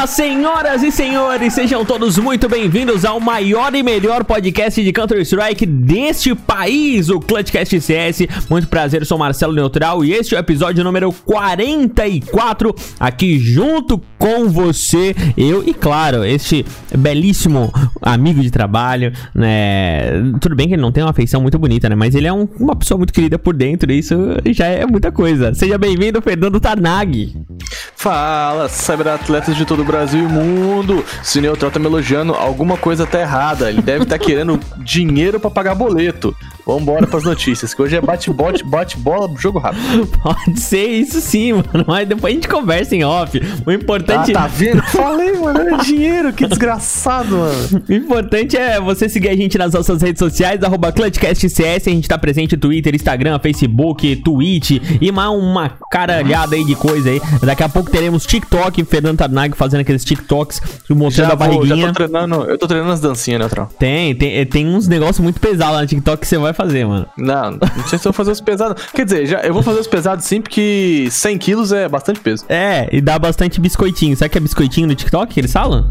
[0.00, 5.66] Olá, senhoras e senhores, sejam todos muito bem-vindos ao maior e melhor podcast de Counter-Strike
[5.66, 8.20] deste país, o Clutchcast CS.
[8.48, 14.48] Muito prazer, sou Marcelo Neutral e este é o episódio número 44, aqui junto com
[14.48, 16.64] você, eu e, claro, este
[16.96, 17.70] belíssimo
[18.00, 20.12] amigo de trabalho, né?
[20.40, 21.94] Tudo bem que ele não tem uma feição muito bonita, né?
[21.94, 24.14] Mas ele é um- uma pessoa muito querida por dentro, e isso
[24.46, 25.52] já é muita coisa.
[25.52, 27.36] Seja bem-vindo, Fernando Tarnag.
[27.94, 31.04] Fala, cyberatletas de todo Brasil e mundo.
[31.22, 33.68] Se Neutral tá me elogiando, alguma coisa tá errada.
[33.68, 36.34] Ele deve estar querendo dinheiro pra pagar boleto.
[36.70, 40.06] Vambora pras notícias, que hoje é bate-bola, bate-bola, jogo rápido.
[40.22, 41.84] Pode ser isso sim, mano.
[41.86, 43.38] Mas depois a gente conversa em off.
[43.66, 44.80] O Ah, importante, tá vendo?
[44.84, 47.82] Falei, mano, é dinheiro, que desgraçado, mano.
[47.88, 51.88] o importante é você seguir a gente nas nossas redes sociais, arroba ClutchCastCS.
[51.88, 56.76] A gente tá presente no Twitter, Instagram, Facebook, Twitch e mais uma caralhada aí de
[56.76, 57.20] coisa aí.
[57.42, 61.52] Daqui a pouco teremos TikTok, Fernando Tarnag fazendo aqueles TikToks mostrando Já, a vou, já
[61.58, 61.86] barriguinha.
[61.88, 63.68] tô treinando, eu tô treinando as dancinhas, Neutral.
[63.78, 67.06] Tem, tem, tem uns negócios muito pesados lá no TikTok que você vai fazer, mano.
[67.16, 68.82] Não, não sei se eu vou fazer os pesados.
[68.92, 72.44] Quer dizer, já, eu vou fazer os pesados sim, porque 100 quilos é bastante peso.
[72.48, 74.16] É, e dá bastante biscoitinho.
[74.16, 75.90] Sabe que é biscoitinho no TikTok que eles falam?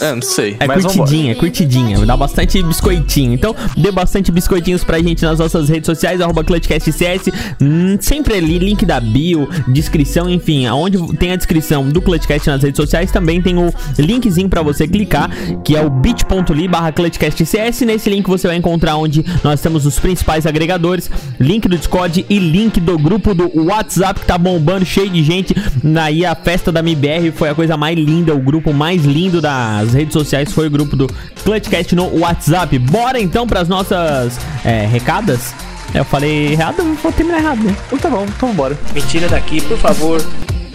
[0.00, 0.56] É, não sei.
[0.58, 2.06] É curtidinha, é curtidinha.
[2.06, 3.34] Dá bastante biscoitinho.
[3.34, 7.28] Então, dê bastante biscoitinhos pra gente nas nossas redes sociais, arroba ClutchCastCS.
[7.60, 10.66] Hum, sempre ali, link da bio, descrição, enfim.
[10.66, 14.86] Aonde tem a descrição do ClutchCast nas redes sociais, também tem o linkzinho pra você
[14.86, 15.30] clicar,
[15.64, 17.80] que é o bit.ly barra ClutchCastCS.
[17.82, 22.38] Nesse link você vai encontrar onde nós temos os principais agregadores, link do Discord e
[22.38, 25.54] link do grupo do WhatsApp que tá bombando, cheio de gente.
[26.00, 29.92] Aí a festa da MBR foi a coisa mais linda, o grupo mais lindo das
[29.92, 31.06] redes sociais foi o grupo do
[31.42, 32.78] Clutchcast no WhatsApp.
[32.78, 35.54] Bora então pras nossas é, recadas?
[35.94, 37.74] Eu falei errado, vou terminar errado, né?
[37.86, 38.78] Então tá bom, então vambora.
[38.94, 40.22] Me tira daqui, por favor.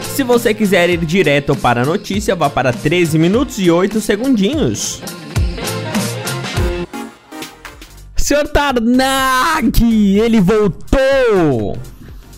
[0.02, 5.02] Se você quiser ir direto para a notícia, vá para 13 minutos e 8 segundinhos.
[8.24, 9.84] Senhor Tarnag,
[10.18, 11.78] ele voltou!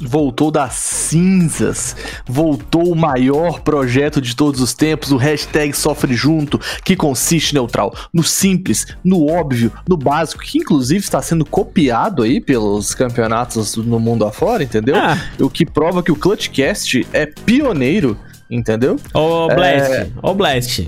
[0.02, 6.60] Voltou das cinzas, voltou o maior projeto de todos os tempos, o hashtag Sofre Junto,
[6.84, 12.42] que consiste, neutral, no simples, no óbvio, no básico, que inclusive está sendo copiado aí
[12.42, 14.96] pelos campeonatos no mundo afora, entendeu?
[14.96, 15.22] Ah.
[15.40, 18.18] O que prova que o Clutchcast é pioneiro,
[18.50, 19.00] entendeu?
[19.14, 20.88] Ô, Blast, ô, Blast.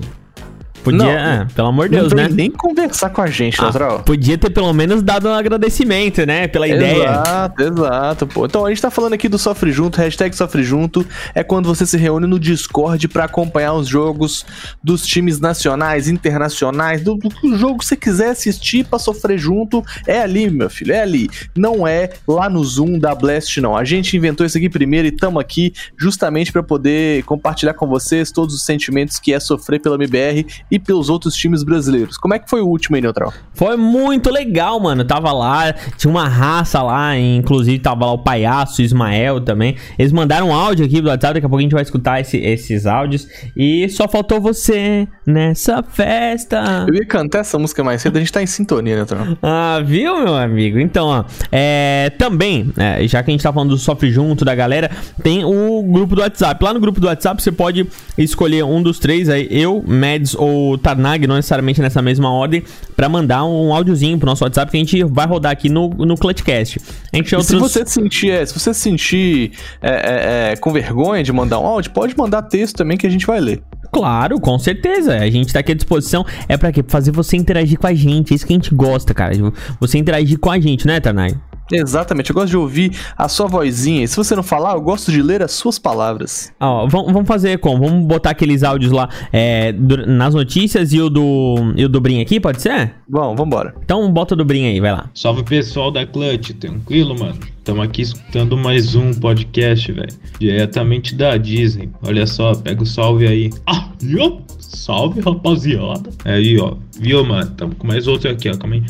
[0.90, 2.28] Podia, Não, ah, pelo amor de Deus, né?
[2.28, 6.48] nem conversar com a gente, Ah, podia ter pelo menos dado um agradecimento, né?
[6.48, 7.04] Pela ideia.
[7.04, 8.46] Exato, exato, pô.
[8.46, 11.84] Então a gente tá falando aqui do Sofre Junto, hashtag Sofre Junto, é quando você
[11.84, 14.44] se reúne no Discord pra acompanhar os jogos
[14.82, 20.20] dos times nacionais, internacionais, do, do jogo que você quiser assistir pra sofrer junto, é
[20.20, 21.28] ali, meu filho, é ali.
[21.56, 23.76] Não é lá no Zoom da Blast, não.
[23.76, 28.30] A gente inventou isso aqui primeiro e tamo aqui justamente pra poder compartilhar com vocês
[28.30, 32.16] todos os sentimentos que é sofrer pela MBR e pelos outros times brasileiros.
[32.16, 33.32] Como é que foi o último aí, Neutral?
[33.54, 35.04] Foi muito legal, mano.
[35.04, 39.76] Tava lá, tinha uma raça lá, inclusive tava lá o Palhaço, o Ismael também.
[39.98, 42.38] Eles mandaram um áudio aqui do WhatsApp, daqui a pouco a gente vai escutar esse-
[42.38, 43.26] esses áudios.
[43.56, 46.84] E só faltou você nessa festa.
[46.88, 49.26] Eu ia cantar essa música mais cedo, a gente tá em sintonia, Neutral.
[49.42, 50.78] Ah, viu, meu amigo?
[50.78, 54.54] Então, ó, é, também, é, já que a gente tá falando do Sofre Junto, da
[54.54, 54.90] galera,
[55.22, 56.62] tem o grupo do WhatsApp.
[56.64, 60.57] Lá no grupo do WhatsApp você pode escolher um dos três, aí, eu, Mads ou
[60.78, 62.62] Tarnag, não necessariamente nessa mesma ordem,
[62.96, 66.16] pra mandar um áudiozinho pro nosso WhatsApp que a gente vai rodar aqui no, no
[66.16, 66.80] Clutchcast.
[67.12, 67.60] A gente E se outros...
[67.60, 71.58] você se sentir, é, se você se sentir é, é, é, com vergonha de mandar
[71.58, 73.62] um áudio, pode mandar texto também que a gente vai ler.
[73.90, 75.16] Claro, com certeza.
[75.16, 76.24] A gente tá aqui à disposição.
[76.48, 76.82] É pra quê?
[76.82, 78.32] Pra fazer você interagir com a gente.
[78.32, 79.32] É isso que a gente gosta, cara.
[79.80, 81.36] Você interagir com a gente, né, Tarnag?
[81.70, 84.04] Exatamente, eu gosto de ouvir a sua vozinha.
[84.04, 86.52] E se você não falar, eu gosto de ler as suas palavras.
[86.60, 87.86] Ó, vamos, vamos fazer como?
[87.86, 89.72] Vamos botar aqueles áudios lá é,
[90.06, 92.94] nas notícias e o do e o do Brin aqui, pode ser?
[93.08, 93.74] Bom, vambora.
[93.84, 95.10] Então bota o do Brin aí, vai lá.
[95.14, 97.38] Salve pessoal da Clutch, tranquilo, mano?
[97.58, 100.08] Estamos aqui escutando mais um podcast, velho.
[100.40, 101.90] Diretamente da Disney.
[102.02, 103.50] Olha só, pega o salve aí.
[103.66, 104.40] Ah, viu?
[104.58, 106.10] Salve, rapaziada.
[106.24, 106.76] Aí, ó.
[106.98, 107.50] Viu, mano?
[107.50, 108.56] Tamo com mais outro aqui, ó.
[108.56, 108.82] Calma aí.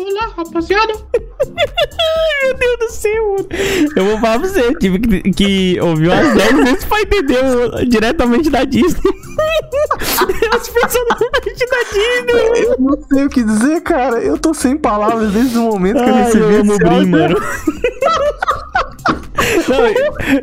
[0.00, 0.92] Olá, rapaziada.
[2.42, 3.48] Meu Deus do céu, mano.
[3.96, 7.84] Eu vou falar pra você, tive que, que ouvir umas 10 vezes pra entender o-
[7.86, 9.00] diretamente da Disney.
[9.00, 12.64] Os personagens da Disney.
[12.64, 14.18] Eu não sei o que dizer, cara.
[14.22, 16.84] Eu tô sem palavras desde o momento que eu Ai, recebi eu amo o esse
[16.86, 17.08] áudio.
[17.08, 17.36] mano.
[19.68, 19.86] Não,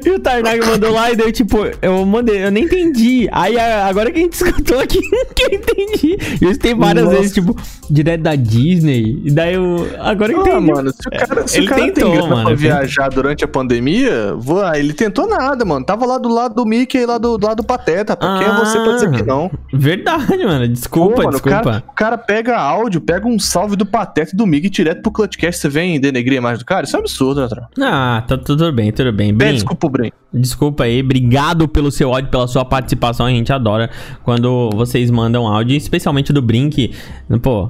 [0.06, 3.28] e- o Tarnag mandou lá e daí, tipo, eu mandei, eu nem entendi.
[3.32, 5.00] Aí agora que a gente escutou aqui,
[5.36, 6.18] que eu entendi.
[6.42, 7.18] Eu escutei várias Nossa.
[7.18, 7.56] vezes, tipo,
[7.90, 9.22] direto da Disney.
[9.26, 9.88] E daí eu.
[10.00, 10.72] Agora eu Ah, entendi.
[10.72, 13.48] mano, se o cara, se Ele o cara tentou, tem mano, pra viajar durante a
[13.48, 15.86] pandemia, vou- ah, ele tentou nada, mano.
[15.86, 18.16] Tava lá do lado do Mickey e lá do, do lado do Pateta.
[18.16, 19.52] Pra quem é você pra dizer que não?
[19.74, 20.68] Verdade, mano.
[20.68, 21.64] Desculpa, Pô, mano, o desculpa.
[21.64, 25.12] cara, o cara pega áudio, pega um salve do Pateta e do Mickey direto pro
[25.12, 26.86] Clutchcast, você vem denegrir a imagem do cara?
[26.86, 27.48] Isso é absurdo, né?
[27.82, 29.30] Ah, tá tudo bem, tudo bem.
[29.30, 30.12] Pede Bem, desculpa, Brin.
[30.34, 33.26] Desculpa aí, obrigado pelo seu áudio, pela sua participação.
[33.26, 33.90] A gente adora
[34.24, 36.94] quando vocês mandam áudio, especialmente do Brink.
[37.42, 37.70] Pô.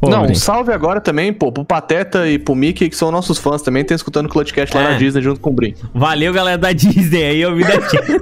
[0.00, 3.38] pô não, um salve agora também, pô, pro Pateta e pro Mickey, que são nossos
[3.38, 4.92] fãs também, tem escutando o Clutchcast lá É.
[4.92, 5.74] na Disney junto com o Brin.
[5.94, 8.20] Valeu, galera da Disney aí, eu da Disney.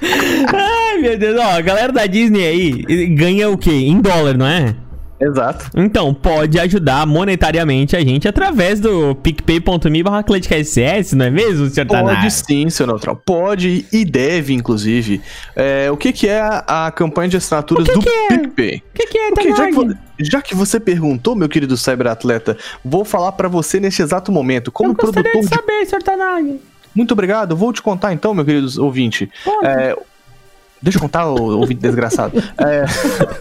[0.52, 3.70] Ai, meu Deus, ó, a galera da Disney aí ganha o quê?
[3.72, 4.74] Em dólar, não é?
[5.20, 5.70] Exato.
[5.76, 10.24] Então, pode ajudar monetariamente a gente através do picpay.me barra
[11.12, 12.30] não é mesmo, senhor Pode Tanaka?
[12.30, 13.16] sim, seu Neutral.
[13.16, 15.20] Pode e deve, inclusive.
[15.56, 18.28] É, o que, que é a, a campanha de assinaturas que do que é?
[18.28, 18.76] PicPay?
[18.76, 23.04] O que, que é, Porque já que, já que você perguntou, meu querido cyberatleta, vou
[23.04, 26.56] falar pra você nesse exato momento, como Eu gostaria produtor de de saber, senhor Tanaka.
[26.94, 27.56] Muito obrigado.
[27.56, 29.30] Vou te contar então, meu querido ouvinte.
[29.44, 29.66] Pode.
[29.66, 29.96] É,
[30.80, 32.42] deixa eu contar, ouvinte desgraçado.
[32.58, 32.84] É,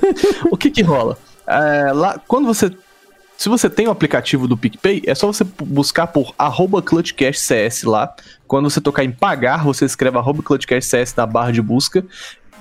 [0.51, 1.18] o que que rola?
[1.47, 2.71] É, lá, quando você.
[3.38, 8.13] Se você tem o aplicativo do PicPay, é só você buscar por arroba ClutchCastCS lá.
[8.47, 12.03] Quando você tocar em pagar, você escreve arroba ClutchCastCS na barra de busca.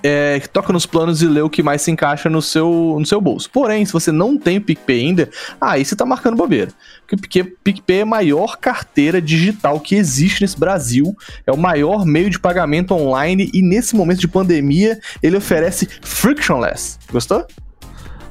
[0.03, 3.23] É, toca nos planos e lê o que mais se encaixa no seu, no seu
[3.23, 3.51] bolso.
[3.51, 6.71] Porém, se você não tem PicPay ainda, aí você tá marcando bobeira.
[7.09, 11.17] Porque PicPay é a maior carteira digital que existe nesse Brasil.
[11.47, 16.99] É o maior meio de pagamento online e nesse momento de pandemia ele oferece frictionless.
[17.11, 17.47] Gostou?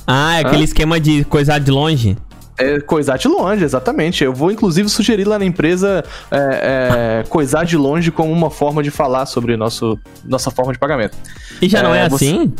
[0.08, 2.18] Ah, é aquele esquema de coisar de longe?
[2.58, 4.24] É coisar de longe, exatamente.
[4.24, 8.82] Eu vou inclusive sugerir lá na empresa é, é, coisar de longe como uma forma
[8.82, 11.18] de falar sobre nosso, nossa forma de pagamento.
[11.62, 12.54] E já não é, É, você- assim?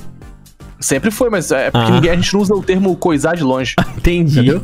[0.80, 1.96] Sempre foi, mas é porque Ah.
[1.96, 3.76] ninguém, a gente não usa o termo coisar de longe.
[3.98, 4.40] Entendi.
[4.40, 4.64] Entendeu?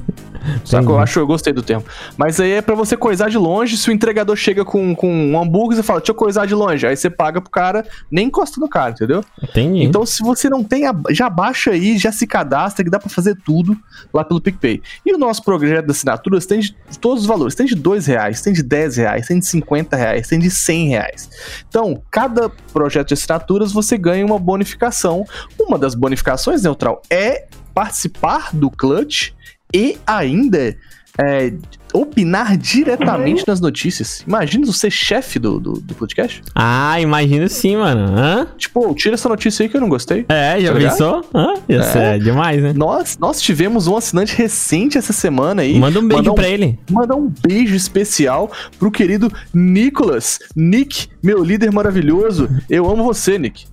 [0.64, 1.86] Só que eu acho, eu gostei do termo.
[2.18, 5.40] Mas aí é pra você coisar de longe, se o entregador chega com, com um
[5.40, 6.86] hambúrguer, você fala, deixa eu coisar de longe.
[6.88, 9.24] Aí você paga pro cara, nem encosta no cara, entendeu?
[9.42, 9.84] Entendi.
[9.84, 13.38] Então, se você não tem, já baixa aí, já se cadastra, que dá pra fazer
[13.46, 13.78] tudo
[14.12, 14.82] lá pelo PicPay.
[15.06, 17.54] E o nosso projeto de assinaturas tem de todos os valores.
[17.54, 20.88] Tem de dois reais, tem de 10 reais, tem de 50 reais, tem de 100
[20.90, 21.30] reais.
[21.70, 25.24] Então, cada projeto de assinaturas você ganha uma bonificação.
[25.60, 27.46] Uma das bonificações, Neutral, é
[27.76, 29.30] participar do Clutch
[29.74, 30.76] e ainda
[31.20, 31.54] é,
[31.94, 34.24] opinar diretamente nas notícias.
[34.28, 36.42] Imagina você ser chefe do, do, do podcast.
[36.56, 38.18] Ah, imagino sim, mano.
[38.18, 38.48] Hã?
[38.58, 40.26] Tipo, tira essa notícia aí que eu não gostei.
[40.28, 41.26] É, já Tá pensou?
[41.36, 41.54] Hã?
[41.70, 42.16] Isso é.
[42.16, 42.20] É.
[42.20, 42.74] demais, né?
[42.74, 45.78] Nós, nós tivemos um assinante recente essa semana aí.
[45.78, 46.80] Manda um beijo Mandar pra ele.
[46.90, 50.40] Mandar um beijo especial pro querido Nicolas.
[50.56, 52.50] Nick, meu líder maravilhoso.
[52.70, 53.66] Eu amo você, Nick.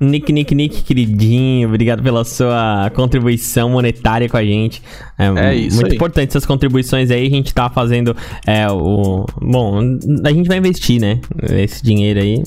[0.00, 4.82] Nick, Nick, Nick, queridinho, obrigado pela sua contribuição monetária com a gente.
[5.18, 5.96] É isso Muito aí.
[5.96, 7.26] importante essas contribuições aí.
[7.26, 8.16] A gente tá fazendo
[8.46, 9.26] é, o.
[9.40, 9.80] Bom,
[10.24, 11.20] a gente vai investir, né?
[11.50, 12.42] Esse dinheiro aí.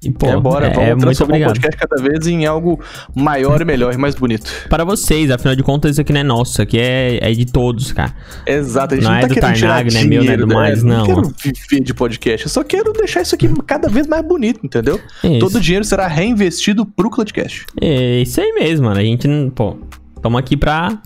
[0.00, 1.54] E, pô, é, bora, é, vamos muito transformar o obrigado.
[1.54, 2.80] podcast cada vez em algo
[3.16, 4.48] maior e melhor e mais bonito.
[4.68, 7.44] Para vocês, afinal de contas, isso aqui não é nosso, isso aqui é, é de
[7.44, 8.14] todos, cara.
[8.46, 10.32] Exato, a gente Não não, é tá do querendo tirar Tarnag, não é meu, não
[10.32, 10.54] é do né?
[10.54, 11.04] mais, não.
[11.04, 15.00] quero viver de podcast, eu só quero deixar isso aqui cada vez mais bonito, entendeu?
[15.24, 15.38] Isso.
[15.40, 17.66] Todo o dinheiro será reinvestido pro podcast.
[17.80, 19.00] É isso aí mesmo, mano.
[19.00, 19.50] A gente não.
[19.50, 19.76] Pô,
[20.22, 20.96] tamo aqui pra.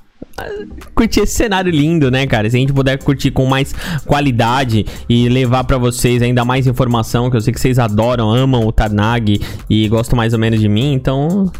[0.95, 2.49] Curtir esse cenário lindo, né, cara?
[2.49, 3.75] Se a gente puder curtir com mais
[4.07, 8.67] qualidade e levar pra vocês ainda mais informação, que eu sei que vocês adoram, amam
[8.67, 11.51] o Tarnag e gostam mais ou menos de mim, então.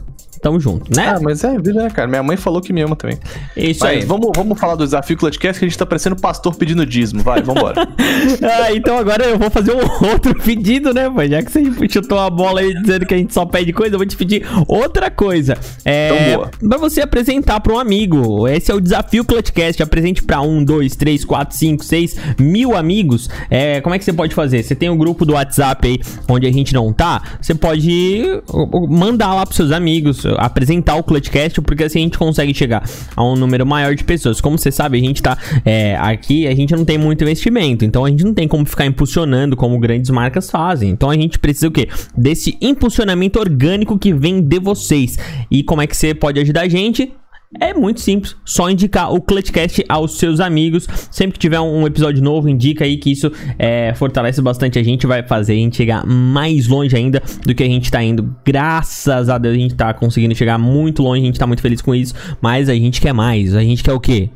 [0.43, 1.15] Tamo junto, né?
[1.17, 2.09] Ah, mas é vida, né, cara?
[2.09, 3.17] Minha mãe falou que me ama também.
[3.57, 4.05] isso Mas aí.
[4.05, 7.23] vamos, vamos falar do desafio Clutchcast que a gente tá parecendo pastor pedindo dízimo.
[7.23, 7.89] Vai, vambora.
[8.43, 9.79] Ah, então agora eu vou fazer um
[10.11, 11.25] outro pedido, né, pô?
[11.25, 13.99] Já que você chutou a bola aí dizendo que a gente só pede coisa, eu
[13.99, 15.57] vou te pedir outra coisa.
[15.85, 16.51] É, Então, boa.
[16.69, 18.49] pra você apresentar pra um amigo.
[18.49, 19.83] Esse é o desafio Clutchcast.
[19.83, 23.29] Apresente pra um, dois, três, quatro, cinco, seis mil amigos.
[23.51, 24.63] É, como é que você pode fazer?
[24.63, 27.23] Você tem um grupo do WhatsApp aí onde a gente não tá.
[27.41, 32.03] Você pode uh, uh, mandar lá pros seus amigos, apresentar o Clutchcast, porque assim a
[32.03, 34.41] gente consegue chegar a um número maior de pessoas.
[34.41, 38.05] Como você sabe, a gente tá é, aqui, a gente não tem muito investimento, então
[38.05, 40.91] a gente não tem como ficar impulsionando como grandes marcas fazem.
[40.91, 41.89] Então a gente precisa o quê?
[42.17, 45.19] Desse impulsionamento orgânico que vem de vocês.
[45.51, 47.13] E como é que você pode ajudar a gente?
[47.61, 50.87] É muito simples, só indicar o Clutchcast aos seus amigos.
[51.11, 55.07] Sempre que tiver um episódio novo, indica aí que isso é, fortalece bastante a gente,
[55.07, 58.35] vai fazer a gente chegar mais longe ainda do que a gente tá indo.
[58.45, 61.83] Graças a Deus a gente tá conseguindo chegar muito longe, a gente tá muito feliz
[61.83, 63.55] com isso, mas a gente quer mais.
[63.55, 64.31] A gente quer o quê?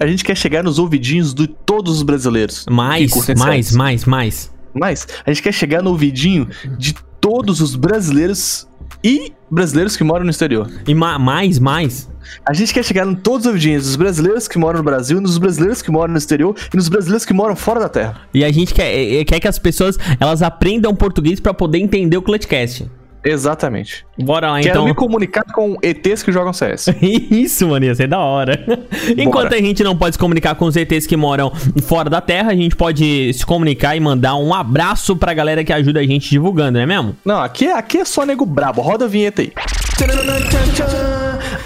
[0.00, 2.66] A gente quer chegar nos ouvidinhos de todos os brasileiros.
[2.68, 4.54] Mais, mais, mais, mais.
[4.72, 8.68] Mas a gente quer chegar no ouvidinho de todos os brasileiros
[9.02, 10.70] e brasileiros que moram no exterior.
[10.86, 12.08] E ma mais, mais.
[12.46, 15.38] A gente quer chegar em todos os ouvidinhos dos brasileiros que moram no Brasil, nos
[15.38, 18.20] brasileiros que moram no exterior e nos brasileiros que moram fora da Terra.
[18.32, 22.22] E a gente quer, quer que as pessoas elas aprendam português para poder entender o
[22.22, 22.90] Clutchcast.
[23.24, 24.04] Exatamente.
[24.18, 24.84] Bora lá, Quero então.
[24.84, 26.88] me comunicar com ETs que jogam CS.
[27.02, 28.64] Isso, mano, ia ser da hora.
[29.16, 31.50] Enquanto a gente não pode se comunicar com os ETs que moram
[31.82, 35.72] fora da Terra, a gente pode se comunicar e mandar um abraço pra galera que
[35.72, 37.16] ajuda a gente divulgando, não é mesmo?
[37.24, 38.82] Não, aqui, aqui é só nego brabo.
[38.82, 39.52] Roda a vinheta aí.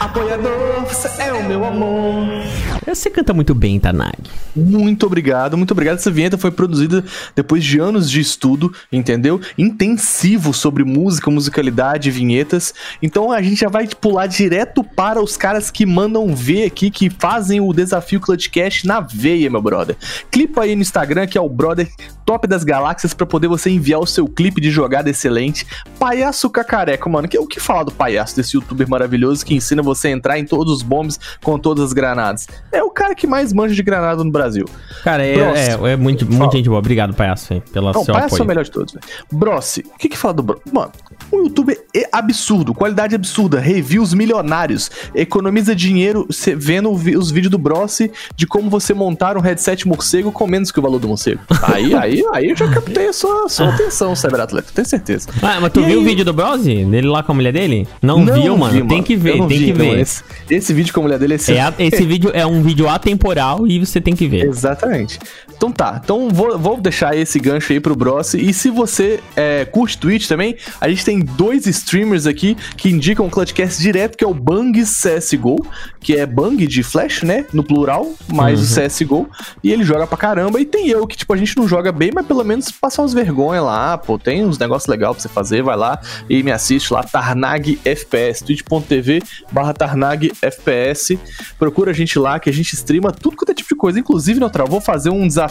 [0.00, 2.42] Apoiador, você é o meu amor.
[2.86, 4.18] Você canta muito bem, Tanag.
[4.54, 5.96] Muito obrigado, muito obrigado.
[5.96, 7.04] Essa vinheta foi produzida
[7.34, 9.40] depois de anos de estudo, entendeu?
[9.56, 12.72] Intensivo sobre música, musicalidade, vinhetas.
[13.02, 17.10] Então a gente já vai pular direto para os caras que mandam ver aqui, que
[17.10, 19.96] fazem o desafio Clutchcast na veia, meu brother.
[20.30, 21.88] Clipa aí no Instagram, que é o brother
[22.28, 25.66] top das galáxias, para poder você enviar o seu clipe de jogada excelente.
[25.98, 27.26] Palhaço Cacareco, mano.
[27.26, 30.44] Que, o que fala do palhaço desse youtuber maravilhoso que ensina você a entrar em
[30.44, 32.46] todos os bombes com todas as granadas?
[32.70, 34.66] É o cara que mais manja de granada no Brasil.
[35.02, 36.80] Cara, é, é, é muito, muita gente boa.
[36.80, 38.44] Obrigado, palhaço, hein, pela Não, seu Palhaço é apoio.
[38.44, 39.06] o melhor de todos, velho.
[39.32, 40.60] Brossi, o que que fala do?
[40.70, 40.92] Mano,
[41.30, 48.10] o YouTube é absurdo, qualidade absurda, reviews milionários, economiza dinheiro vendo os vídeos do Brossi
[48.34, 51.40] de como você montar um headset morcego com menos que o valor do morcego.
[51.62, 55.28] Aí, aí, aí eu já captei a sua, sua atenção, cyberatleta, tenho certeza.
[55.42, 56.04] Ah, mas tu E viu aí?
[56.04, 56.84] o vídeo do Brose?
[56.86, 57.86] Dele lá com a mulher dele?
[58.00, 58.72] Não, viu, mano?
[58.82, 59.78] vi, Tem que ver, não tem vi, que não.
[59.90, 60.00] ver.
[60.00, 63.66] Esse, esse vídeo com a mulher dele é É esse vídeo é um vídeo atemporal
[63.66, 64.46] e você tem que ver.
[64.46, 65.18] Exatamente.
[65.58, 68.38] Então tá, então vou, vou deixar esse gancho aí pro Brossi.
[68.38, 73.26] E se você é, curte Twitch também, a gente tem dois streamers aqui que indicam
[73.26, 75.66] o Clutchcast direto, que é o Bang CSGO,
[76.00, 77.44] que é Bang de Flash, né?
[77.52, 79.28] No plural, mais o CSGO.
[79.62, 80.60] E ele joga pra caramba.
[80.60, 83.12] E tem eu, que tipo, a gente não joga bem, mas pelo menos passar uns
[83.12, 84.16] vergonha lá, pô.
[84.16, 86.00] Tem uns negócios legais pra você fazer, vai lá
[86.30, 91.18] e me assiste lá, Tarnag FPS, twitch.tv barra Tarnag FPS.
[91.58, 93.98] Procura a gente lá, que a gente streama tudo quanto é tipo de coisa.
[93.98, 95.47] Inclusive, Neutral, vou fazer um desafio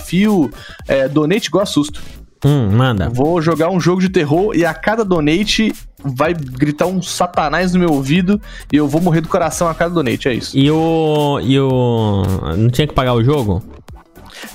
[0.87, 2.01] é, donate igual a susto.
[2.45, 3.09] Hum, manda.
[3.09, 5.73] Vou jogar um jogo de terror e a cada donate
[6.03, 8.39] vai gritar um satanás no meu ouvido
[8.71, 10.57] e eu vou morrer do coração a cada donate, é isso.
[10.57, 11.39] E o.
[11.41, 12.23] E o.
[12.55, 13.63] Não tinha que pagar o jogo?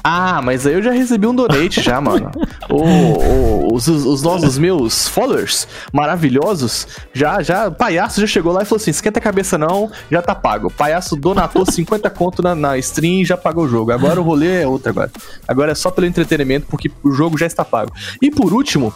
[0.04, 2.30] Ah, mas aí eu já recebi um donate já, mano.
[2.70, 8.62] O- o- os, os nossos meus followers maravilhosos, já, já, o palhaço já chegou lá
[8.62, 10.70] e falou assim, esquenta a cabeça não, já tá pago.
[10.70, 13.92] Palhaço donatou 50 conto na, na stream e já pagou o jogo.
[13.92, 15.10] Agora o rolê é outro agora.
[15.46, 17.92] Agora é só pelo entretenimento, porque o jogo já está pago.
[18.20, 18.92] E por último,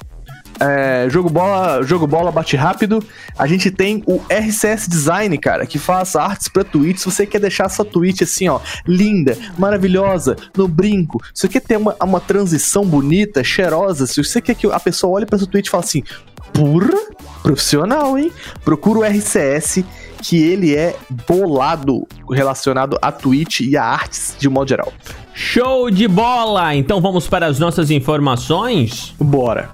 [0.60, 3.02] é, jogo bola, jogo bola bate rápido.
[3.38, 6.98] A gente tem o RCS Design, cara, que faz artes pra Twitch.
[6.98, 11.22] Se você quer deixar sua Twitch assim, ó, linda, maravilhosa, no brinco.
[11.34, 15.14] Se você quer ter uma, uma transição bonita, cheirosa, se você quer que a pessoa
[15.14, 16.02] olhe pra sua Twitch e fale assim,
[16.52, 16.96] pura,
[17.42, 18.32] profissional, hein?
[18.64, 19.84] Procura o RCS
[20.22, 20.96] que ele é
[21.26, 24.92] bolado relacionado a Twitch e a artes de modo geral.
[25.34, 26.75] Show de bola!
[26.75, 29.14] Então vamos para as nossas informações.
[29.20, 29.70] Bora.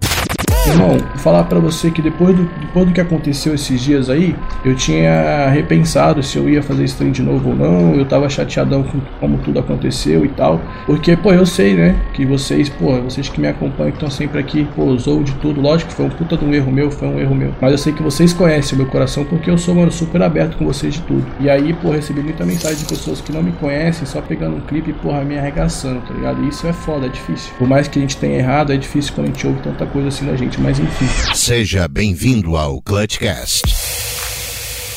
[0.67, 4.35] Irmão, vou falar pra você que depois do, depois do que aconteceu esses dias aí,
[4.65, 7.95] eu tinha repensado se eu ia fazer stream de novo ou não.
[7.95, 10.61] Eu tava chateadão com como tudo aconteceu e tal.
[10.87, 11.97] Porque, pô, eu sei, né?
[12.13, 15.61] Que vocês, pô, vocês que me acompanham que estão sempre aqui, pô, zoam de tudo.
[15.61, 17.53] Lógico que foi um puta de um erro meu, foi um erro meu.
[17.61, 20.57] Mas eu sei que vocês conhecem o meu coração porque eu sou, mano, super aberto
[20.57, 21.25] com vocês de tudo.
[21.41, 24.61] E aí, pô, recebi muita mensagem de pessoas que não me conhecem, só pegando um
[24.61, 26.45] clipe e, porra, me arregaçando, tá ligado?
[26.45, 27.53] E isso é foda, é difícil.
[27.59, 30.09] Por mais que a gente tenha errado, é difícil quando a gente ouve tanta coisa
[30.09, 30.52] assim da gente.
[30.59, 31.35] Mas enfim.
[31.35, 33.63] Seja bem-vindo ao Clutchcast.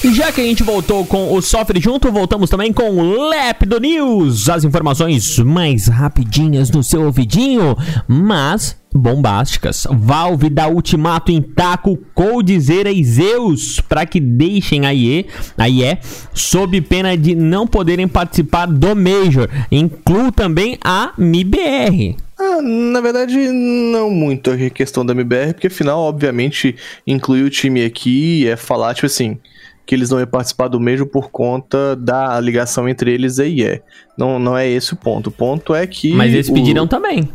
[0.04, 3.80] E já que a gente voltou com o Sofre Junto, voltamos também com o Lépido
[3.80, 4.48] News.
[4.50, 7.76] As informações mais rapidinhas no seu ouvidinho,
[8.08, 9.88] mas bombásticas.
[9.92, 15.26] Valve dá ultimato em Taco, Coldzera e Zeus para que deixem a IE,
[15.58, 15.98] a IE
[16.34, 19.50] sob pena de não poderem participar do Major.
[19.72, 22.25] Inclui também a MIBR.
[22.38, 26.76] Ah, na verdade, não muito a questão da MBR, porque afinal, obviamente,
[27.08, 29.38] incluir o time aqui é falar, tipo assim,
[29.86, 33.82] que eles não iam participar do mesmo por conta da ligação entre eles e IE.
[34.18, 35.28] Não, não é esse o ponto.
[35.28, 36.12] O ponto é que.
[36.14, 37.30] Mas eles o- pediram também.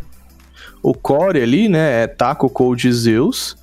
[0.83, 3.57] o core ali, né, é Taco Cold Zeus.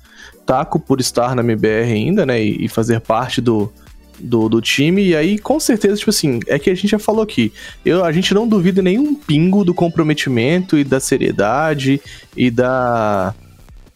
[0.46, 3.70] Taco por estar na MBR ainda, né, e, e fazer parte do,
[4.18, 5.08] do, do time.
[5.08, 7.52] E aí, com certeza, tipo assim, é que a gente já falou aqui.
[7.84, 12.00] Eu, a gente não duvida nenhum pingo do comprometimento e da seriedade
[12.36, 13.34] e da.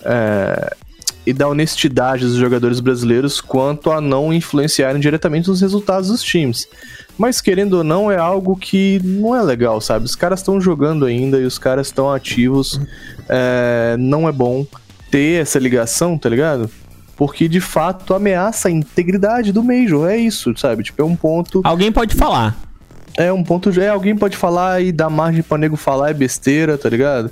[0.05, 0.76] é,
[1.25, 6.67] e da honestidade dos jogadores brasileiros quanto a não influenciarem diretamente nos resultados dos times.
[7.17, 10.05] Mas querendo ou não, é algo que não é legal, sabe?
[10.05, 12.81] Os caras estão jogando ainda e os caras estão ativos.
[13.29, 14.67] É, não é bom
[15.11, 16.69] ter essa ligação, tá ligado?
[17.23, 20.11] Porque de fato ameaça a integridade do Major.
[20.11, 20.83] É isso, sabe?
[20.83, 21.61] Tipo, é um ponto.
[21.62, 22.57] Alguém pode falar.
[23.17, 23.71] É um ponto.
[23.81, 27.31] É, alguém pode falar e dar margem pra nego falar é besteira, tá ligado?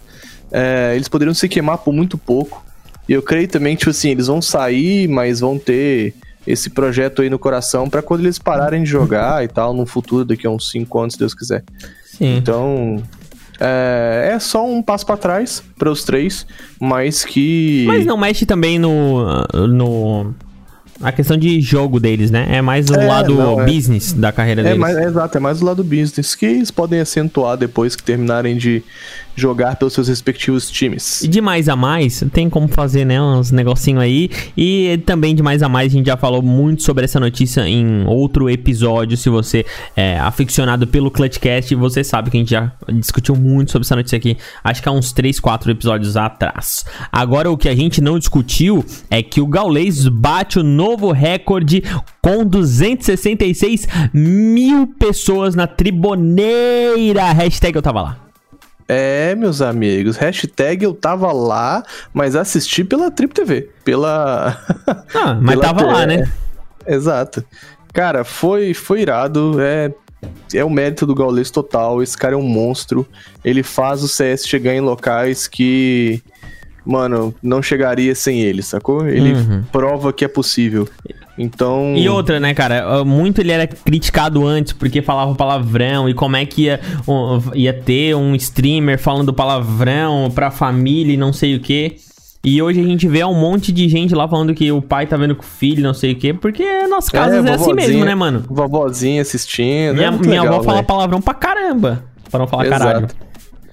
[0.53, 2.65] É, eles poderiam se queimar por muito pouco.
[3.09, 6.15] E eu creio também que, tipo assim, eles vão sair, mas vão ter
[6.47, 10.25] esse projeto aí no coração para quando eles pararem de jogar e tal, no futuro,
[10.25, 11.65] daqui a uns 5 anos, se Deus quiser.
[12.07, 12.37] Sim.
[12.37, 13.03] Então,
[13.61, 16.47] é, é só um passo para trás para os três,
[16.81, 17.85] mas que.
[17.87, 19.25] Mas não mexe também no.
[19.69, 20.35] no.
[21.03, 22.47] A questão de jogo deles, né?
[22.51, 23.65] É mais o É, lado não, é.
[23.65, 24.79] business da carreira É, deles.
[24.79, 28.55] mais, é exato, é mais do lado business, que eles podem acentuar depois que terminarem
[28.59, 28.83] de
[29.37, 31.23] jogar pelos seus respectivos times.
[31.23, 34.31] E de mais a mais, tem como fazer, né, uns negocinho aí.
[34.57, 38.05] E também de mais a mais, a gente já falou muito sobre essa notícia em
[38.07, 39.17] outro episódio.
[39.17, 39.65] Se você
[39.97, 44.17] é aficionado pelo Clutchcast, você sabe que a gente já discutiu muito sobre essa notícia
[44.17, 44.37] aqui.
[44.63, 46.85] Acho que há uns 3, 4 episódios atrás.
[47.11, 51.83] Agora, o que a gente não discutiu é que o Gaules bate o novo recorde
[52.21, 57.33] com 266 mil pessoas na triboneira.
[57.33, 58.30] Hashtag eu tava lá.
[58.93, 61.83] É, meus amigos, hashtag eu tava lá,
[62.13, 63.69] mas assisti pela Trip TV.
[63.85, 64.57] Pela.
[65.15, 66.33] Ah, mas Pela tava lá, te- né?
[66.87, 67.45] Exato.
[67.93, 69.61] Cara, foi, foi irado.
[69.61, 69.93] É,
[70.55, 72.03] é o mérito do Gaules total.
[72.03, 73.07] Esse cara é um monstro.
[73.45, 76.21] Ele faz o CS chegar em locais que.
[76.85, 79.07] Mano, não chegaria sem ele, sacou?
[79.07, 79.63] Ele Uhum.
[79.71, 80.89] prova que é possível.
[81.39, 81.95] Então.
[81.97, 83.05] E outra, né, cara?
[83.05, 86.81] Muito ele era criticado antes porque falava palavrão e como é que ia,
[87.55, 91.97] ia ter um streamer falando palavrão pra família e não sei o que.
[92.45, 95.15] E hoje a gente vê um monte de gente lá falando que o pai tá
[95.17, 98.05] vendo com o filho, não sei o que, porque nas casas é, assim vovozinha- mesmo,
[98.07, 98.45] né, mano?
[98.49, 99.95] Vovozinha assistindo.
[99.95, 100.87] Minha, é minha legal, avó fala velho.
[100.87, 102.03] palavrão pra caramba.
[102.31, 102.83] Pra não falar Exato.
[102.85, 103.09] caralho.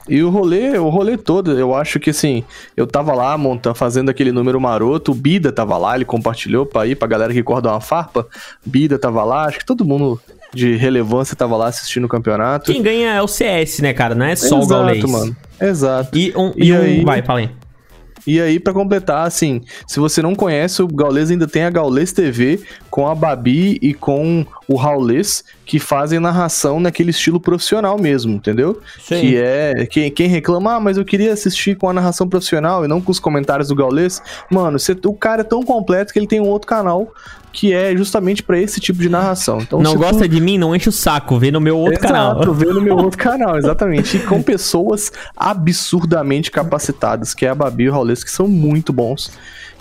[0.07, 2.43] E o rolê, o rolê todo, eu acho que assim,
[2.75, 6.85] eu tava lá montando, fazendo aquele número maroto, o Bida tava lá, ele compartilhou pra
[6.87, 8.25] ir pra galera que corda uma farpa.
[8.65, 10.19] Bida tava lá, acho que todo mundo
[10.53, 12.71] de relevância tava lá assistindo o campeonato.
[12.71, 14.15] Quem ganha é o CS, né, cara?
[14.15, 15.11] Não é só o Exato, Gaules.
[15.11, 15.35] mano.
[15.59, 16.17] Exato.
[16.17, 16.53] E um.
[16.55, 17.49] E E um aí- vai, falei.
[18.25, 22.11] E aí, pra completar, assim, se você não conhece, o Gaules ainda tem a Gaules
[22.11, 28.33] TV com a Babi e com o Raulês, que fazem narração naquele estilo profissional mesmo,
[28.33, 28.81] entendeu?
[28.99, 29.21] Sim.
[29.21, 29.85] Que é.
[29.89, 33.11] Quem, quem reclama, ah, mas eu queria assistir com a narração profissional e não com
[33.11, 34.21] os comentários do Gaules.
[34.51, 37.07] Mano, você- o cara é tão completo que ele tem um outro canal
[37.53, 39.59] que é justamente pra esse tipo de narração.
[39.59, 41.39] Então, não se tu- gosta de mim, não enche o saco.
[41.39, 42.53] Vê no meu outro Exato, canal.
[42.53, 44.17] vê no meu outro canal, exatamente.
[44.17, 45.11] E com pessoas
[45.67, 49.31] absurdamente capacitadas, que é a Babi e o Raulês, que são muito bons.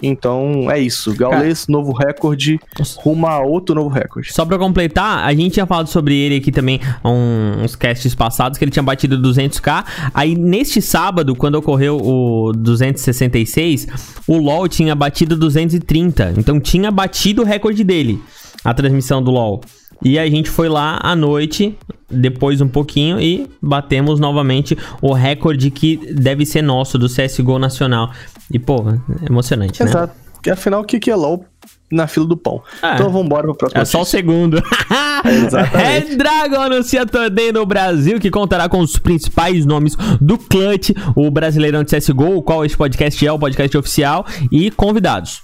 [0.03, 1.15] Então, é isso.
[1.15, 2.59] Gaules, novo recorde,
[2.97, 4.31] rumo a outro novo recorde.
[4.33, 8.65] Só pra completar, a gente tinha falado sobre ele aqui também uns casts passados, que
[8.65, 9.85] ele tinha batido 200k.
[10.13, 13.87] Aí neste sábado, quando ocorreu o 266,
[14.27, 16.35] o LoL tinha batido 230.
[16.37, 18.23] Então tinha batido o recorde dele,
[18.63, 19.63] a transmissão do LoL.
[20.05, 21.75] E a gente foi lá à noite,
[22.11, 28.11] depois um pouquinho, e batemos novamente o recorde que deve ser nosso, do CSGO Nacional.
[28.53, 28.85] E, pô,
[29.27, 29.89] emocionante, né?
[29.89, 30.15] Exato.
[30.53, 31.45] Afinal, o que é LOL
[31.91, 32.63] na fila do pão?
[32.83, 32.95] É.
[32.95, 33.81] Então vambora pro próximo.
[33.81, 34.63] É só o segundo.
[35.25, 36.09] Exatamente.
[36.09, 41.31] Red Dragon anuncia torneio no Brasil que contará com os principais nomes do Clutch, o
[41.31, 45.43] Brasileirão de CSGO, o qual este podcast é, o podcast oficial, e convidados.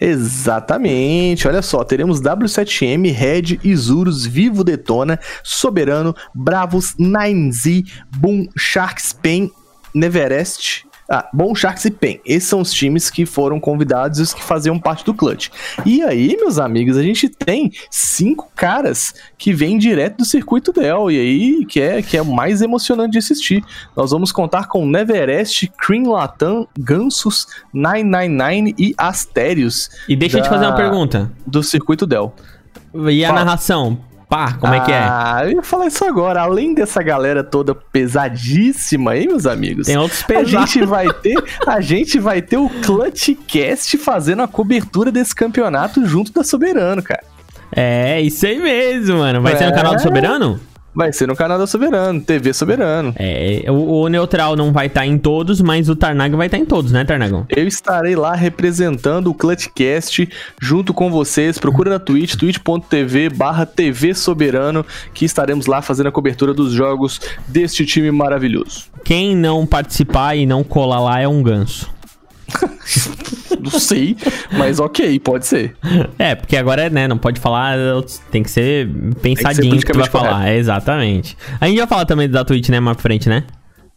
[0.00, 7.84] Exatamente, olha só, teremos W7M, Red, Isurus, Vivo Detona, Soberano, Bravos, 9Z,
[8.16, 9.50] Boom, Sharks, Pen,
[9.94, 10.86] Neverest.
[11.08, 12.20] Ah, Bom Sharks e Pen.
[12.26, 15.48] Esses são os times que foram convidados e os que faziam parte do clutch.
[15.84, 21.10] E aí, meus amigos, a gente tem cinco caras que vêm direto do circuito Dell.
[21.10, 23.62] E aí, que é, que é o mais emocionante de assistir.
[23.96, 30.46] Nós vamos contar com Neverest, Cream Latam, Gansos, 999 e Astérios E deixa eu te
[30.46, 31.30] Da- fazer uma pergunta.
[31.46, 32.34] do circuito Dell.
[33.10, 33.44] E a Fala.
[33.44, 33.98] narração?
[34.28, 34.98] Pá, como é que é?
[34.98, 36.40] Ah, eu ia falar isso agora.
[36.40, 39.86] Além dessa galera toda pesadíssima aí, meus amigos.
[39.86, 40.50] Tem outros A pesados.
[40.72, 41.36] gente vai ter,
[41.66, 47.22] a gente vai ter o Clutchcast fazendo a cobertura desse campeonato junto da Soberano, cara.
[47.70, 49.40] É, isso aí mesmo, mano.
[49.42, 49.74] Vai ser no É.
[49.74, 50.60] canal do Soberano?
[50.96, 53.12] Vai ser no canal da Soberano, TV Soberano.
[53.18, 56.64] É, o, o Neutral não vai estar em todos, mas o Tarnag vai estar em
[56.64, 57.44] todos, né, Tarnagão?
[57.50, 60.26] Eu estarei lá representando o Clutchcast
[60.58, 61.58] junto com vocês.
[61.58, 67.20] Procura na Twitch, twitch.tv barra TV Soberano, que estaremos lá fazendo a cobertura dos jogos
[67.46, 68.86] deste time maravilhoso.
[69.04, 71.94] Quem não participar e não colar lá é um ganso.
[73.60, 74.16] não sei,
[74.52, 75.76] mas ok, pode ser.
[76.18, 77.76] É, porque agora, né, não pode falar,
[78.30, 78.88] tem que ser
[79.20, 80.54] pensadinho que, tu vai politicamente falar.
[80.54, 81.36] Exatamente.
[81.60, 83.44] A gente vai falar também da Twitch, né, mais pra frente, né?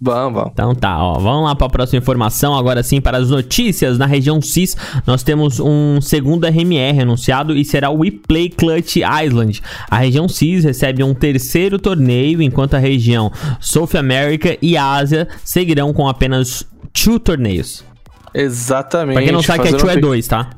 [0.02, 0.52] Vamos, vamos.
[0.54, 2.56] Então tá, ó, vamos lá para a próxima informação.
[2.56, 3.98] Agora sim, para as notícias.
[3.98, 8.96] Na região CIS, nós temos um segundo RMR anunciado e será o We Play Clutch
[8.98, 9.62] Island.
[9.90, 15.92] A região CIS recebe um terceiro torneio, enquanto a região South America e Ásia seguirão
[15.92, 17.84] com apenas two torneios.
[18.34, 19.16] Exatamente.
[19.16, 20.50] Pra quem não sabe, que é fazendo two é pe- dois, tá?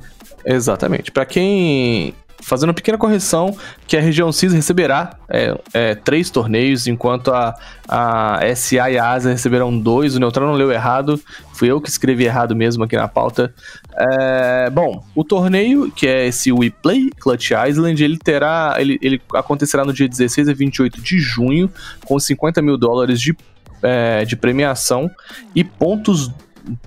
[0.46, 1.12] Exatamente.
[1.12, 2.14] Pra quem.
[2.44, 3.56] Fazendo uma pequena correção,
[3.86, 7.54] que a região CIS receberá é, é, três torneios, enquanto a,
[7.88, 10.16] a SA e a Ásia receberão dois.
[10.16, 11.22] O Neutral não leu errado,
[11.54, 13.54] fui eu que escrevi errado mesmo aqui na pauta.
[13.96, 18.74] É, bom, o torneio, que é esse We Play Clutch Island, ele terá.
[18.80, 21.70] Ele, ele acontecerá no dia 16 a 28 de junho,
[22.06, 23.38] com 50 mil dólares de,
[23.84, 25.12] é, de premiação
[25.54, 26.32] e pontos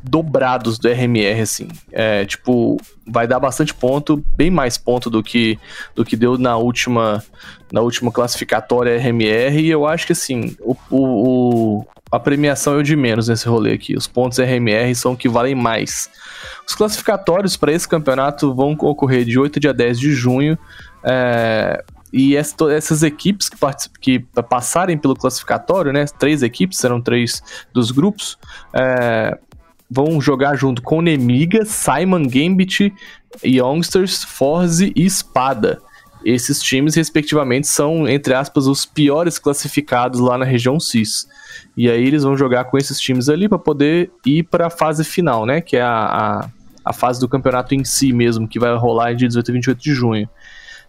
[0.02, 1.68] dobrados do RMR, assim.
[1.92, 5.58] É, tipo, vai dar bastante ponto, bem mais ponto do que,
[5.94, 7.22] do que deu na última,
[7.72, 12.82] na última classificatória RMR, e eu acho que, assim, o, o- a premiação é o
[12.82, 13.96] de menos nesse rolê aqui.
[13.96, 16.08] Os pontos RMR são o que valem mais.
[16.66, 20.56] Os classificatórios para esse campeonato vão ocorrer de 8 a dia 10 de junho.
[21.02, 21.82] é,
[22.16, 23.56] e essas equipes que,
[24.00, 26.04] que passarem pelo classificatório, né?
[26.16, 28.38] Três equipes, serão três dos grupos.
[28.72, 29.36] é,
[29.94, 32.92] vão jogar junto com Nemiga, Simon Gambit,
[33.44, 35.80] Youngsters, Forze e Espada.
[36.24, 41.28] Esses times, respectivamente, são, entre aspas, os piores classificados lá na região CIS.
[41.76, 45.04] E aí eles vão jogar com esses times ali para poder ir para a fase
[45.04, 45.60] final, né?
[45.60, 46.50] Que é a, a,
[46.84, 49.92] a fase do campeonato em si mesmo, que vai rolar dia 18 e 28 de
[49.94, 50.28] junho.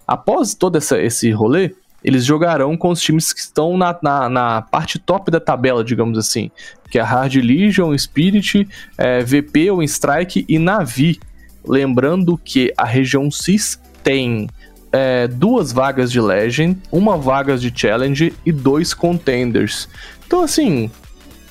[0.07, 4.61] Após todo essa, esse rolê, eles jogarão com os times que estão na, na, na
[4.61, 6.51] parte top da tabela, digamos assim.
[6.91, 11.19] Que é Hard Legion, Spirit, é, VP, ou Strike e Navi.
[11.67, 14.47] Lembrando que a região CIS tem
[14.91, 19.89] é, duas vagas de Legend, uma vaga de Challenge e dois Contenders.
[20.27, 20.91] Então, assim,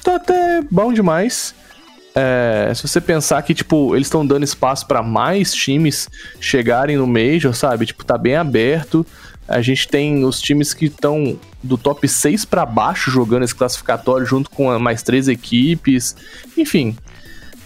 [0.05, 1.53] tá até bom demais.
[2.15, 7.09] É, se você pensar que, tipo, eles estão dando espaço para mais times chegarem no
[7.09, 7.87] Major, sabe?
[7.87, 9.05] Tipo, tá bem aberto.
[9.47, 14.27] A gente tem os times que estão do top 6 para baixo jogando esse classificatório
[14.27, 16.17] junto com mais três equipes.
[16.57, 16.97] Enfim,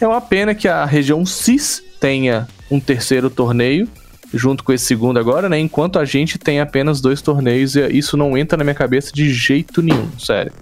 [0.01, 3.89] é uma pena que a região CIS tenha um terceiro torneio
[4.33, 5.59] junto com esse segundo agora, né?
[5.59, 9.33] Enquanto a gente tem apenas dois torneios e isso não entra na minha cabeça de
[9.33, 10.53] jeito nenhum, sério.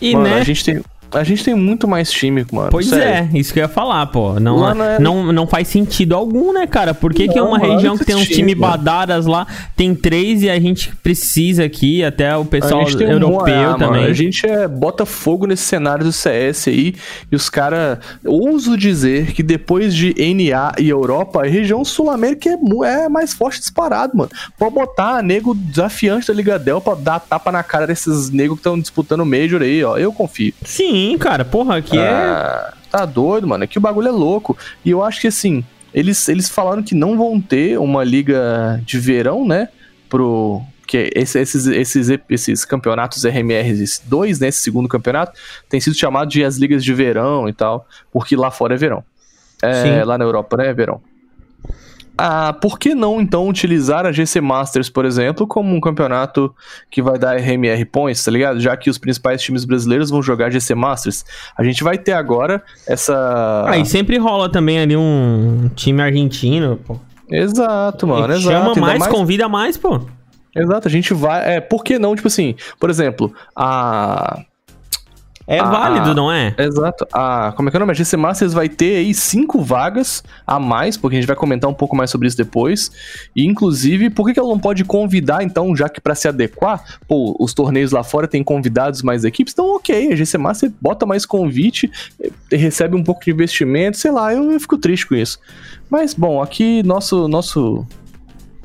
[0.00, 0.40] E, mano, né?
[0.40, 0.82] a gente tem
[1.12, 2.70] a gente tem muito mais time, mano.
[2.70, 3.30] Pois sério.
[3.34, 4.38] é, isso que eu ia falar, pô.
[4.40, 6.94] Não, Lá não é- não, não faz sentido algum, né, cara?
[6.94, 8.72] Por que, que é Não, uma mano, região que tem uns times, mano.
[8.72, 9.46] badaras lá,
[9.76, 14.00] tem três e a gente precisa aqui, até o pessoal um europeu Moá, também.
[14.02, 16.94] Mano, a gente é, bota fogo nesse cenário do CS aí
[17.30, 17.98] e os caras.
[18.24, 23.60] Ouso dizer que depois de NA e Europa, a região Sul-América é, é mais forte
[23.60, 24.30] disparado, mano.
[24.58, 28.60] Pode botar nego desafiante da Liga Del pra dar tapa na cara desses negros que
[28.60, 29.96] estão disputando o Major aí, ó.
[29.96, 30.52] Eu confio.
[30.64, 32.08] Sim, cara, porra, aqui é.
[32.08, 33.64] Ah, Tá doido, mano.
[33.64, 34.56] Aqui o bagulho é louco.
[34.84, 38.98] E eu acho que assim, eles, eles falaram que não vão ter uma liga de
[38.98, 39.68] verão, né?
[40.10, 40.60] Pro.
[40.86, 44.48] Que esse- esses, esses, esses campeonatos RMRs 2, né?
[44.48, 45.32] Esse segundo campeonato,
[45.70, 49.02] tem sido chamado de as ligas de verão e tal, porque lá fora é verão.
[49.62, 50.02] É, Sim.
[50.04, 50.66] lá na Europa, né?
[50.68, 51.00] É verão.
[52.16, 56.54] Ah, por que não então utilizar a GC Masters, por exemplo, como um campeonato
[56.90, 58.60] que vai dar RMR points, tá ligado?
[58.60, 61.24] Já que os principais times brasileiros vão jogar GC Masters.
[61.56, 63.64] A gente vai ter agora essa.
[63.66, 66.98] Aí sempre rola também ali um time argentino, pô.
[67.30, 68.32] Exato, mano.
[68.34, 68.42] Exato.
[68.42, 70.00] Chama Ainda mais, convida mais, pô.
[70.54, 71.56] Exato, a gente vai.
[71.56, 74.42] É, por que não, tipo assim, por exemplo, a.
[75.52, 76.54] É Ah, válido, não é?
[76.56, 77.06] Exato.
[77.12, 77.92] A, como é que é o nome?
[77.92, 81.68] A GC Masters vai ter aí cinco vagas a mais, porque a gente vai comentar
[81.68, 82.90] um pouco mais sobre isso depois.
[83.36, 86.82] E, inclusive, por que, que ela não pode convidar, então, já que pra se adequar,
[87.06, 91.04] pô, os torneios lá fora tem convidados mais equipes, então ok, a GC Master bota
[91.04, 91.90] mais convite,
[92.50, 95.38] eh, recebe um pouco de investimento, sei lá, eu, eu fico triste com isso.
[95.90, 97.28] Mas, bom, aqui nosso.
[97.28, 97.86] nosso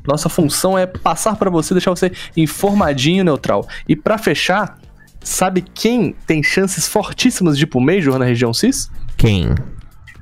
[0.06, 3.68] nossa função é passar pra você, deixar você informadinho, neutral.
[3.86, 4.78] E pra fechar,
[5.20, 8.90] sabe quem tem chances fortíssimas de ir pro Major na região CIS?
[9.16, 9.54] Quem?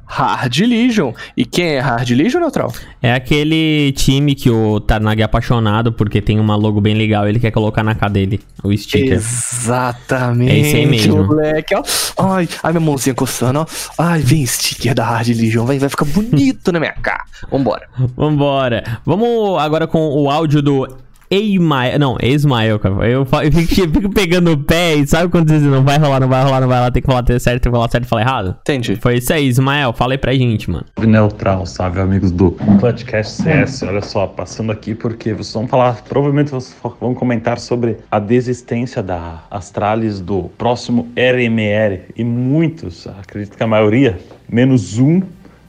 [0.09, 1.13] Hard Legion.
[1.37, 2.73] E quem é Hard Legion, neutral?
[3.03, 7.41] É aquele time que o Tarnag é apaixonado porque tem uma logo bem legal, ele
[7.41, 9.15] quer colocar na cara dele, o sticker.
[9.15, 11.25] Exatamente, É esse aí mesmo.
[11.25, 11.75] moleque.
[11.75, 11.83] Ó.
[12.19, 13.67] Ai, ai, minha mãozinha coçando, ó.
[13.99, 17.25] Ai, vem sticker da Hard Legion, vai, vai ficar bonito na minha cara.
[17.51, 17.89] Vambora.
[18.17, 19.01] Vambora.
[19.05, 20.87] Vamos agora com o áudio do
[21.31, 21.99] Ismael.
[21.99, 22.95] Não, Ismael, cara.
[23.09, 25.99] Eu, eu fico, eu fico pegando o pé e sabe quando você diz não vai
[25.99, 28.05] rolar, não vai rolar, não vai rolar, tem que falar certo, tem que falar certo
[28.05, 28.57] e falar errado?
[28.61, 28.97] Entendi.
[28.97, 29.93] Foi isso aí, Ismael.
[29.93, 30.85] Fala aí pra gente, mano.
[30.99, 33.83] Neutral, salve amigos do Clutchcast CS.
[33.83, 39.03] Olha só, passando aqui porque vocês vão falar, provavelmente vocês vão comentar sobre a desistência
[39.03, 42.03] da Astralis do próximo RMR.
[42.15, 45.23] E muitos, acredito que a maioria, menos um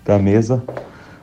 [0.05, 0.63] da mesa,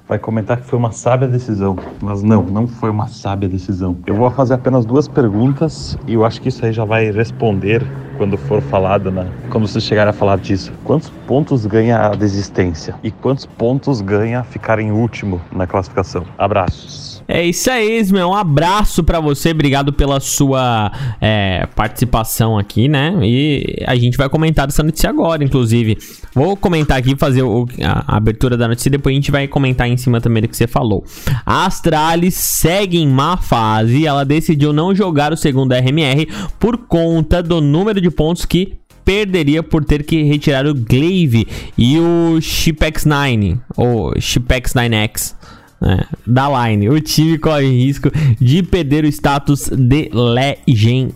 [0.09, 1.77] vai comentar que foi uma sábia decisão.
[2.03, 3.97] Mas não, não foi uma sábia decisão.
[4.07, 7.83] Eu vou fazer apenas duas perguntas e eu acho que isso aí já vai responder
[8.17, 9.27] quando for falado, né?
[9.51, 10.73] Quando vocês chegarem a falar disso.
[10.85, 12.95] Quantos pontos ganha a desistência?
[13.03, 16.25] E quantos pontos ganha ficar em último na classificação?
[16.39, 17.15] Abraços.
[17.27, 18.29] É isso aí, Ismael.
[18.29, 19.51] Um abraço pra você.
[19.53, 23.15] Obrigado pela sua é, participação aqui, né?
[23.23, 25.97] E a gente vai comentar dessa notícia agora, inclusive.
[26.35, 29.49] Vou comentar aqui, fazer o- a, a abertura da notícia e depois a gente vai
[29.49, 31.03] comentar em cima também do que você falou.
[31.47, 34.07] A Astralis segue em má fase.
[34.07, 36.29] Ela decidiu não jogar o segundo RMR
[36.61, 41.99] por conta do número de pontos que perderia por ter que retirar o Glaive e
[41.99, 45.35] o Shipex 9, ou Shipex 9X.
[45.81, 51.13] né, da line, o time corre risco de perder o status de Legend.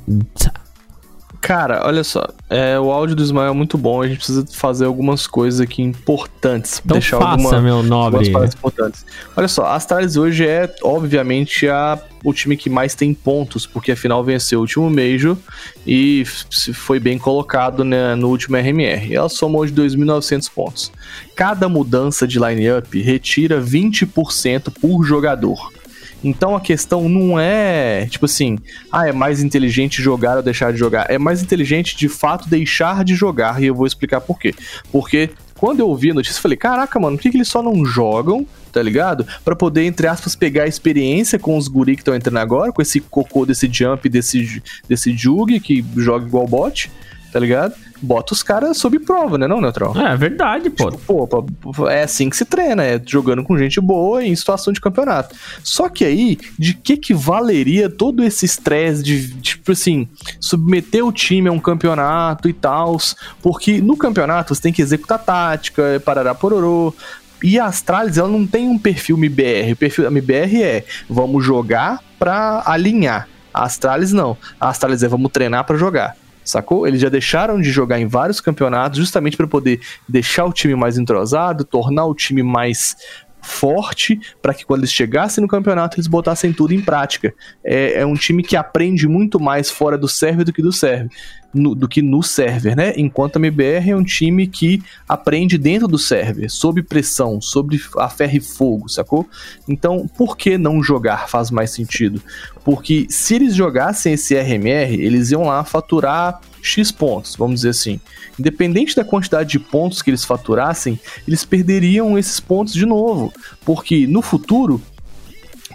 [1.49, 2.29] Cara, olha só.
[2.51, 4.03] É, o áudio do Ismael é muito bom.
[4.03, 6.83] A gente precisa fazer algumas coisas aqui importantes.
[6.85, 8.29] Então deixar faça, alguma- meu nobre.
[8.29, 9.07] importantes.
[9.35, 13.93] Olha só, a Astralis hoje é, obviamente, a, o time que mais tem pontos, porque
[13.93, 15.39] afinal venceu o último Major
[15.87, 19.15] e foi bem colocado né, no último RMR.
[19.15, 20.93] Ela somou de 2.900 pontos.
[21.35, 25.78] Cada mudança de line-up retira 20% por jogador.
[26.23, 28.59] Então a questão não é, tipo assim,
[28.91, 31.11] ah, é mais inteligente jogar ou deixar de jogar.
[31.11, 34.55] É mais inteligente de fato deixar de jogar, e eu vou explicar por quê.
[34.91, 37.63] Porque quando eu ouvi a notícia, eu falei, caraca, mano, por que, que eles só
[37.63, 39.27] não jogam, tá ligado?
[39.45, 42.81] Pra poder, entre aspas, pegar a experiência com os guri que estão entrando agora, com
[42.81, 46.91] esse cocô desse jump, desse, desse jug que joga igual bot,
[47.33, 47.75] tá ligado?
[48.01, 49.97] Bota os caras sob prova, né, não, Neutral?
[49.99, 50.91] É verdade, pô.
[50.93, 54.81] Pô, pô, é assim que se treina, é jogando com gente boa em situação de
[54.81, 55.35] campeonato.
[55.63, 60.09] Só que aí, de que que valeria todo esse estresse de, tipo assim,
[60.41, 62.97] submeter o time a um campeonato e tal?
[63.43, 66.95] Porque no campeonato você tem que executar tática, parará pororô.
[67.43, 69.73] E a Astralis, ela não tem um perfil MBR.
[69.73, 73.29] O perfil MBR é vamos jogar pra alinhar.
[73.53, 74.37] A Astralis não.
[74.61, 76.17] A Astralis é vamos treinar pra jogar.
[76.49, 76.87] Sacou?
[76.87, 80.97] Eles já deixaram de jogar em vários campeonatos justamente para poder deixar o time mais
[80.97, 82.97] entrosado, tornar o time mais
[83.43, 87.35] forte, para que quando eles chegassem no campeonato eles botassem tudo em prática.
[87.63, 91.11] É, é um time que aprende muito mais fora do server do que do server.
[91.53, 92.93] No- do que no server, né?
[92.97, 98.09] Enquanto a MBR é um time que aprende dentro do server, sob pressão, sob a
[98.09, 99.27] ferro e fogo, sacou?
[99.67, 102.21] Então, por que não jogar faz mais sentido?
[102.65, 107.99] Porque se eles jogassem esse RMR, eles iam lá faturar X pontos, vamos dizer assim.
[108.39, 113.33] Independente da quantidade de pontos que eles faturassem, eles perderiam esses pontos de novo.
[113.65, 114.83] Porque no futuro,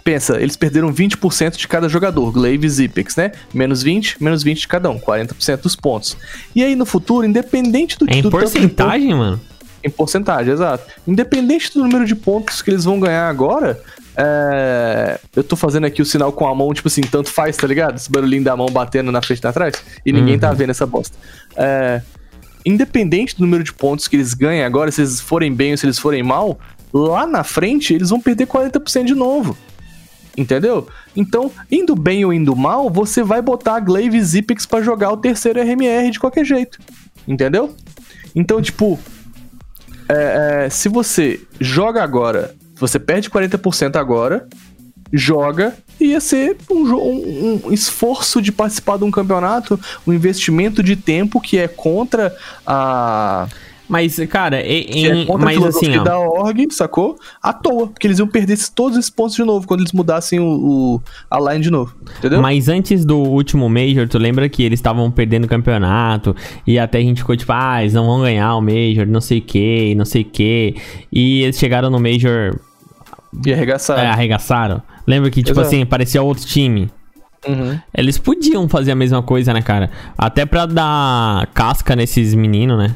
[0.04, 3.32] pensa, eles perderam 20% de cada jogador, Glaive e Zipex, né?
[3.52, 6.16] Menos 20, menos 20 de cada um, 40% dos pontos.
[6.54, 9.40] E aí no futuro, independente do É em do porcentagem, mano?
[9.82, 10.84] em porcentagem, exato.
[11.06, 13.78] Independente do número de pontos que eles vão ganhar agora,
[14.16, 17.66] é, eu tô fazendo aqui o sinal com a mão, tipo assim, tanto faz, tá
[17.66, 17.96] ligado?
[17.96, 21.16] Esse barulhinho da mão batendo na frente e atrás, e ninguém tá vendo essa bosta.
[21.56, 22.00] É,
[22.64, 25.84] independente do número de pontos que eles ganham agora, se eles forem bem ou se
[25.84, 26.58] eles forem mal,
[26.92, 29.56] lá na frente eles vão perder 40% de novo.
[30.36, 30.88] Entendeu?
[31.14, 35.16] Então, indo bem ou indo mal, você vai botar a Glaive Zipex pra jogar o
[35.16, 36.78] terceiro RMR de qualquer jeito.
[37.26, 37.74] Entendeu?
[38.34, 38.98] Então, tipo,
[40.08, 44.48] é, é, se você joga agora, você perde 40% agora,
[45.12, 50.96] joga, ia ser um, um- um esforço de participar de um campeonato, um investimento de
[50.96, 52.34] tempo que é contra
[52.66, 53.46] a.
[53.88, 54.68] Mas, cara, Que
[55.06, 56.02] é em, contra mas assim, ó.
[56.02, 57.18] da org, sacou?
[57.42, 60.44] À toa, porque eles iam perder todos esses pontos de novo quando eles mudassem o,
[60.96, 61.94] o- a line de novo.
[62.18, 62.40] Entendeu?
[62.40, 66.34] Mas antes do último Major, tu lembra que eles estavam perdendo o campeonato
[66.66, 69.38] e até a gente ficou tipo, ah, eles não vão ganhar o Major, não sei
[69.38, 70.76] o que, não sei o que.
[71.12, 72.58] E eles chegaram no Major,
[73.44, 73.98] E arregaçar.
[73.98, 74.80] é, arregaçaram.
[75.06, 75.66] Lembra que, tipo Exato.
[75.74, 76.90] assim, parecia outro time.
[77.46, 77.78] Uhum.
[77.94, 79.90] Eles podiam fazer a mesma coisa, né, cara?
[80.16, 82.94] Até pra dar casca nesses meninos, né?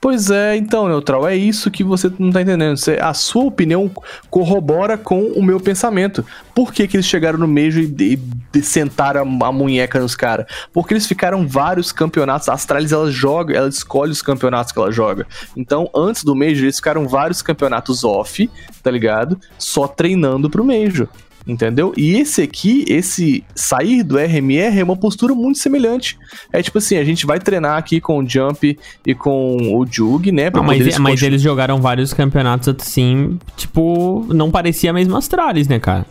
[0.00, 2.74] Pois é, então, Neutral, é isso que você não tá entendendo.
[2.74, 3.90] Você- a sua opinião
[4.30, 6.24] corrobora com o meu pensamento.
[6.54, 8.18] Por que, que eles chegaram no e, e,
[8.54, 10.46] e sentaram a, a munheca nos caras?
[10.72, 12.48] Porque eles ficaram vários campeonatos.
[12.48, 15.26] A Astralis, ela joga, ela escolhe os campeonatos que ela joga.
[15.54, 18.48] Então, antes do Major, eles ficaram vários campeonatos off,
[18.82, 19.38] tá ligado?
[19.58, 21.08] Só treinando pro Major.
[21.46, 21.92] Entendeu?
[21.96, 26.18] E esse aqui, esse sair do RMR é uma postura muito semelhante.
[26.52, 30.30] É tipo assim, a gente vai treinar aqui com o Jump e com o Jug,
[30.30, 30.50] né?
[30.50, 35.66] Não, mas, poder mas eles jogaram vários campeonatos assim, tipo, não parecia a mesma Astralis,
[35.66, 36.06] né, cara?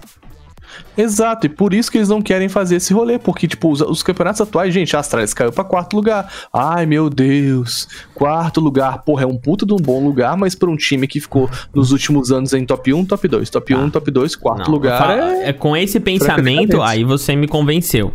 [0.97, 4.03] Exato, e por isso que eles não querem fazer esse rolê, porque, tipo, os, os
[4.03, 6.31] campeonatos atuais, gente, a Astralis caiu pra quarto lugar.
[6.53, 10.69] Ai, meu Deus, quarto lugar, porra, é um puta de um bom lugar, mas pra
[10.69, 14.11] um time que ficou nos últimos anos em top 1, top 2, top 1, top
[14.11, 15.49] 2, quarto Não, lugar fala- é...
[15.49, 18.13] é com esse pensamento, aí você me convenceu.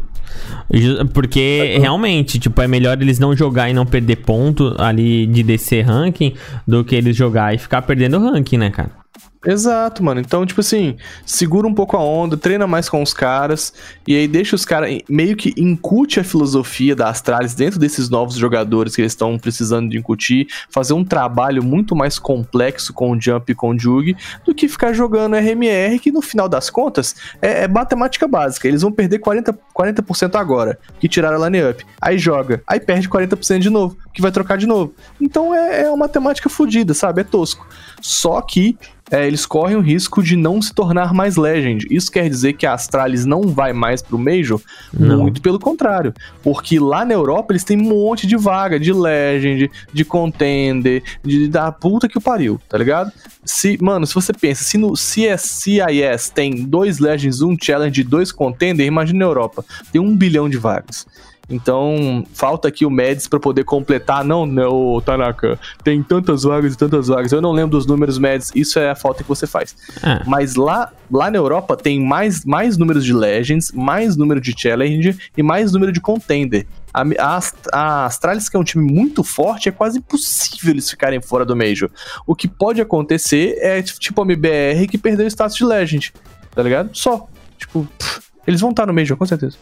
[1.12, 5.82] Porque realmente, tipo, é melhor eles não jogar e não perder ponto ali de descer
[5.82, 6.34] ranking
[6.66, 9.03] do que eles jogar e ficar perdendo ranking, né, cara?
[9.46, 10.20] Exato, mano.
[10.20, 10.96] Então, tipo assim,
[11.26, 13.74] segura um pouco a onda, treina mais com os caras,
[14.06, 18.36] e aí deixa os caras meio que incute a filosofia da Astralis dentro desses novos
[18.36, 23.20] jogadores que eles estão precisando de incutir, fazer um trabalho muito mais complexo com o
[23.20, 27.14] Jump e com o Jug, do que ficar jogando RMR, que no final das contas
[27.42, 28.66] é, é matemática básica.
[28.66, 31.84] Eles vão perder 40%, 40% agora, que tiraram a line-up.
[32.00, 34.94] Aí joga, aí perde 40% de novo, que vai trocar de novo.
[35.20, 37.22] Então é, é uma matemática fodida, sabe?
[37.22, 37.66] É tosco.
[38.00, 38.78] Só que
[39.10, 41.86] é, eles correm o risco de não se tornar mais Legend.
[41.90, 44.60] Isso quer dizer que a Astralis não vai mais pro Major?
[44.92, 45.22] Não.
[45.22, 46.14] Muito pelo contrário.
[46.42, 51.48] Porque lá na Europa eles têm um monte de vaga de Legend, de Contender, de
[51.48, 53.12] da puta que o pariu, tá ligado?
[53.44, 58.32] Se, mano, se você pensa, se no CSCIS tem dois Legends, um Challenge e dois
[58.32, 59.63] Contender, imagina na Europa.
[59.92, 61.06] Tem um bilhão de vagas.
[61.48, 64.24] Então, falta aqui o Mads pra poder completar.
[64.24, 67.32] Não, não, Tanaka, tem tantas vagas e tantas vagas.
[67.32, 69.76] Eu não lembro dos números Mads, isso é a falta que você faz.
[70.02, 70.22] É.
[70.26, 75.16] Mas lá, lá na Europa tem mais, mais números de Legends, mais número de Challenge
[75.36, 76.66] e mais número de Contender.
[76.92, 77.40] A, a,
[77.72, 81.56] a Astralis, que é um time muito forte, é quase impossível eles ficarem fora do
[81.56, 81.90] Major.
[82.26, 86.12] O que pode acontecer é tipo a MBR que perdeu o status de Legend,
[86.54, 86.90] tá ligado?
[86.92, 87.28] Só.
[87.58, 89.56] Tipo, pff, eles vão estar no Major, com certeza.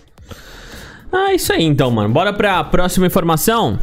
[1.13, 2.13] Ah, isso aí então, mano.
[2.13, 3.79] Bora pra próxima informação.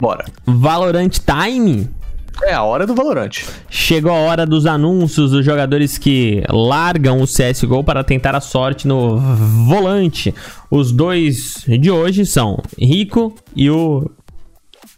[0.00, 0.24] Bora.
[0.46, 1.90] Valorant Time.
[2.44, 3.44] É a hora do Valorante.
[3.68, 8.86] Chegou a hora dos anúncios dos jogadores que largam o CSGO para tentar a sorte
[8.86, 9.18] no
[9.66, 10.32] volante.
[10.70, 14.08] Os dois de hoje são Rico e o.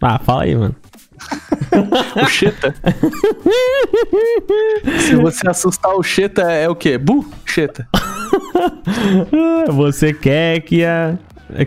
[0.03, 0.77] Ah, fala aí, mano.
[2.17, 2.75] O Cheta.
[5.07, 6.99] Se você assustar o Cheta, é o quê?
[6.99, 7.25] Bu?
[7.45, 7.87] Cheta.
[9.73, 11.19] Você quer que a.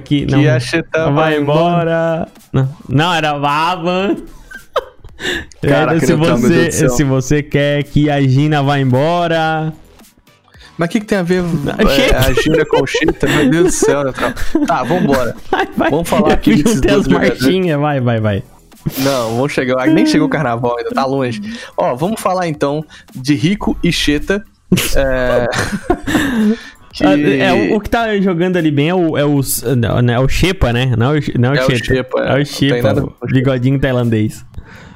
[0.04, 2.28] Que, Que a Cheta vai embora.
[2.52, 4.16] Não, não era Vavan.
[5.62, 9.74] Caraca, se, Neutral, meu Deus você, se você quer que a Gina vá embora.
[10.78, 11.44] Mas o que, que tem a ver
[11.80, 13.28] é, a Gina com o Cheta?
[13.28, 14.34] Meu Deus do céu, Neutral.
[14.66, 15.36] Tá, vambora.
[15.52, 15.92] Vai, vai.
[15.92, 17.80] Vamos falar Eu aqui desses dois marchinhas.
[17.80, 18.44] Vai, vai, vai.
[19.00, 19.88] Não, vamos chegar.
[19.88, 21.42] Nem chegou o carnaval ainda, tá longe.
[21.78, 24.44] Ó, vamos falar então de Rico e Cheta.
[24.96, 25.48] É.
[26.94, 29.42] que- Ah, é, o, o que tá jogando ali bem é o, é o,
[29.76, 30.94] não, é o Shepa, né?
[30.98, 31.76] Não, é o- não é o É.
[31.76, 32.40] Shepa, é.
[32.40, 34.46] É o Shepa, o bigodinho tailandês.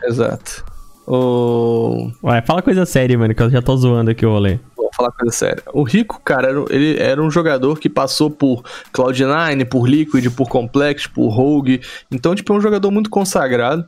[0.04, 0.64] Exato.
[1.08, 2.12] O.
[2.22, 4.60] Vai, fala coisa séria, mano, que eu já tô zoando aqui o rolê.
[4.76, 5.64] Vou falar coisa séria.
[5.74, 8.64] O Rico, cara, era, ele era um jogador que passou por
[8.94, 11.82] Cloud9, por Liquid, por Complex, por Rogue.
[12.12, 13.86] Então, tipo, é um jogador muito consagrado.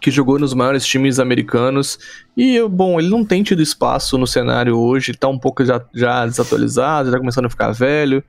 [0.00, 1.98] Que jogou nos maiores times americanos.
[2.36, 5.14] E, bom, ele não tem tido espaço no cenário hoje.
[5.14, 8.22] Tá um pouco já, já desatualizado, já começando a ficar velho.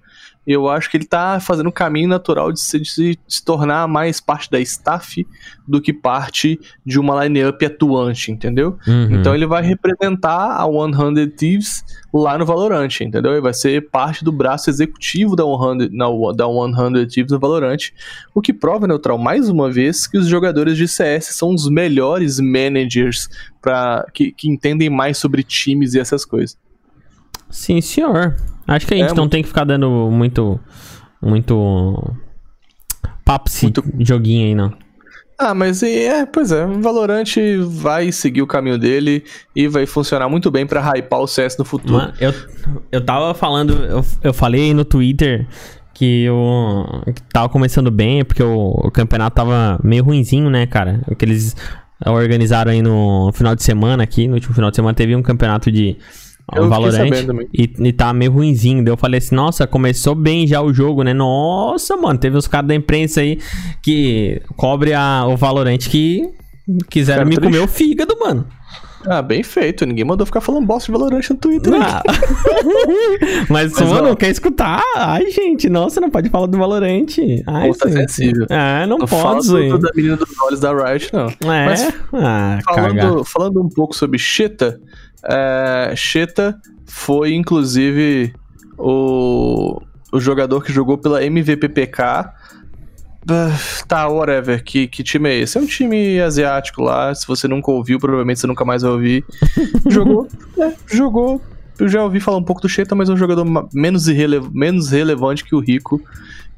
[0.46, 3.44] E eu acho que ele tá fazendo o caminho natural de se, de se- se
[3.44, 5.28] tornar mais parte da staff
[5.68, 8.78] do que parte de uma line-up atuante, entendeu?
[8.88, 9.10] Uhum.
[9.12, 13.34] Então ele vai representar a 100 Thieves lá no Valorant, entendeu?
[13.34, 17.90] Ele vai ser parte do braço executivo da 100, na, da 100 Thieves no Valorant,
[18.34, 22.40] o que prova, Neutral, mais uma vez, que os jogadores de CS são os melhores
[22.40, 23.28] managers
[24.14, 26.58] que, que entendem mais sobre times e essas coisas.
[27.50, 28.36] Sim, senhor.
[28.68, 30.60] Acho que a gente É, não muito- tem que ficar dando muito.
[31.22, 32.14] Muito.
[33.26, 34.74] Papo Muito- joguinho aí, não.
[35.40, 37.26] Ah, mas é, pois é, o Valorant
[37.68, 39.24] vai seguir o caminho dele
[39.56, 41.94] e vai funcionar muito bem pra hypar o CS no futuro.
[41.94, 42.34] Mano, eu,
[42.92, 45.48] eu tava falando, eu, eu falei no Twitter
[45.94, 51.02] que eu que tava começando bem, porque o, o campeonato tava meio ruinzinho, né, cara?
[51.08, 51.56] O que eles
[52.06, 55.72] organizaram aí no final de semana aqui, no último final de semana teve um campeonato
[55.72, 55.98] de
[56.56, 57.10] Eu Valorant
[57.54, 58.84] e, e tá meio ruinzinho.
[58.84, 61.14] Daí eu falei assim, nossa, começou bem já o jogo, né?
[61.14, 63.40] Nossa, mano, teve uns caras da imprensa aí
[63.82, 66.30] que cobre a, o Valorant que
[66.90, 67.52] quiseram Ficaram me triste.
[67.52, 68.48] comer o fígado, mano.
[69.06, 71.74] Ah, bem feito, ninguém mandou ficar falando bosta de Valorant no Twitter.
[71.76, 72.02] Ah.
[73.50, 74.82] Mas, Mas, mano, quer escutar?
[74.96, 77.06] Ai, gente, nossa, não pode falar do Valorant.
[77.46, 78.48] Ai, Pô, tá sensível.
[78.50, 81.28] Ah, não, Não pode, do da menina dos olhos da Riot, não.
[81.28, 81.66] É?
[81.66, 84.80] Mas ah, falando, falando um pouco sobre Cheta,
[85.24, 88.34] é, Cheta foi inclusive
[88.78, 89.82] o,
[90.12, 92.32] o jogador que jogou pela MVPPK.
[93.30, 93.58] Ah,
[93.88, 94.64] Tá, whatever.
[94.64, 95.58] Que, que time é esse?
[95.58, 97.14] É um time asiático lá.
[97.14, 99.26] Se você nunca ouviu, provavelmente você nunca mais vai ouvir.
[99.90, 100.28] jogou,
[100.60, 101.42] é, jogou.
[101.80, 104.90] Eu já ouvi falar um pouco do Cheta, mas é um jogador menos, irrele- menos
[104.90, 106.02] relevante que o Rico,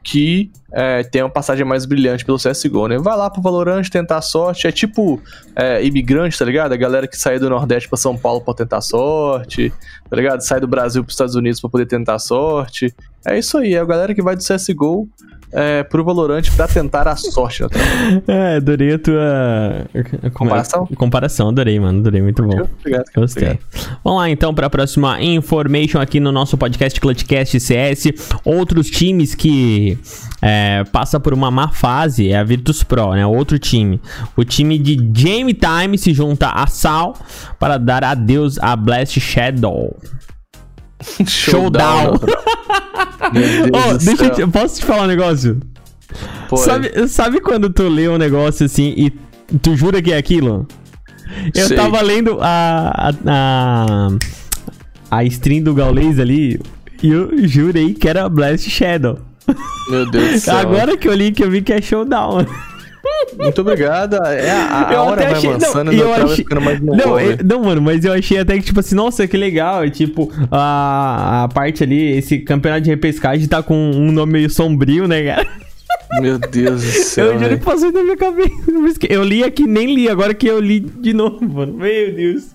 [0.02, 2.98] que é, tem uma passagem mais brilhante pelo CSGO, né?
[2.98, 4.66] Vai lá pro Valorant tentar a sorte.
[4.66, 5.22] É tipo
[5.56, 6.72] é, imigrante, tá ligado?
[6.72, 9.74] A galera que sai do Nordeste pra São Paulo pra tentar a sorte,
[10.10, 10.40] tá ligado?
[10.42, 12.94] Sai do Brasil pros Estados Unidos pra poder tentar a sorte.
[13.26, 15.10] É isso aí, é a galera que vai do CSGO
[15.52, 17.64] é, pro Valorant pra tentar a sorte.
[18.28, 19.86] É, adorei a tua.
[20.34, 20.86] Comparação?
[20.96, 22.00] Comparação, adorei, mano.
[22.00, 22.68] Adorei, muito bom.
[22.80, 23.06] Obrigado.
[23.16, 23.60] Gostei.
[24.04, 28.06] Vamos lá então para a próxima information aqui no nosso podcast Clutchcast CS.
[28.44, 29.98] Outros times que
[30.42, 33.26] é, passa por uma má fase é a Virtus Pro, né?
[33.26, 34.00] Outro time.
[34.36, 37.16] O time de Jamie Time se junta a Sal
[37.60, 39.98] para dar adeus a Blast Shadow.
[41.26, 42.18] Showdown.
[43.34, 45.60] Deus Oh, deixa eu te, posso te falar um negócio?
[46.50, 46.62] Pode.
[46.64, 49.12] Sabe, sabe quando tu lê um negócio assim e
[49.60, 50.68] tu jura que é aquilo?
[51.54, 51.78] Eu Sei.
[51.78, 54.08] tava lendo a, a, a,
[55.12, 56.60] a stream do Gaules ali
[57.04, 59.20] e eu jurei que era Blast Shadow.
[59.90, 60.58] Meu Deus do céu.
[60.58, 62.46] Agora que eu li que eu vi que é Showdown.
[63.38, 64.16] Muito obrigado.
[64.26, 67.18] É, a, a Eu hora vai achei- avançando não, e eu achei- ficando mais Não,
[67.20, 67.38] é- né?
[67.44, 69.86] não, mano, mas eu achei até que, tipo assim, nossa, que legal.
[69.86, 74.50] e, Tipo, a, a parte ali, esse campeonato de repescagem tá com um nome meio
[74.50, 75.48] sombrio, né, cara?
[76.22, 77.26] Meu Deus do céu.
[77.28, 77.60] eu juro velho.
[77.60, 78.50] que passou na minha cabeça.
[79.10, 81.74] Eu li aqui, nem li, agora que eu li de novo, mano.
[81.74, 82.48] Meu Deus.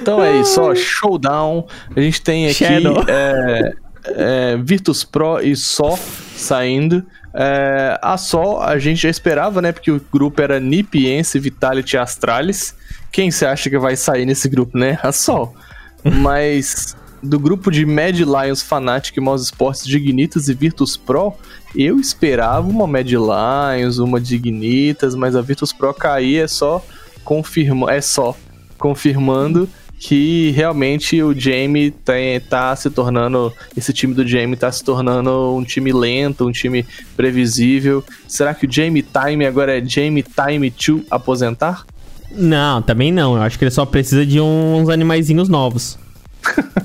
[0.00, 0.74] Então é isso, ó.
[0.74, 1.66] Showdown.
[1.94, 2.64] A gente tem aqui
[3.08, 3.72] é,
[4.06, 5.98] é, Virtus Pro e Só
[6.36, 7.04] saindo.
[7.38, 9.70] É, a Só a gente já esperava, né?
[9.70, 12.74] Porque o grupo era Nipiense, Vitality e Astralis.
[13.12, 14.98] Quem você acha que vai sair nesse grupo, né?
[15.02, 15.52] A Só.
[16.02, 21.34] Mas do grupo de Mad Lions, Fnatic, Mouse Sports, Dignitas e Virtus Pro,
[21.74, 26.84] eu esperava uma Mad Lions, uma Dignitas, mas a Virtus Pro cair é só
[27.24, 28.36] confirma, é só
[28.78, 29.68] confirmando
[29.98, 33.52] que realmente o Jamie tem, tá se tornando.
[33.76, 36.86] Esse time do Jamie tá se tornando um time lento, um time
[37.16, 38.04] previsível.
[38.28, 41.84] Será que o Jamie Time agora é Jamie Time to aposentar?
[42.30, 43.36] Não, também não.
[43.36, 45.98] Eu acho que ele só precisa de uns animaizinhos novos.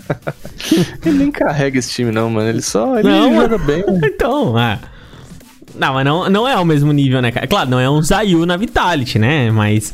[1.05, 2.49] Ele nem carrega esse time, não, mano.
[2.49, 3.83] Ele só ele Não, joga bem.
[4.03, 4.79] Então, é.
[5.75, 7.47] Não, mas não, não é o mesmo nível, né, cara?
[7.47, 9.51] Claro, não é um Zayu na Vitality, né?
[9.51, 9.93] Mas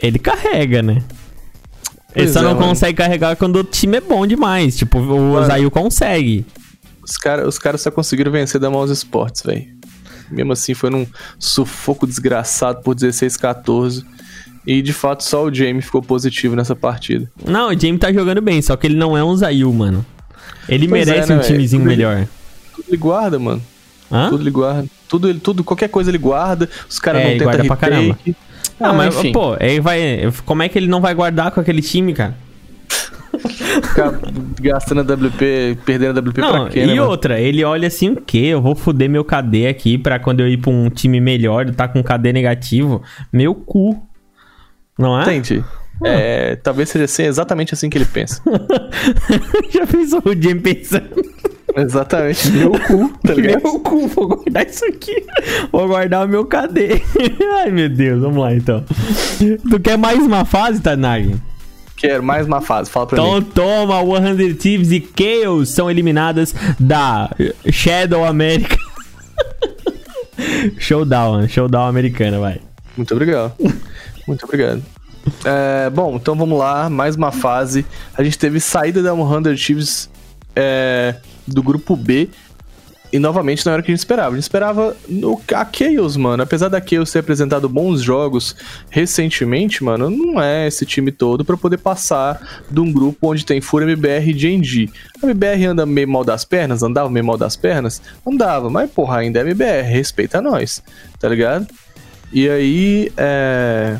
[0.00, 1.02] ele carrega, né?
[2.16, 2.66] Ele só é, não mano.
[2.68, 4.76] consegue carregar quando o time é bom demais.
[4.76, 5.46] Tipo, o Mano.
[5.46, 6.44] Zayu consegue.
[7.02, 9.64] Os caras os cara só conseguiram vencer da Mouse Sports, velho.
[10.30, 11.06] Mesmo assim, foi num
[11.38, 14.04] sufoco desgraçado por 16 14.
[14.66, 17.30] E de fato, só o Jamie ficou positivo nessa partida.
[17.46, 20.04] Não, o Jamie tá jogando bem, só que ele não é um Zayu, mano.
[20.68, 22.26] Ele Pois é, merece né, um timezinho Tudo- melhor.
[22.74, 23.62] Tudo ele guarda, mano.
[24.10, 24.28] Hã?
[24.30, 24.86] Tudo ele guarda.
[25.08, 26.68] Tudo, ele, tudo, qualquer coisa ele guarda.
[26.90, 28.12] Os caras É, não ele tentam pra retake.
[28.26, 28.34] Não,
[28.78, 30.30] Ah, mas, enfim, pô, ele vai.
[30.44, 32.34] Como é que ele não vai guardar com aquele time, cara?
[33.38, 34.18] ficar
[34.60, 37.08] gastando a WP, perdendo a WP Não, pra quê, e né, mano?
[37.08, 38.38] outra, ele olha assim, o quê?
[38.38, 41.86] Eu vou foder meu KD aqui pra quando eu ir pra um time melhor, tá
[41.88, 43.02] com KD negativo.
[43.32, 44.02] Meu cu.
[44.98, 45.22] Não é?
[45.22, 45.62] Entendi.
[46.04, 48.42] É, talvez seja assim, exatamente assim que ele pensa.
[49.72, 51.10] Já pensou o Jim pensando?
[51.74, 52.50] Exatamente.
[52.52, 53.62] Meu cu, tá ligado?
[53.62, 55.24] Meu cu, vou guardar isso aqui.
[55.72, 57.02] Vou guardar o meu KD.
[57.58, 58.84] Ai, meu Deus, vamos lá então.
[59.70, 61.34] Tu quer mais uma fase, Tanagi?
[61.96, 63.42] Quero mais uma fase, fala pra Então mim.
[63.54, 64.00] toma,
[64.36, 67.30] 100 Thieves e Chaos são eliminadas da
[67.70, 68.76] Shadow América.
[70.78, 72.60] showdown, showdown americana, vai.
[72.96, 73.54] Muito obrigado.
[74.28, 74.82] Muito obrigado.
[75.44, 77.84] É, bom, então vamos lá, mais uma fase.
[78.16, 80.10] A gente teve saída da 100 Chiefs
[80.54, 81.16] é,
[81.46, 82.28] do grupo B.
[83.12, 84.30] E novamente não era o que a gente esperava.
[84.30, 86.42] A gente esperava no, a Chaos, mano.
[86.42, 88.56] Apesar da Chaos ter apresentado bons jogos
[88.90, 93.60] recentemente, mano, não é esse time todo pra poder passar de um grupo onde tem
[93.60, 94.90] Fúria, MBR e GNG.
[95.22, 98.02] A MBR anda meio mal das pernas, andava meio mal das pernas?
[98.26, 100.82] Andava, mas porra, ainda é MBR, respeita nós,
[101.20, 101.66] tá ligado?
[102.32, 103.98] E aí, é...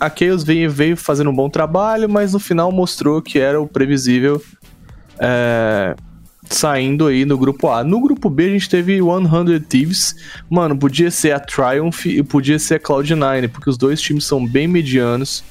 [0.00, 3.68] a Chaos veio, veio fazendo um bom trabalho, mas no final mostrou que era o
[3.68, 4.42] previsível
[5.18, 5.94] é,
[6.48, 7.84] saindo aí no grupo A.
[7.84, 10.16] No grupo B a gente teve 100 Thieves.
[10.48, 14.46] Mano, podia ser a Triumph e podia ser a Cloud9, porque os dois times são
[14.46, 15.44] bem medianos.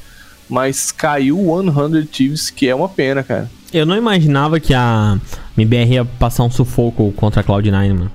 [0.50, 3.50] Mas caiu 100 Thieves, que é uma pena, cara.
[3.74, 5.18] Eu não imaginava que a
[5.58, 8.12] MBR ia passar um sufoco contra a Cloud9, mano.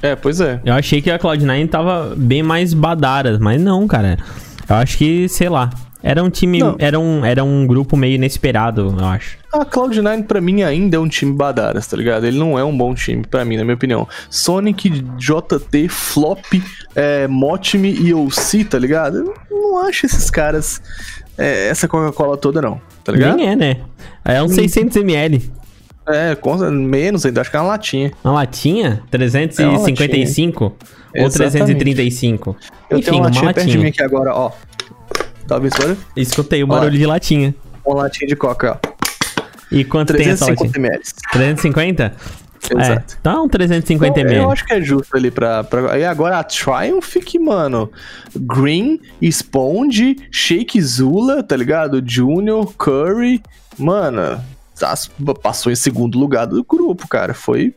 [0.00, 0.60] É, pois é.
[0.64, 4.18] Eu achei que a Cloud9 tava bem mais badara, mas não, cara.
[4.68, 5.70] Eu acho que, sei lá.
[6.02, 6.58] Era um time.
[6.58, 6.74] Não.
[6.78, 9.38] Era um, era um grupo meio inesperado, eu acho.
[9.52, 12.26] A Cloud9 pra mim ainda é um time badaras, tá ligado?
[12.26, 14.08] Ele não é um bom time pra mim, na minha opinião.
[14.30, 16.44] Sonic, JT, Flop,
[16.96, 19.32] é, Motime e OC, tá ligado?
[19.50, 20.80] Eu não acho esses caras
[21.38, 23.36] é, essa Coca-Cola toda não, tá ligado?
[23.36, 23.76] Nem é, né?
[24.24, 25.40] É um 600ml.
[26.08, 28.10] É, com- menos ainda, acho que é uma latinha.
[28.24, 29.02] Uma latinha?
[29.06, 30.64] É 355?
[30.64, 31.52] Ou Exatamente.
[31.76, 32.56] 335?
[32.90, 34.06] Eu Enfim, tenho uma uma latinha perto de mim latinha.
[34.06, 34.50] aqui agora, ó.
[35.46, 35.98] Tá esse barulho?
[36.16, 37.54] Escutei o barulho de latinha.
[37.84, 38.92] Uma latinha de coca, ó.
[39.70, 40.70] E quanto tem essa latinha?
[40.70, 41.02] 350 ml.
[41.32, 42.14] 350?
[42.70, 43.16] É, Exato.
[43.20, 44.44] então 350 Então, ml.
[44.44, 45.98] Eu acho que é justo ali pra, pra.
[45.98, 47.90] E agora a Triumph, que, mano.
[48.36, 52.02] Green, Sponge, Shake Zula, tá ligado?
[52.06, 53.42] Junior, Curry.
[53.78, 54.40] Mano,
[54.80, 55.10] as-
[55.42, 57.34] passou em segundo lugar do grupo, cara.
[57.34, 57.74] Foi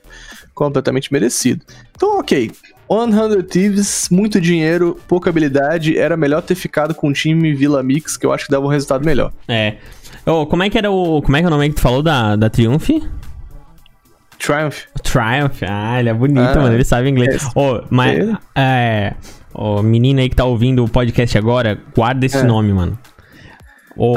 [0.54, 1.66] completamente merecido.
[1.96, 2.52] Então, ok.
[2.90, 5.98] 100 Thieves, muito dinheiro, pouca habilidade.
[5.98, 8.70] Era melhor ter ficado com o time Villa Mix, que eu acho que dava um
[8.70, 9.32] resultado melhor.
[9.48, 9.76] É.
[10.26, 11.22] Ô, como é que era o.
[11.22, 12.90] Como é que é o nome que tu falou da, da Triumph?
[14.38, 14.84] Triumph.
[15.02, 15.64] Triumph.
[15.68, 16.74] Ah, ele é bonito, Ah, mano.
[16.74, 17.50] Ele sabe inglês.
[17.56, 18.18] Ô, mas.
[18.20, 18.38] Ele?
[18.56, 19.14] É.
[19.54, 22.44] Ô, menina aí que tá ouvindo o podcast agora, guarda esse É.
[22.44, 22.98] nome, mano.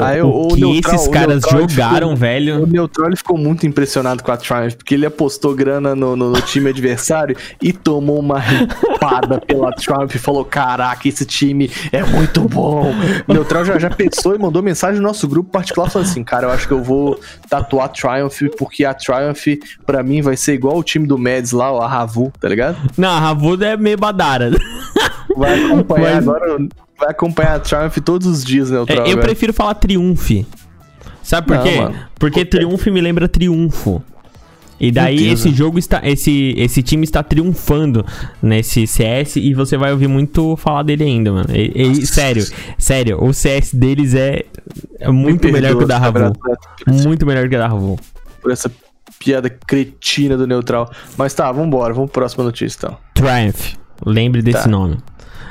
[0.01, 1.69] Ah, eu- o que Neutral- esses caras jogaram,
[2.09, 2.63] ficou- velho.
[2.63, 6.31] O Neutral ele ficou muito impressionado com a Triumph, porque ele apostou grana no, no-
[6.31, 12.03] no time adversário e tomou uma ripada pela Triumph e falou: Caraca, esse time é
[12.03, 12.91] muito bom.
[13.27, 16.47] O Neutral já, já pensou e mandou mensagem no nosso grupo particular falando assim: Cara,
[16.47, 17.19] eu acho que eu vou
[17.49, 19.47] tatuar a Triumph, porque a Triumph,
[19.85, 22.77] pra mim, vai ser igual o time do Mads lá, o Ravu, tá ligado?
[22.97, 24.51] Não, a Ravuda é meio badara.
[25.37, 26.57] Vai acompanhar Mas- agora.
[26.99, 28.97] Vai acompanhar a Triumph todos os dias, É, Neutral.
[28.99, 29.21] eu agora.
[29.21, 30.31] prefiro falar Triumph.
[31.23, 31.75] Sabe por Não, quê?
[31.79, 31.95] mano.
[32.17, 32.57] Porque Por quê?
[32.57, 34.03] Triumph me lembra triunfo.
[34.81, 35.99] E daí esse jogo está.
[36.03, 38.05] Esse, esse time está triunfando
[38.41, 41.49] nesse CS e você vai ouvir muito falar dele ainda, mano.
[41.53, 42.45] E- e- sério,
[42.77, 44.45] sério, o CS deles é,
[44.99, 46.17] é muito Me melhor que o da Ravu.
[46.19, 47.99] Sabrina, Muito melhor que o da Ravu.
[48.41, 48.71] por essa
[49.19, 50.89] piada cretina do Neutral.
[51.17, 52.97] Mas tá, vambora, vamos pra próxima notícia então.
[53.13, 53.73] Triumph.
[54.05, 54.69] Lembre desse Tá.
[54.69, 54.97] nome.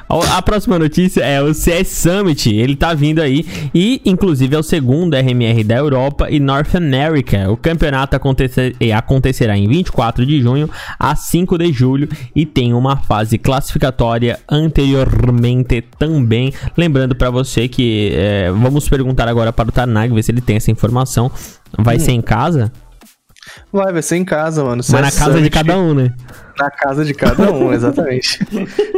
[0.09, 2.49] A próxima notícia é o CS Summit.
[2.55, 3.45] Ele tá vindo aí
[3.75, 7.51] e, inclusive, é o segundo RMR da Europa e North America.
[7.51, 12.97] O campeonato acontecer- acontecerá em 24 de junho a 5 de julho e tem uma
[12.97, 16.53] fase classificatória anteriormente também.
[16.77, 20.57] Lembrando pra você que eh, vamos perguntar agora para o Tarnag, ver se ele tem
[20.57, 21.31] essa informação.
[21.79, 22.01] Vai Hum.
[22.01, 22.73] ser em casa?
[23.73, 24.83] Vai, vai ser em casa, mano.
[24.89, 26.13] Mas na casa de cada um, né?
[26.59, 28.39] Na casa de cada um, exatamente.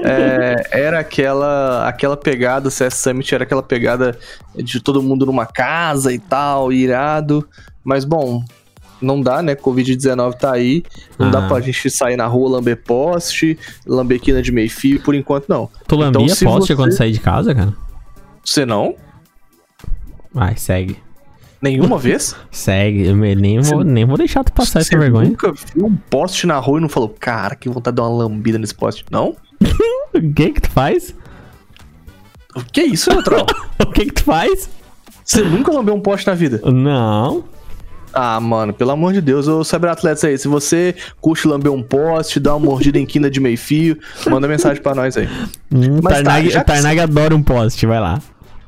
[0.03, 4.19] É, era aquela aquela pegada, o CS Summit era aquela pegada
[4.57, 7.47] de todo mundo numa casa e tal, irado.
[7.85, 8.43] Mas, bom,
[9.01, 9.55] não dá, né?
[9.55, 10.83] Covid-19 tá aí.
[11.19, 11.31] Não Ah.
[11.31, 15.49] dá pra gente sair na rua, lamber poste, lamber quina de meio fio, por enquanto
[15.49, 15.69] não.
[15.87, 17.73] Tu lambia Então, poste você- quando sair de casa, cara?
[18.45, 18.95] Você não?
[20.33, 20.99] Vai, segue.
[21.63, 22.35] Nenhuma vez?
[22.51, 25.29] Segue, eu nem vou, nem vou deixar tu passar essa Você vergonha.
[25.29, 28.25] nunca viu um poste na rua e não falou, cara, que vontade de dar uma
[28.25, 29.05] lambida nesse poste?
[29.11, 29.37] Não?
[30.13, 31.15] O que que tu faz?
[32.57, 33.47] O que é isso, Neutral?
[33.81, 34.69] O que que tu faz?
[35.25, 36.61] Você nunca lambeu um poste na vida?
[36.71, 37.45] Não.
[38.13, 42.41] Ah, mano, pelo amor de Deus, ô cyberatletas aí, se você curte lamber um poste,
[42.41, 43.97] dar uma mordida em quina de meio fio,
[44.29, 45.29] manda mensagem pra nós aí.
[45.73, 48.21] Hum, Mas tá, Tarnag, que Tarnag adora um poste, vai lá.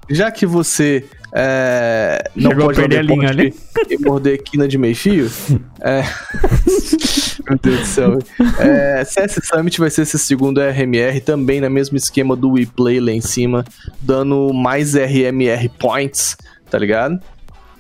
[0.08, 3.54] Já que você é, não Chegou a pode perder a linha, poste
[3.88, 5.30] e morder quina de meio fio,
[5.80, 6.02] é...
[7.48, 8.18] Meu Deus do céu.
[8.58, 13.10] É, CS Summit vai ser esse segundo RMR, também no mesmo esquema do WePlay lá
[13.10, 13.64] em cima,
[14.00, 16.36] dando mais RMR points,
[16.70, 17.18] tá ligado?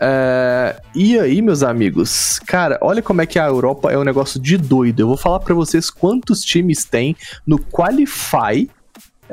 [0.00, 4.40] É, e aí, meus amigos, cara, olha como é que a Europa é um negócio
[4.40, 5.00] de doido.
[5.00, 8.68] Eu vou falar pra vocês quantos times tem no Qualify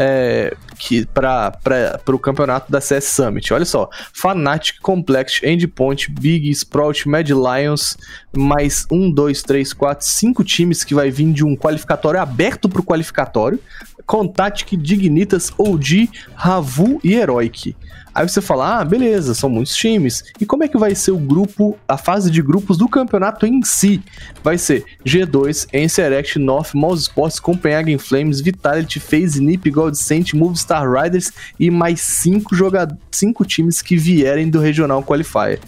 [0.01, 3.53] é, que para o campeonato da CS Summit.
[3.53, 7.97] Olha só: Fnatic, Complex, Endpoint, Big, Sprout, Mad Lions,
[8.33, 12.81] mais um, dois, três, quatro, cinco times que vai vir de um qualificatório aberto pro
[12.81, 13.59] qualificatório.
[14.05, 17.75] Contatic, Dignitas, OG, Ravu e Heroic.
[18.13, 20.23] Aí você fala, ah, beleza, são muitos times.
[20.39, 23.61] E como é que vai ser o grupo, a fase de grupos do campeonato em
[23.63, 24.01] si?
[24.43, 31.31] Vai ser G2, Encerect, North, Mouse Sports, Copenhagen Flames, Vitality, FaZe, Nip, Godsent, Movistar Riders
[31.59, 35.59] e mais cinco, joga cinco times que vierem do Regional Qualifier.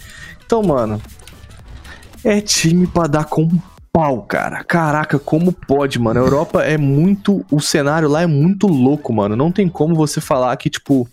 [0.44, 1.00] Então, mano,
[2.24, 3.48] é time pra dar com
[3.92, 4.64] pau, cara.
[4.64, 6.20] Caraca, como pode, mano?
[6.20, 7.44] A Europa é muito.
[7.50, 9.36] O cenário lá é muito louco, mano.
[9.36, 11.08] Não tem como você falar que, tipo.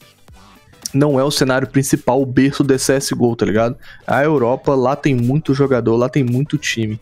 [0.93, 3.77] Não é o cenário principal, o berço do CSGO, tá ligado?
[4.07, 6.99] A Europa, lá tem muito jogador, lá tem muito time.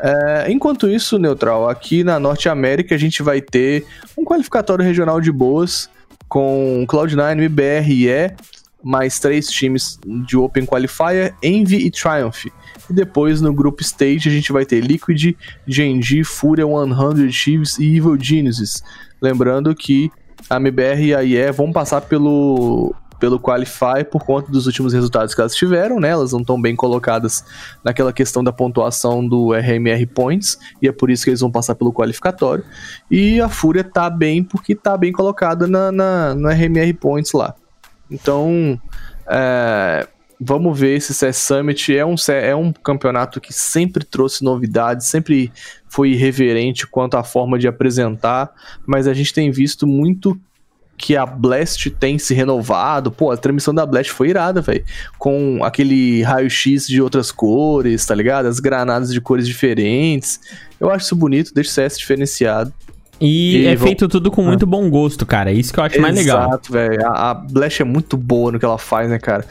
[0.00, 3.84] É, enquanto isso, Neutral, aqui na Norte América a gente vai ter
[4.16, 5.90] um qualificatório regional de boas
[6.28, 8.32] com Cloud9, MBR, IE,
[8.82, 12.46] mais três times de Open Qualifier, Envy e Triumph.
[12.88, 15.34] E depois no grupo Stage a gente vai ter Liquid,
[15.66, 18.82] Genji, Fúria 100 Chiefs e Evil Geniuses.
[19.20, 20.10] Lembrando que
[20.48, 25.34] a MBR e a IE vão passar pelo pelo Qualify por conta dos últimos resultados
[25.34, 26.10] que elas tiveram, né?
[26.10, 27.44] Elas não estão bem colocadas
[27.82, 31.74] naquela questão da pontuação do RMR Points, e é por isso que eles vão passar
[31.74, 32.64] pelo qualificatório.
[33.10, 37.54] E a Fúria tá bem porque tá bem colocada na, na, no RMR Points lá.
[38.10, 38.80] Então,
[39.26, 40.06] é,
[40.40, 41.96] vamos ver esse CS Summit.
[41.96, 45.52] É um, é um campeonato que sempre trouxe novidades, sempre
[45.88, 48.50] foi irreverente quanto à forma de apresentar,
[48.86, 50.38] mas a gente tem visto muito
[50.98, 53.10] que a Blast tem se renovado.
[53.10, 54.84] Pô, a transmissão da Blast foi irada, velho.
[55.16, 58.46] Com aquele raio-x de outras cores, tá ligado?
[58.46, 60.40] As granadas de cores diferentes.
[60.80, 62.72] Eu acho isso bonito, deixa o CS diferenciado.
[63.20, 64.68] E, e é feito tudo com muito ah.
[64.68, 65.52] bom gosto, cara.
[65.52, 66.48] Isso que eu acho Exato, mais legal.
[66.48, 67.06] Exato, velho.
[67.06, 69.44] A, a Blast é muito boa no que ela faz, né, cara?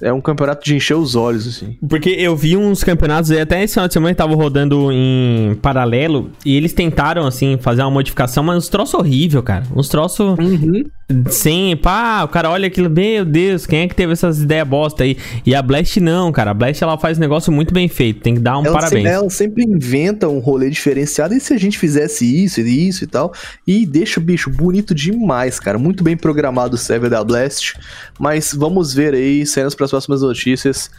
[0.00, 1.76] É um campeonato de encher os olhos, assim.
[1.88, 6.56] Porque eu vi uns campeonatos, até esse final de semana tava rodando em paralelo, e
[6.56, 9.64] eles tentaram, assim, fazer uma modificação, mas uns troços horrível, cara.
[9.74, 10.84] Uns troços uhum.
[11.28, 15.04] sem, pá, o cara olha aquilo, meu Deus, quem é que teve essas ideias bosta
[15.04, 15.16] aí?
[15.44, 16.50] E a Blast não, cara.
[16.50, 19.02] A Blast, ela faz um negócio muito bem feito, tem que dar um ela parabéns.
[19.02, 23.04] Sempre, ela sempre inventa um rolê diferenciado, e se a gente fizesse isso e isso
[23.04, 23.32] e tal,
[23.66, 25.78] e deixa o bicho bonito demais, cara.
[25.78, 27.74] Muito bem programado o server da Blast,
[28.18, 30.90] mas vamos ver aí cenas para as próximas notícias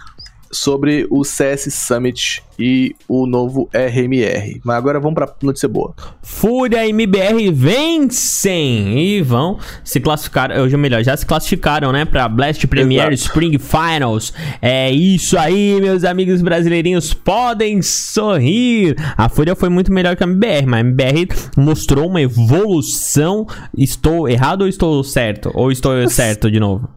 [0.52, 4.62] sobre o CS Summit e o novo RMR.
[4.64, 5.94] Mas agora vamos pra notícia boa.
[6.22, 12.30] Fúria e MBR vencem e vão se classificar, hoje melhor, já se classificaram, né, pra
[12.30, 13.14] Blast Premier Exato.
[13.16, 14.32] Spring Finals.
[14.62, 18.96] É isso aí, meus amigos brasileirinhos, podem sorrir.
[19.18, 21.28] A Fúria foi muito melhor que a MBR, mas a MBR
[21.58, 23.46] mostrou uma evolução.
[23.78, 25.52] Estou errado ou estou certo?
[25.54, 26.88] Ou estou certo de novo?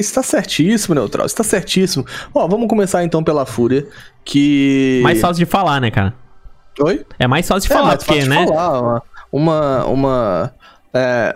[0.00, 1.26] Está certíssimo, Neutral.
[1.26, 2.04] Está certíssimo.
[2.34, 3.86] Ó, vamos começar então pela Fúria,
[4.24, 5.00] que...
[5.02, 6.14] Mais fácil de falar, né, cara?
[6.80, 7.04] Oi?
[7.18, 8.46] É mais fácil de é, falar, porque, né?
[8.46, 9.84] Falar, uma...
[9.84, 10.54] uma
[10.94, 11.32] é,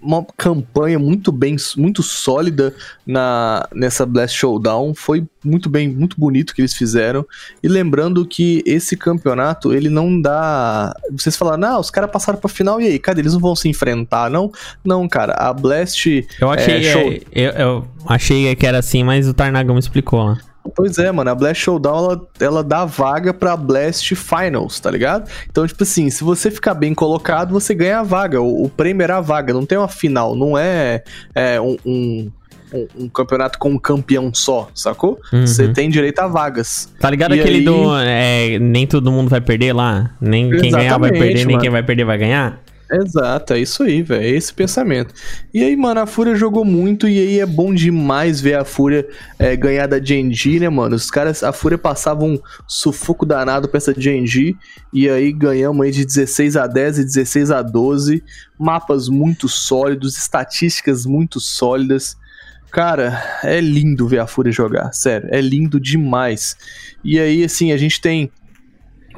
[0.00, 2.74] uma campanha muito bem, muito sólida
[3.06, 4.94] na nessa Blast Showdown.
[4.94, 7.26] Foi muito bem, muito bonito que eles fizeram.
[7.62, 10.94] E lembrando que esse campeonato, ele não dá.
[11.10, 13.20] Vocês falaram, não, os caras passaram pra final e aí, cadê?
[13.20, 14.50] Eles não vão se enfrentar, não?
[14.84, 16.26] Não, cara, a Blast.
[16.40, 17.12] Eu achei, é, show...
[17.12, 20.38] é, eu, eu, achei que era assim, mas o Tarnagão explicou lá.
[20.74, 25.30] Pois é, mano, a Blast Showdown ela, ela dá vaga pra Blast Finals, tá ligado?
[25.50, 28.40] Então, tipo assim, se você ficar bem colocado, você ganha a vaga.
[28.40, 31.02] O, o prêmio era a vaga, não tem uma final, não é,
[31.34, 32.30] é um, um
[32.72, 35.18] um, um, campeonato com um campeão só, sacou?
[35.32, 35.46] Uhum.
[35.46, 36.92] Você tem direito a vagas.
[37.00, 37.64] Tá ligado e aquele aí...
[37.64, 37.96] do.
[37.96, 40.10] É, nem todo mundo vai perder lá?
[40.20, 41.48] Nem quem ganhar vai perder, mano.
[41.48, 42.60] nem quem vai perder vai ganhar?
[42.90, 44.22] Exato, é isso aí, velho.
[44.22, 45.12] É esse pensamento.
[45.52, 49.06] E aí, mano, a Fúria jogou muito e aí é bom demais ver a Fúria
[49.38, 50.96] é, ganhar da Genji, né, mano?
[50.96, 54.56] Os caras, a Fúria passava um sufoco danado pra essa Genji
[54.92, 58.24] e aí ganhamos aí de 16 a 10 e 16 a 12.
[58.58, 62.16] Mapas muito sólidos, estatísticas muito sólidas.
[62.70, 66.56] Cara, é lindo ver a Fúria jogar, sério, é lindo demais.
[67.04, 68.30] E aí, assim, a gente tem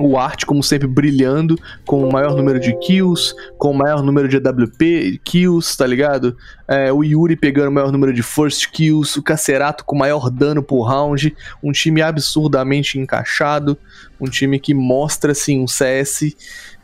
[0.01, 4.27] o Art, como sempre, brilhando, com o maior número de kills, com o maior número
[4.29, 6.37] de AWP kills, tá ligado?
[6.67, 10.31] É, o Yuri pegando o maior número de first kills, o Cacerato com o maior
[10.31, 13.77] dano por round, um time absurdamente encaixado,
[14.21, 16.35] um time que mostra, assim, um CS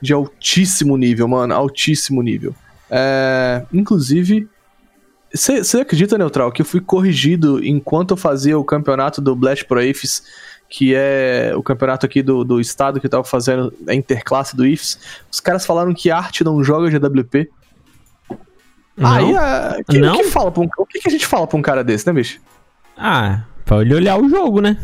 [0.00, 2.54] de altíssimo nível, mano, altíssimo nível.
[2.90, 4.48] É, inclusive,
[5.34, 9.80] você acredita, Neutral, que eu fui corrigido enquanto eu fazia o campeonato do Blast Pro
[9.80, 10.22] Apes
[10.68, 14.66] que é o campeonato aqui do, do estado que eu tava fazendo a interclasse do
[14.66, 14.98] IFES,
[15.30, 17.50] os caras falaram que arte não joga GWP.
[18.96, 19.12] Não?
[19.12, 20.16] Aí, a, que, não?
[20.16, 22.40] Que fala um, o que, que a gente fala pra um cara desse, né, bicho?
[22.96, 24.78] Ah, pra ele olhar o jogo, né?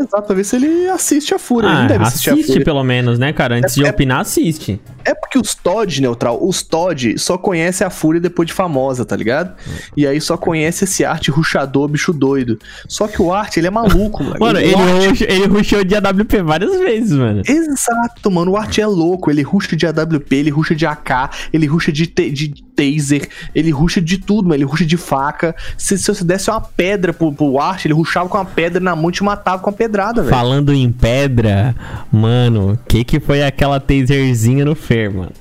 [0.00, 1.70] Exato, pra ver se ele assiste a Fúria.
[1.70, 2.64] Ah, ele deve assistir assiste a Fúria.
[2.64, 3.56] pelo menos, né, cara?
[3.56, 4.80] Antes é, de opinar, assiste.
[5.04, 9.16] É porque os Todd, Neutral, os Todd só conhecem a Fúria depois de famosa, tá
[9.16, 9.54] ligado?
[9.96, 12.58] E aí só conhece esse arte ruxador, bicho doido.
[12.88, 14.36] Só que o arte, ele é maluco, mano.
[14.38, 15.24] Mano, ele, arte...
[15.24, 17.42] ele ruxou de AWP várias vezes, mano.
[17.46, 18.52] Exato, mano.
[18.52, 19.30] O arte é louco.
[19.30, 24.00] Ele ruxa de AWP, ele ruxa de AK, ele ruxa de, de taser, ele ruxa
[24.00, 24.54] de tudo, mano.
[24.54, 25.54] Ele ruxa de faca.
[25.76, 28.96] Se, se você desse uma pedra pro, pro arte, ele ruxava com uma pedra na
[28.96, 30.34] mão e te matava com a pedrada, velho.
[30.34, 31.74] Falando em pedra,
[32.10, 35.32] mano, que que foi aquela taserzinha no Fer, mano?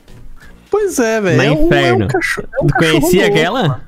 [0.70, 1.38] Pois é, velho.
[1.38, 2.00] Na é inferno.
[2.00, 3.68] Um, é um cachorro, é um tu conhecia louco, aquela?
[3.68, 3.82] Mano.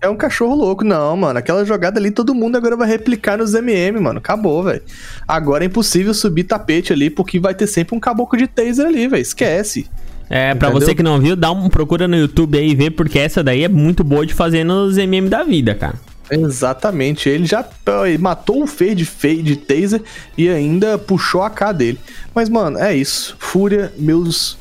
[0.00, 0.84] É um cachorro louco.
[0.84, 1.38] Não, mano.
[1.38, 4.18] Aquela jogada ali, todo mundo agora vai replicar nos MM, mano.
[4.18, 4.82] Acabou, velho.
[5.26, 9.08] Agora é impossível subir tapete ali, porque vai ter sempre um caboclo de taser ali,
[9.08, 9.22] velho.
[9.22, 9.88] Esquece.
[10.28, 13.18] É, pra você que não viu, dá uma procura no YouTube aí e vê, porque
[13.18, 15.94] essa daí é muito boa de fazer nos MM da vida, cara.
[16.30, 17.64] Exatamente, ele já
[18.06, 20.02] ele matou o Fer de, Fe- de taser
[20.38, 21.98] e ainda puxou a K dele.
[22.34, 23.36] Mas, mano, é isso.
[23.38, 24.56] Fúria, meus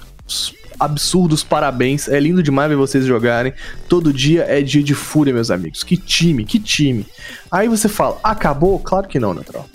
[0.80, 2.08] absurdos parabéns.
[2.10, 3.54] É lindo demais ver vocês jogarem.
[3.88, 5.84] Todo dia é dia de Fúria, meus amigos.
[5.84, 7.06] Que time, que time.
[7.50, 8.78] Aí você fala, acabou?
[8.80, 9.68] Claro que não, Neutral.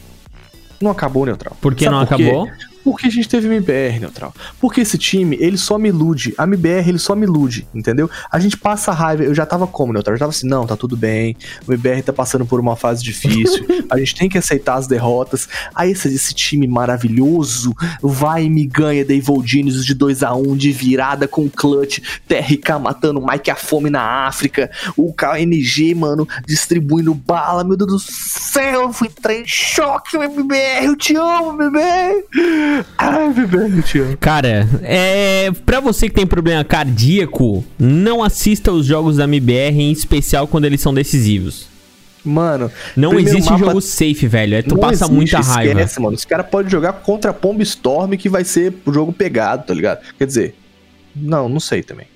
[0.81, 1.57] Não acabou, Neutral.
[1.61, 2.07] Por que Sabe não
[2.47, 2.53] quê?
[2.89, 2.93] Acabou?
[2.93, 4.35] Porque a gente teve MBR, Neutral.
[4.61, 6.35] Porque esse time, ele só me ilude.
[6.39, 8.11] A MBR, ele só me ilude, entendeu?
[8.31, 9.23] A gente passa raiva.
[9.23, 10.15] Eu já tava como, Neutral?
[10.15, 11.37] Eu já tava assim, não, tá tudo bem.
[11.67, 13.67] O MBR tá passando por uma fase difícil.
[13.91, 15.49] a gente tem que aceitar as derrotas.
[15.75, 20.73] Aí esse, esse time maravilhoso vai e me ganha da Evil Genius de 2x1 de
[20.73, 21.99] virada com clutch.
[22.27, 24.71] TRK matando o Mike a fome na África.
[24.97, 27.65] O KNG, mano, distribuindo bala.
[27.65, 30.87] Meu Deus do céu, eu fui entrar em choque, MBR.
[30.87, 32.78] Eu te amo, MBR.
[32.97, 34.17] Ai, te amo.
[34.19, 35.51] Cara, é.
[35.65, 40.65] Pra você que tem problema cardíaco, não assista os jogos da MBR, em especial quando
[40.65, 41.67] eles são decisivos.
[42.25, 44.57] Mano, Não existe mapa- jogo safe, velho.
[44.57, 45.81] É, tu não passa existe, muita raiva.
[45.81, 46.15] Esquece, mano.
[46.15, 49.73] Esse cara pode jogar contra a Pomba Storm que vai ser o jogo pegado, tá
[49.73, 50.01] ligado?
[50.19, 50.55] Quer dizer,
[51.17, 52.07] não, não sei também.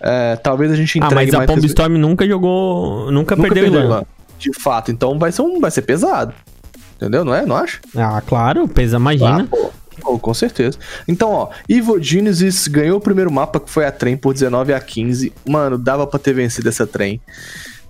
[0.00, 3.10] É, talvez a gente Ah, entregue mas a res- Storm nunca jogou.
[3.10, 3.80] Nunca, Nunca perdeu perdeu.
[3.88, 4.04] Ilan.
[4.38, 6.34] De fato, então vai ser, um, vai ser pesado.
[6.96, 7.24] Entendeu?
[7.24, 7.46] Não é?
[7.46, 7.78] Não acha?
[7.96, 9.48] Ah, claro, pesa, imagina.
[9.52, 9.68] Ah,
[10.06, 10.78] Pô, com certeza.
[11.08, 14.78] Então, ó, Ivo Genesis ganhou o primeiro mapa, que foi a trem, por 19 a
[14.80, 15.32] 15.
[15.44, 17.20] Mano, dava pra ter vencido essa trem.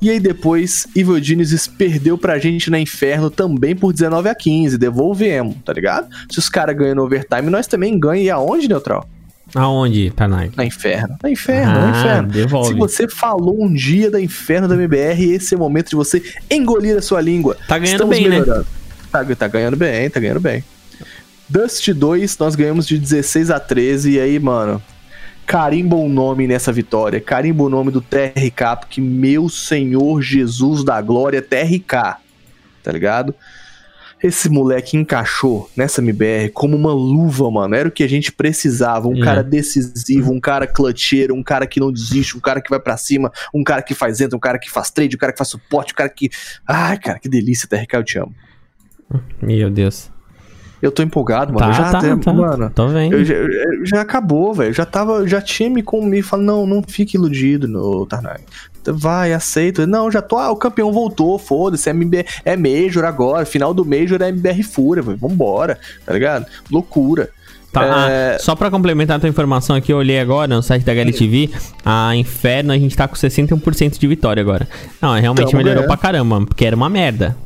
[0.01, 4.79] E aí depois, Evil Genesis perdeu pra gente na Inferno também por 19 a 15.
[4.79, 6.09] Devolvemos, tá ligado?
[6.31, 8.25] Se os caras ganham no overtime, nós também ganhamos.
[8.27, 9.07] E aonde, Neutral?
[9.55, 10.51] Aonde, Tanai?
[10.57, 11.17] Na Inferno.
[11.23, 12.29] Na Inferno, Ah, na Inferno.
[12.29, 12.69] devolve.
[12.69, 16.23] Se você falou um dia da Inferno da MBR, esse é o momento de você
[16.51, 17.57] engolir a sua língua.
[17.69, 18.41] Tá ganhando Estamos bem, né?
[18.41, 18.67] melhorando.
[19.12, 20.62] Tá, tá ganhando bem, tá ganhando bem.
[21.49, 24.13] Dust 2, nós ganhamos de 16 a 13.
[24.13, 24.83] E aí, mano,
[25.47, 27.21] carimba o nome nessa vitória.
[27.21, 32.17] Carimba o nome do TRK, porque meu Senhor Jesus da Glória, TRK.
[32.83, 33.35] Tá ligado?
[34.23, 37.75] Esse moleque encaixou nessa MBR como uma luva, mano.
[37.75, 39.07] Era o que a gente precisava.
[39.07, 39.25] Um É.
[39.25, 42.97] cara decisivo, um cara clutcheiro, um cara que não desiste, um cara que vai pra
[42.97, 45.49] cima, um cara que faz entra, um cara que faz trade, um cara que faz
[45.49, 46.31] suporte, um cara que.
[46.67, 48.35] Ai, cara, que delícia, TRK, eu te amo.
[49.41, 50.11] Meu Deus.
[50.83, 51.59] Eu tô empolgado, mano.
[51.64, 52.33] Tá, Eu já tá, tá.
[52.33, 53.14] Mano, Tô vendo.
[53.14, 54.72] eu já, eu- já acabou, velho.
[54.74, 56.27] Já tava, já tinha me comigo.
[56.27, 58.41] Falando, não, não fique iludido no Tarnag.
[58.89, 59.87] Vai, aceito.
[59.87, 60.37] Não, já tô.
[60.37, 61.89] Ah, o campeão voltou, foda-se.
[61.89, 63.45] É, MB, é Major agora.
[63.47, 65.16] Final do Major é MBR Fúria, velho.
[65.18, 66.47] Vambora, tá ligado?
[66.70, 67.31] Loucura.
[67.72, 70.83] Tá, É, ah, só pra complementar a tua informação aqui, eu olhei agora no site
[70.85, 71.51] da HLTV,
[71.85, 74.66] a Inferno a gente tá com 61% de vitória agora.
[75.03, 75.89] Não, realmente Tamo melhorou ganhando.
[75.89, 77.37] pra caramba, porque era uma merda.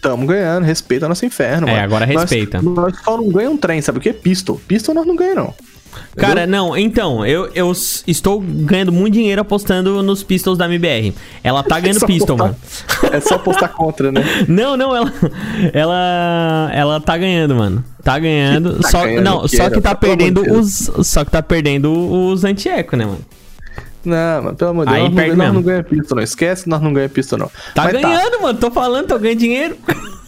[0.00, 1.82] Tamo ganhando, respeita nosso inferno, É, mano.
[1.84, 2.62] agora Nós- respeita.
[2.62, 4.12] Nós, só não ganhamos um trem, sabe o que?
[4.12, 4.60] Pistol.
[4.68, 5.54] Pistol nós não ganhamos, não.
[6.16, 7.72] Cara, não, então, eu, eu
[8.06, 11.14] estou ganhando muito dinheiro apostando nos pistols da MBR.
[11.42, 12.56] Ela tá ganhando Só pistol, postar- mano.
[13.16, 14.22] É só postar contra, né?
[14.46, 15.12] Não, não, ela
[15.72, 17.84] ela ela tá ganhando, mano.
[18.02, 18.78] Tá ganhando.
[18.80, 21.92] Tá só ganhando não, só que tá amor de perdendo os só que tá perdendo
[21.92, 23.20] os anti-eco, né, mano?
[24.04, 26.22] Não, mano, pelo amor de Deus, nós, não, nós não ganhamos pistol, não.
[26.22, 27.50] Esquece que nós não ganhamos pistol, não.
[27.74, 28.58] Tá Mas ganhando, mano.
[28.58, 29.76] Tô falando, tô ganhando dinheiro.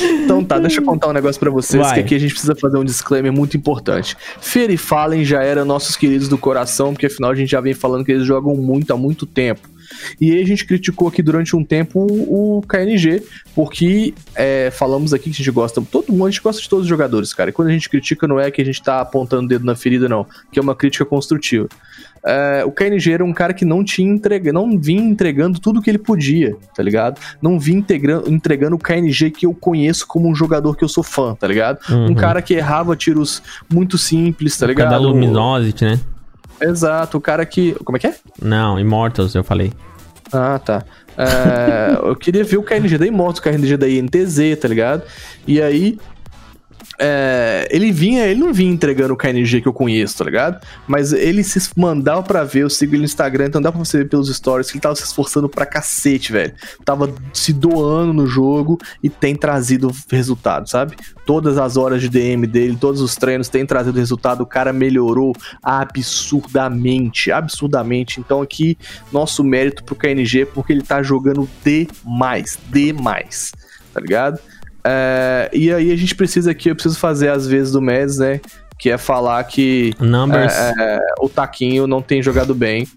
[0.00, 1.94] Então tá, deixa eu contar um negócio pra vocês, Vai.
[1.94, 4.16] que aqui a gente precisa fazer um disclaimer muito importante.
[4.40, 7.74] Fear e Fallen já eram nossos queridos do coração, porque afinal a gente já vem
[7.74, 9.68] falando que eles jogam muito há muito tempo.
[10.20, 13.22] E aí a gente criticou aqui durante um tempo o, o KNG,
[13.54, 16.84] porque é, falamos aqui que a gente gosta, todo mundo, a gente gosta de todos
[16.84, 17.50] os jogadores, cara.
[17.50, 19.74] E quando a gente critica não é que a gente tá apontando o dedo na
[19.74, 21.68] ferida, não, que é uma crítica construtiva.
[22.24, 25.90] É, o KNG era um cara que não tinha entrega, não vinha entregando tudo que
[25.90, 27.18] ele podia, tá ligado?
[27.40, 31.02] Não vinha integrando, entregando o KNG que eu conheço como um jogador que eu sou
[31.02, 31.78] fã, tá ligado?
[31.90, 32.14] Um Uhum.
[32.14, 33.42] cara que errava tiros
[33.72, 34.90] muito simples, tá ligado?
[34.90, 36.00] Cada Luminosity, né?
[36.60, 37.72] Exato, o cara que.
[37.84, 38.14] Como é que é?
[38.42, 39.72] Não, Immortals, eu falei.
[40.30, 40.84] Ah, tá.
[41.16, 45.02] É, eu queria ver o KNG da Immortals, o KNG da INTZ, tá ligado?
[45.46, 45.98] E aí.
[47.02, 50.60] É, ele vinha, ele não vinha entregando o KNG que eu conheço, tá ligado?
[50.86, 53.98] Mas ele se mandava pra ver, eu sigo ele no Instagram, então dá pra você
[53.98, 56.52] ver pelos stories que ele tava se esforçando pra cacete, velho.
[56.84, 60.94] Tava se doando no jogo e tem trazido resultado, sabe?
[61.24, 65.32] Todas as horas de DM dele, todos os treinos têm trazido resultado, o cara melhorou
[65.62, 68.20] absurdamente, absurdamente.
[68.20, 68.76] Então aqui,
[69.10, 73.52] nosso mérito pro KNG, porque ele tá jogando demais, demais,
[73.94, 74.38] tá ligado?
[74.84, 78.40] É, e aí a gente precisa aqui, eu preciso fazer às vezes do Mads, né?
[78.78, 80.54] Que é falar que Numbers.
[80.54, 82.88] é, o Taquinho não tem jogado bem.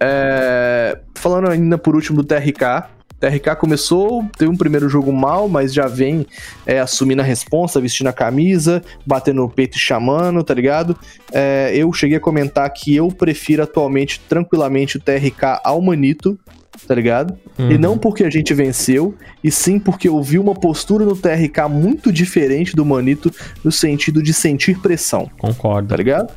[0.00, 2.88] É, falando ainda por último do TRK.
[3.20, 6.24] TRK começou, teve um primeiro jogo mal, mas já vem
[6.64, 10.96] é, assumindo a responsa, vestindo a camisa, batendo no peito e chamando, tá ligado?
[11.32, 16.38] É, eu cheguei a comentar que eu prefiro atualmente, tranquilamente, o TRK ao Manito,
[16.86, 17.36] tá ligado?
[17.58, 17.72] Uhum.
[17.72, 21.68] E não porque a gente venceu, e sim porque eu vi uma postura no TRK
[21.70, 23.32] muito diferente do Manito
[23.64, 25.88] no sentido de sentir pressão, Concordo.
[25.88, 26.32] tá ligado?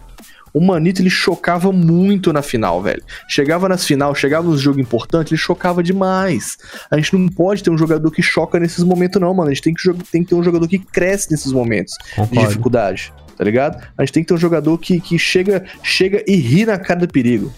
[0.53, 3.01] O Manito ele chocava muito na final, velho.
[3.27, 6.57] Chegava nas final, chegava nos jogos importantes, ele chocava demais.
[6.89, 9.49] A gente não pode ter um jogador que choca nesses momentos, não, mano.
[9.49, 12.47] A gente tem que, tem que ter um jogador que cresce nesses momentos de Concordo.
[12.49, 13.81] dificuldade, tá ligado?
[13.97, 16.99] A gente tem que ter um jogador que, que chega, chega e ri na cara
[16.99, 17.49] do perigo.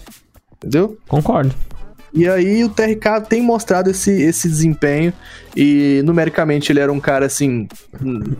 [0.58, 0.96] Entendeu?
[1.08, 1.52] Concordo.
[2.14, 5.12] E aí o TRK tem mostrado esse, esse desempenho
[5.56, 7.66] e numericamente ele era um cara assim,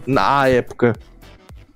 [0.07, 0.95] na época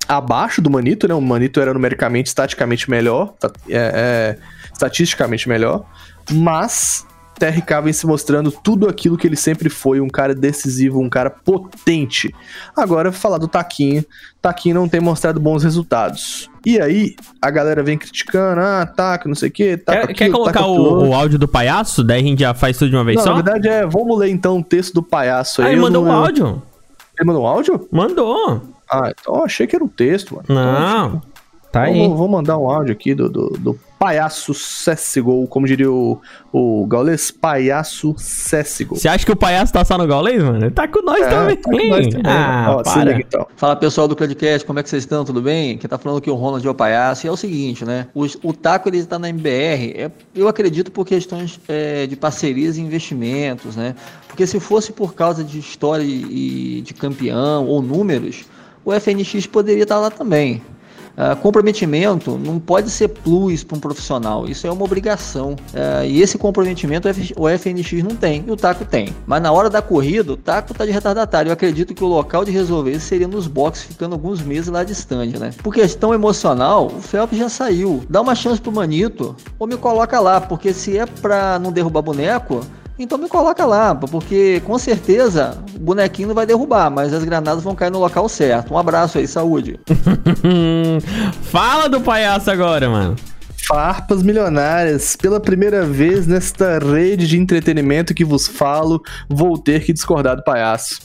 [0.06, 1.14] abaixo do Manito, né?
[1.14, 3.34] O Manito era numericamente, estaticamente melhor,
[3.68, 4.38] é, é,
[4.72, 5.84] estatisticamente melhor,
[6.30, 7.04] mas
[7.38, 11.30] TRK vem se mostrando tudo aquilo que ele sempre foi, um cara decisivo, um cara
[11.30, 12.34] potente.
[12.76, 14.04] Agora, falar do Taquinho,
[14.42, 16.50] Taquinho não tem mostrado bons resultados.
[16.66, 20.24] E aí, a galera vem criticando, ah, Taco, não sei o quê, Taco Quer, quer
[20.24, 22.04] aquilo, colocar Taco aquilo o, o áudio do palhaço?
[22.04, 23.30] Daí a gente já faz tudo de uma vez Não, só?
[23.30, 25.72] na verdade é, vamos ler então o texto do palhaço ah, aí.
[25.72, 26.62] ele mandou um não- áudio.
[27.18, 27.88] Ele mandou um áudio?
[27.90, 28.62] Mandou.
[28.90, 30.46] Ah, então eu achei que era um texto, mano.
[30.48, 31.22] Não.
[31.70, 31.98] Tá aí.
[31.98, 36.20] Vou, vou mandar um áudio aqui do, do, do palhaço Céssigo, como diria o,
[36.52, 38.96] o Gaules, palhaço Céssigo.
[38.96, 40.58] Você acha que o palhaço tá só no Gaulês, mano?
[40.66, 41.56] Ele tá com nós É, também.
[41.56, 42.22] tá com nós também.
[42.32, 43.04] Ah, Ó, para.
[43.04, 43.46] liga então.
[43.56, 45.24] Fala pessoal do Credcast, como é que vocês estão?
[45.24, 45.76] Tudo bem?
[45.78, 47.26] Quem tá falando aqui é o Ronald é o Palhaço.
[47.26, 48.06] E é o seguinte, né?
[48.14, 52.76] O, o Taco ele tá na MBR, é, eu acredito por questões é, de parcerias
[52.76, 53.94] e investimentos, né?
[54.28, 58.44] Porque se fosse por causa de história e de campeão ou números,
[58.84, 60.62] o FNX poderia estar lá também.
[61.20, 65.56] Ah, comprometimento não pode ser plus para um profissional, isso é uma obrigação.
[65.74, 69.08] Ah, e esse comprometimento o FNX não tem e o Taco tem.
[69.26, 71.48] Mas na hora da corrida, o Taco tá de retardatário.
[71.48, 74.84] Eu acredito que o local de resolver isso seria nos boxes, ficando alguns meses lá
[74.84, 75.50] distante, né?
[75.60, 78.02] Por questão emocional, o Phelps já saiu.
[78.08, 82.02] Dá uma chance pro Manito ou me coloca lá, porque se é pra não derrubar
[82.02, 82.60] boneco.
[82.98, 87.62] Então me coloca lá, porque com certeza o bonequinho não vai derrubar, mas as granadas
[87.62, 88.74] vão cair no local certo.
[88.74, 89.78] Um abraço aí, saúde.
[91.42, 93.14] Fala do palhaço agora, mano.
[93.68, 99.92] Farpas milionárias, pela primeira vez nesta rede de entretenimento que vos falo, vou ter que
[99.92, 101.00] discordar do palhaço.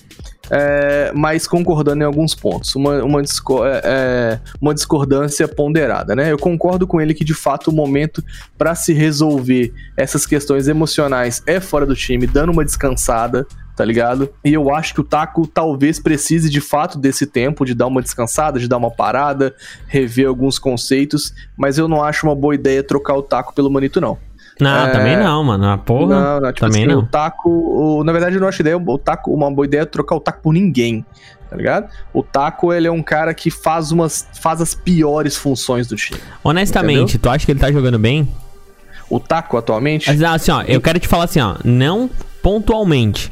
[0.55, 2.75] É, mas concordando em alguns pontos.
[2.75, 6.31] Uma, uma, é, é, uma discordância ponderada, né?
[6.31, 8.23] Eu concordo com ele que, de fato, o momento
[8.55, 14.29] para se resolver essas questões emocionais é fora do time, dando uma descansada, tá ligado?
[14.45, 18.03] E eu acho que o Taco talvez precise, de fato, desse tempo de dar uma
[18.03, 19.55] descansada, de dar uma parada,
[19.87, 23.99] rever alguns conceitos, mas eu não acho uma boa ideia trocar o Taco pelo Manito,
[23.99, 24.19] não.
[24.59, 24.91] Não, É.
[24.91, 25.67] também não, mano.
[25.67, 26.19] A porra.
[26.19, 26.99] Não, não, tipo também assim, não.
[26.99, 27.49] o taco.
[27.49, 30.19] o- na verdade, eu não acho ideia, o taco, uma boa ideia é trocar o
[30.19, 31.05] taco por ninguém.
[31.49, 31.87] Tá ligado?
[32.11, 34.27] O taco, ele é um cara que faz umas.
[34.41, 36.19] faz as piores funções do time.
[36.43, 38.27] Honestamente, tu acha que ele tá jogando bem?
[39.09, 40.07] O taco atualmente.
[40.07, 42.09] Mas, assim, ó, eu quero te falar assim, ó, não
[42.41, 43.31] pontualmente.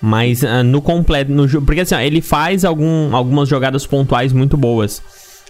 [0.00, 1.46] Mas ah, no completo, no.
[1.62, 5.02] Porque assim, ó, ele faz algum, algumas jogadas pontuais muito boas.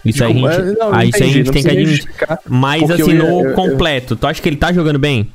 [0.05, 2.09] Isso aí a gente, é, não, ah, isso aí a entendi, gente tem que admitir.
[2.49, 5.31] Mas assim, no eu- eu- completo, tu acha que ele tá jogando bem?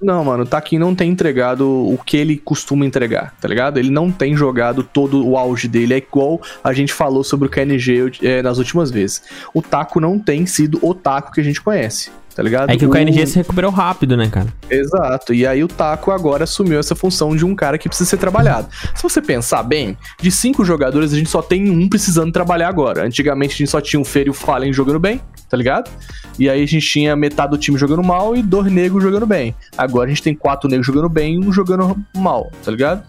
[0.00, 3.78] Não, mano, o Taquinho não tem entregado o que ele costuma entregar, tá ligado?
[3.78, 5.94] Ele não tem jogado todo o auge dele.
[5.94, 9.22] É igual a gente falou sobre o KNG eh, nas últimas vezes.
[9.54, 12.70] O Taco não tem sido o Taco que a gente conhece, tá ligado?
[12.70, 14.52] É que o KNG se recuperou rápido, né, cara?
[14.68, 15.32] Exato.
[15.32, 18.68] E aí o Taco agora assumiu essa função de um cara que precisa ser trabalhado.
[18.94, 23.06] Se você pensar bem, de cinco jogadores a gente só tem um precisando trabalhar agora.
[23.06, 25.18] Antigamente a gente só tinha o Fer e o Fallen jogando bem,
[25.48, 25.90] tá ligado?
[26.38, 29.54] E aí a gente tinha metade do time jogando mal e dois negros jogando bem.
[29.78, 33.02] Agora a gente tem quatro negros jogando bem e um jogando mal, tá ligado?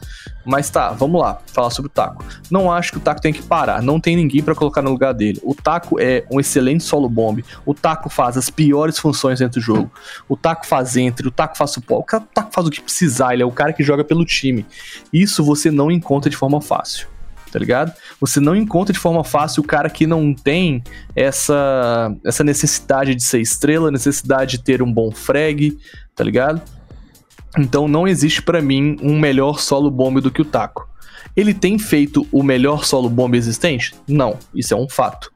[0.47, 2.23] Mas tá, vamos lá, falar sobre o Taco.
[2.49, 5.13] Não acho que o Taco tem que parar, não tem ninguém pra colocar no lugar
[5.13, 5.41] dele.
[5.43, 7.43] O Taco é um excelente solo bomb.
[7.65, 9.91] O Taco faz as piores funções dentro do jogo.
[10.29, 13.43] O Taco faz entre, o Taco faz suporte, o Taco faz o que precisar, ele
[13.43, 14.65] é o cara que joga pelo time.
[15.11, 17.09] Isso você não encontra de forma fácil.
[17.51, 17.93] Tá ligado?
[18.19, 20.83] Você não encontra de forma fácil o cara que não tem
[21.15, 25.77] essa, essa necessidade de ser estrela, necessidade de ter um bom frag,
[26.15, 26.61] tá ligado?
[27.57, 30.87] Então não existe pra mim um melhor solo bomb do que o Taco.
[31.35, 33.93] Ele tem feito o melhor solo bomb existente?
[34.07, 35.31] Não, isso é um fato.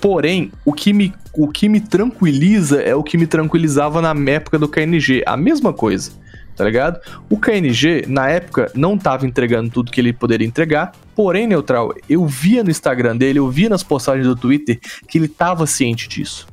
[0.00, 4.58] Porém, o que, me, o que me tranquiliza é o que me tranquilizava na época
[4.58, 5.22] do KNG.
[5.24, 6.10] A mesma coisa,
[6.56, 7.00] tá ligado?
[7.30, 10.92] O KNG, na época, não tava entregando tudo que ele poderia entregar.
[11.14, 15.28] Porém, Neutral, eu via no Instagram dele, eu via nas postagens do Twitter que ele
[15.28, 16.48] tava ciente disso,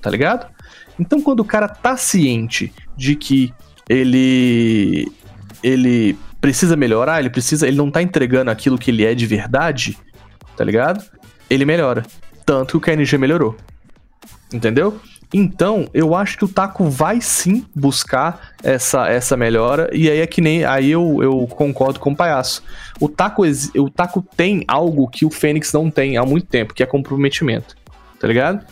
[0.00, 0.50] tá ligado?
[0.98, 3.52] Então, quando o cara tá ciente de que
[3.88, 5.10] ele
[5.62, 9.96] ele precisa melhorar, ele precisa, ele não tá entregando aquilo que ele é de verdade,
[10.56, 11.02] tá ligado?
[11.48, 12.04] Ele melhora.
[12.44, 13.56] Tanto que o KNG melhorou.
[14.52, 15.00] Entendeu?
[15.32, 19.90] Então, eu acho que o Taco vai sim buscar essa, essa melhora.
[19.92, 20.64] E aí é que nem.
[20.64, 22.62] Aí eu, eu concordo com o palhaço.
[23.00, 23.42] O Taco,
[23.76, 27.74] o Taco tem algo que o Fênix não tem há muito tempo, que é comprometimento.
[28.20, 28.64] Tá ligado?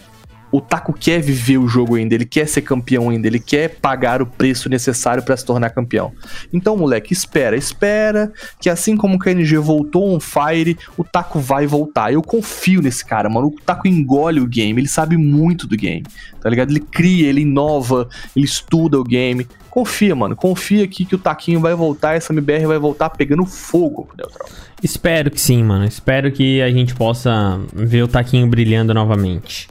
[0.52, 4.20] O Taco quer viver o jogo ainda, ele quer ser campeão ainda, ele quer pagar
[4.20, 6.12] o preço necessário para se tornar campeão.
[6.52, 8.30] Então, moleque, espera, espera,
[8.60, 12.12] que assim como o KNG voltou on fire, o Taco vai voltar.
[12.12, 13.48] Eu confio nesse cara, mano.
[13.48, 16.04] O Taco engole o game, ele sabe muito do game,
[16.40, 16.70] tá ligado?
[16.70, 19.48] Ele cria, ele inova, ele estuda o game.
[19.70, 24.06] Confia, mano, confia aqui que o Taquinho vai voltar, essa MBR vai voltar pegando fogo
[24.18, 24.46] Neutral.
[24.82, 25.86] Espero que sim, mano.
[25.86, 29.68] Espero que a gente possa ver o Taquinho brilhando novamente.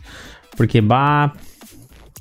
[0.55, 1.31] Porque, bah.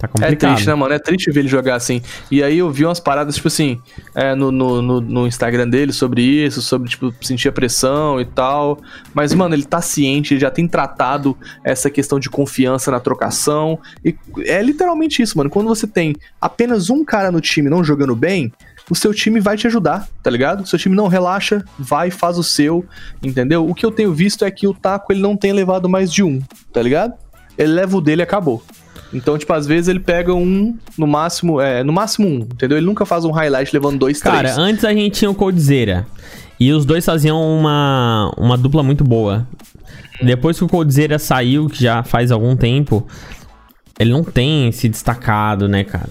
[0.00, 0.32] Tá complicado.
[0.32, 0.94] É triste, né, mano?
[0.94, 2.00] É triste ver ele jogar assim.
[2.30, 3.78] E aí eu vi umas paradas, tipo assim,
[4.14, 8.24] é, no, no, no, no, Instagram dele sobre isso, sobre, tipo, sentir a pressão e
[8.24, 8.80] tal.
[9.12, 13.78] Mas, mano, ele tá ciente, ele já tem tratado essa questão de confiança na trocação.
[14.02, 14.16] E
[14.46, 15.50] é literalmente isso, mano.
[15.50, 18.50] Quando você tem apenas um cara no time não jogando bem,
[18.88, 20.62] o seu time vai te ajudar, tá ligado?
[20.62, 22.86] O seu time não relaxa, vai, faz o seu,
[23.22, 23.68] entendeu?
[23.68, 26.22] O que eu tenho visto é que o Taco ele não tem levado mais de
[26.22, 26.40] um,
[26.72, 27.12] tá ligado?
[27.60, 28.62] Ele leva o dele e acabou.
[29.12, 32.78] Então, tipo, às vezes ele pega um, no máximo, é, no máximo um, entendeu?
[32.78, 34.54] Ele nunca faz um highlight levando dois, Cara, três.
[34.54, 36.06] Cara, antes a gente tinha o Coldzera.
[36.58, 39.46] E os dois faziam uma, uma dupla muito boa.
[40.22, 43.06] Depois que o Coldzera saiu, que já faz algum tempo,
[43.98, 46.10] ele não tem se destacado, né, cara?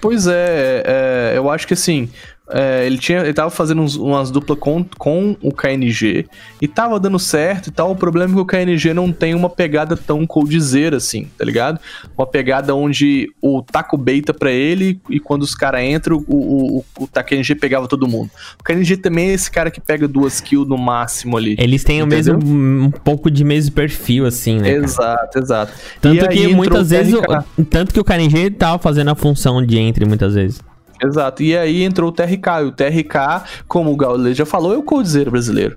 [0.00, 2.08] Pois é, é eu acho que assim,
[2.48, 6.26] é, ele, tinha, ele tava fazendo uns, umas duplas com, com o KNG
[6.60, 7.90] e tava dando certo e tal.
[7.90, 11.80] O problema é que o KNG não tem uma pegada tão coldzera assim, tá ligado?
[12.16, 16.84] Uma pegada onde o taco beita pra ele e quando os caras entram, o, o,
[16.98, 18.30] o, KNG pegava todo mundo.
[18.60, 21.56] O KNG também é esse cara que pega duas kills no máximo ali.
[21.58, 24.70] Eles têm o mesmo, um pouco de mesmo perfil, assim, né?
[24.70, 25.44] Exato, cara?
[25.44, 25.72] exato.
[26.00, 27.14] Tanto e que muitas vezes.
[27.14, 30.60] O, tanto que o KNG tava fazendo a função de entre muitas vezes.
[31.02, 31.42] Exato.
[31.42, 32.48] E aí entrou o TRK.
[32.60, 35.76] E o TRK, como o Gaules já falou, é o coldzera brasileiro.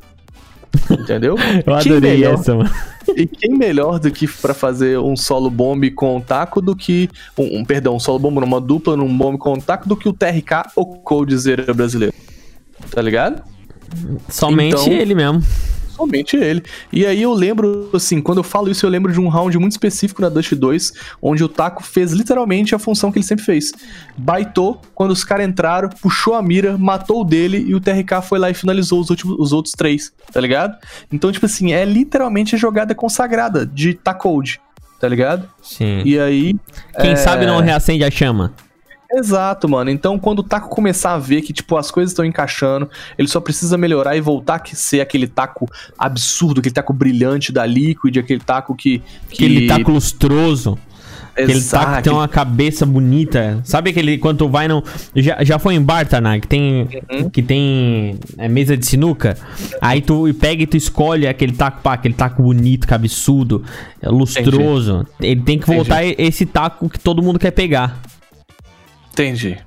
[0.90, 1.36] Entendeu?
[1.66, 2.70] Eu adorei melhor, essa, mano.
[3.16, 7.10] E quem melhor do que para fazer um solo bomb com o taco do que.
[7.38, 10.08] Um, um, perdão, um solo bomb numa dupla num bomb com o taco do que
[10.08, 12.14] o TRK ou coldzera brasileiro.
[12.92, 13.44] Tá ligado?
[14.30, 15.44] Somente então, ele mesmo
[16.00, 16.64] somente ele.
[16.92, 19.74] E aí eu lembro, assim, quando eu falo isso, eu lembro de um round muito
[19.74, 23.72] específico na Dust 2, onde o Taco fez literalmente a função que ele sempre fez.
[24.18, 28.40] Baitou, quando os caras entraram, puxou a mira, matou o dele e o TRK foi
[28.40, 30.78] lá e finalizou os, últimos, os outros três, tá ligado?
[31.12, 34.62] Então, tipo assim, é literalmente a jogada consagrada de Tacold,
[35.00, 35.50] tá ligado?
[35.62, 36.02] Sim.
[36.06, 36.56] E aí.
[37.00, 37.16] Quem é...
[37.16, 38.54] sabe não reacende a chama.
[39.12, 39.90] Exato, mano.
[39.90, 42.88] Então, quando o taco começar a ver que, tipo, as coisas estão encaixando,
[43.18, 47.66] ele só precisa melhorar e voltar a ser aquele taco absurdo, aquele taco brilhante da
[47.66, 49.02] Liquid, aquele taco que.
[49.30, 49.46] que...
[49.46, 50.78] Aquele taco lustroso.
[51.36, 53.62] Aquele taco que tem uma cabeça bonita.
[53.64, 54.84] Sabe aquele quando tu vai no.
[55.16, 56.88] Já, já foi em bar, Taná, que tem.
[57.10, 57.30] Uhum.
[57.30, 59.38] Que tem é, mesa de sinuca.
[59.82, 63.64] Aí tu pega e tu escolhe aquele taco, pá, aquele taco bonito, cabeçudo,
[64.02, 65.08] é lustroso.
[65.18, 65.32] Entendi.
[65.32, 66.28] Ele tem que voltar Entendi.
[66.28, 68.00] esse taco que todo mundo quer pegar.
[69.20, 69.58] Entendi.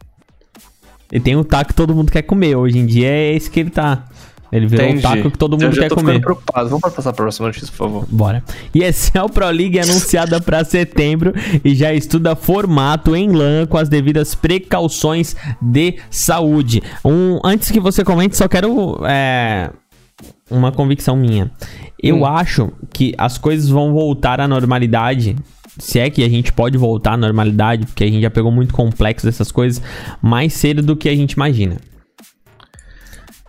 [1.10, 2.56] Ele tem um taco que todo mundo quer comer.
[2.56, 4.06] Hoje em dia é esse que ele tá.
[4.50, 5.06] Ele virou Entendi.
[5.06, 6.20] um taco que todo mundo eu já quer tô comer.
[6.20, 6.68] preocupado.
[6.70, 8.06] Vamos passar para a próxima notícia, por favor.
[8.10, 8.42] Bora.
[8.74, 13.76] E ESL Pro League é anunciada para setembro e já estuda formato em LAN com
[13.76, 16.82] as devidas precauções de saúde.
[17.04, 19.70] Um, antes que você comente, só quero é,
[20.50, 21.50] uma convicção minha.
[22.02, 22.26] Eu hum.
[22.26, 25.36] acho que as coisas vão voltar à normalidade
[25.78, 28.74] se é que a gente pode voltar à normalidade, porque a gente já pegou muito
[28.74, 29.82] complexo dessas coisas,
[30.20, 31.76] mais cedo do que a gente imagina.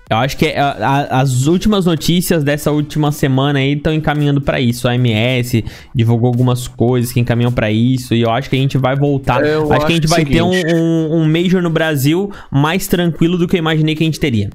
[0.09, 4.59] Eu acho que a, a, as últimas notícias dessa última semana aí estão encaminhando para
[4.59, 4.87] isso.
[4.87, 5.65] A MS
[5.95, 9.43] divulgou algumas coisas que encaminham para isso e eu acho que a gente vai voltar.
[9.43, 10.35] Eu acho, acho que a gente vai seguinte.
[10.35, 14.05] ter um, um, um Major no Brasil mais tranquilo do que eu imaginei que a
[14.05, 14.49] gente teria.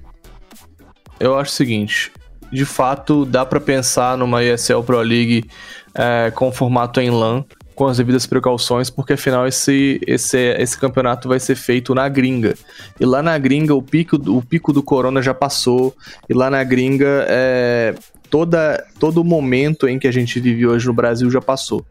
[1.19, 2.13] Eu acho o seguinte,
[2.53, 5.45] de fato dá para pensar numa ESL Pro League
[5.95, 7.45] é, com formato em LAN
[7.79, 12.57] com as devidas precauções, porque afinal esse, esse, esse campeonato vai ser feito na gringa.
[12.99, 15.95] E lá na gringa o pico, o pico do corona já passou,
[16.29, 17.95] e lá na gringa é,
[18.29, 21.87] toda, todo o momento em que a gente vive hoje no Brasil já passou.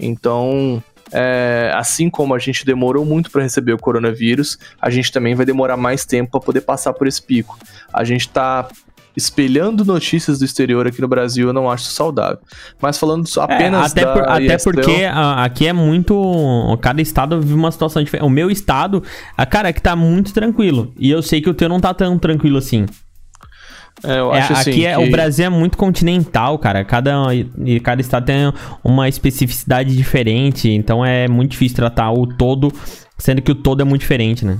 [0.00, 0.80] Então,
[1.10, 5.44] é, assim como a gente demorou muito para receber o coronavírus, a gente também vai
[5.44, 7.58] demorar mais tempo para poder passar por esse pico.
[7.92, 8.68] A gente está
[9.16, 12.38] espelhando notícias do exterior aqui no Brasil, eu não acho saudável.
[12.80, 16.78] Mas falando apenas é, até por, Até porque a, aqui é muito...
[16.80, 18.26] Cada estado vive uma situação diferente.
[18.26, 19.02] O meu estado,
[19.36, 20.92] a, cara, é que tá muito tranquilo.
[20.98, 22.86] E eu sei que o teu não tá tão tranquilo assim.
[24.02, 24.70] É, eu É, acho assim.
[24.70, 26.82] aqui é, que- o Brasil é muito continental, cara.
[26.84, 28.52] Cada, e cada estado tem
[28.82, 32.72] uma especificidade diferente, então é muito difícil tratar o todo,
[33.18, 34.58] sendo que o todo é muito diferente, né?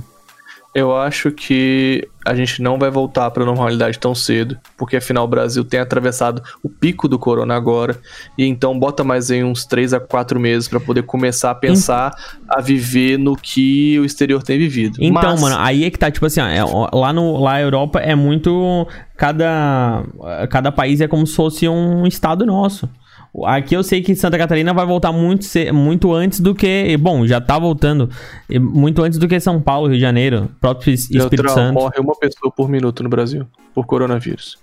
[0.73, 5.27] Eu acho que a gente não vai voltar para normalidade tão cedo, porque afinal o
[5.27, 7.99] Brasil tem atravessado o pico do corona agora,
[8.37, 12.15] e então bota mais em uns 3 a 4 meses para poder começar a pensar
[12.49, 14.97] a viver no que o exterior tem vivido.
[14.99, 17.61] Então, Mas- mano, aí é que tá, tipo assim, ó, é, lá, no, lá na
[17.61, 18.87] Europa é muito.
[19.15, 20.03] Cada,
[20.49, 22.89] cada país é como se fosse um estado nosso.
[23.45, 26.95] Aqui eu sei que Santa Catarina vai voltar muito, muito antes do que.
[26.97, 28.09] Bom, já tá voltando.
[28.49, 31.73] e Muito antes do que São Paulo, Rio de Janeiro, próprio Es- Espírito Neutral, Santo.
[31.73, 34.57] morre uma pessoa por minuto no Brasil por coronavírus.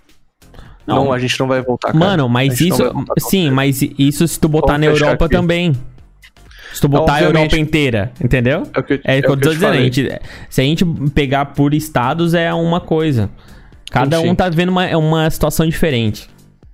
[0.87, 1.05] Não.
[1.05, 1.99] Não, a gente não vai voltar, cara.
[1.99, 2.81] Mano, mas isso.
[3.19, 5.35] Sim, mas isso se tu botar Vamos na Europa aqui.
[5.35, 5.73] também.
[6.73, 7.23] Se tu botar a.
[7.23, 8.63] Europa inteira, entendeu?
[8.73, 9.73] É o que eu, É eu o tô dizendo.
[9.73, 10.07] A gente,
[10.49, 13.29] se a gente pegar por estados, é uma coisa.
[13.91, 14.29] Cada Enfim.
[14.29, 16.29] um tá vendo uma, uma situação diferente.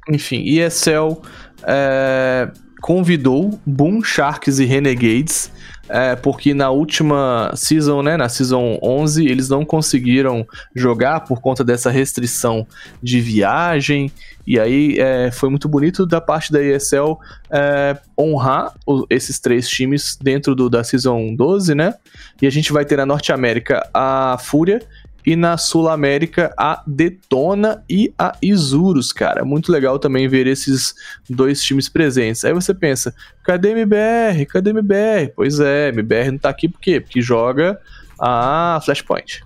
[0.10, 1.18] Enfim, ESL
[1.64, 2.50] é,
[2.82, 5.52] convidou Boom Sharks e Renegades,
[5.90, 10.46] é, porque na última season, né, na season 11, eles não conseguiram
[10.76, 12.68] jogar por conta dessa restrição
[13.02, 14.12] de viagem,
[14.46, 17.18] e aí é, foi muito bonito da parte da ESL
[17.50, 21.94] é, honrar o- esses três times dentro do, da season 12, né,
[22.42, 24.82] e a gente vai ter na Norte América a Fúria,
[25.28, 29.44] e na Sul América a Detona e a Isurus, cara.
[29.44, 30.96] Muito legal também ver esses
[31.30, 32.46] dois times presentes.
[32.46, 33.14] Aí você pensa,
[33.44, 34.46] cadê MBR?
[34.46, 35.34] Cadê MBR?
[35.36, 37.02] Pois é, MBR não tá aqui por quê?
[37.02, 37.78] Porque joga
[38.18, 39.44] a Flashpoint.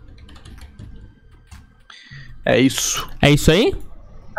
[2.45, 3.09] É isso.
[3.19, 3.73] É isso aí?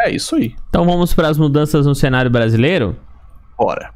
[0.01, 0.55] É isso aí.
[0.69, 2.97] Então vamos para as mudanças no cenário brasileiro?
[3.59, 3.91] Bora.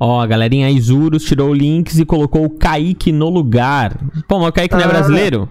[0.00, 3.98] Ó, a galerinha Isurus tirou o Lynx e colocou o Kaique no lugar.
[4.26, 4.88] Pô, mas o Kaique não é Ah.
[4.88, 5.48] brasileiro?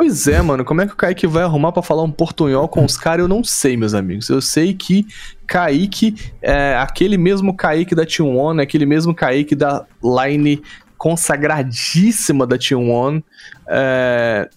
[0.00, 2.86] Pois é, mano, como é que o Kaique vai arrumar pra falar um portunhol com
[2.86, 3.20] os caras?
[3.20, 4.30] Eu não sei, meus amigos.
[4.30, 5.06] Eu sei que
[5.46, 10.62] Kaique é aquele mesmo Kaique da Team One, aquele mesmo Kaique da line
[10.96, 13.22] consagradíssima da Team One.
[13.68, 14.48] É,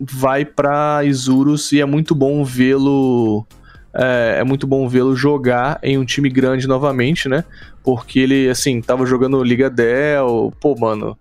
[0.00, 3.46] vai pra Isurus e é muito bom vê-lo.
[3.92, 7.44] É, é muito bom vê-lo jogar em um time grande novamente, né?
[7.82, 10.54] Porque ele, assim, tava jogando Liga Dell.
[10.58, 11.18] Pô, mano,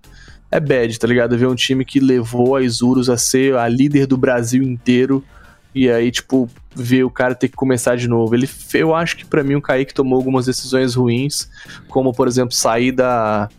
[0.54, 1.38] é bad, tá ligado?
[1.38, 5.24] Ver um time que levou a Isurus a ser a líder do Brasil inteiro
[5.74, 8.36] e aí, tipo, ver o cara ter que começar de novo.
[8.36, 11.50] Ele, eu acho que pra mim o Kaique tomou algumas decisões ruins,
[11.88, 13.50] como, por exemplo, sair da,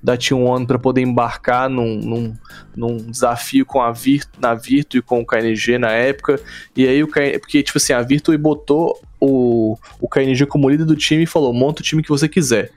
[0.00, 2.34] da Team One pra poder embarcar num, num,
[2.76, 6.40] num desafio com a Virt, na Virtu e com o KNG na época.
[6.76, 10.84] E aí o KNG, porque, tipo assim, a Virtu botou o, o KNG como líder
[10.84, 12.70] do time e falou: monta o time que você quiser.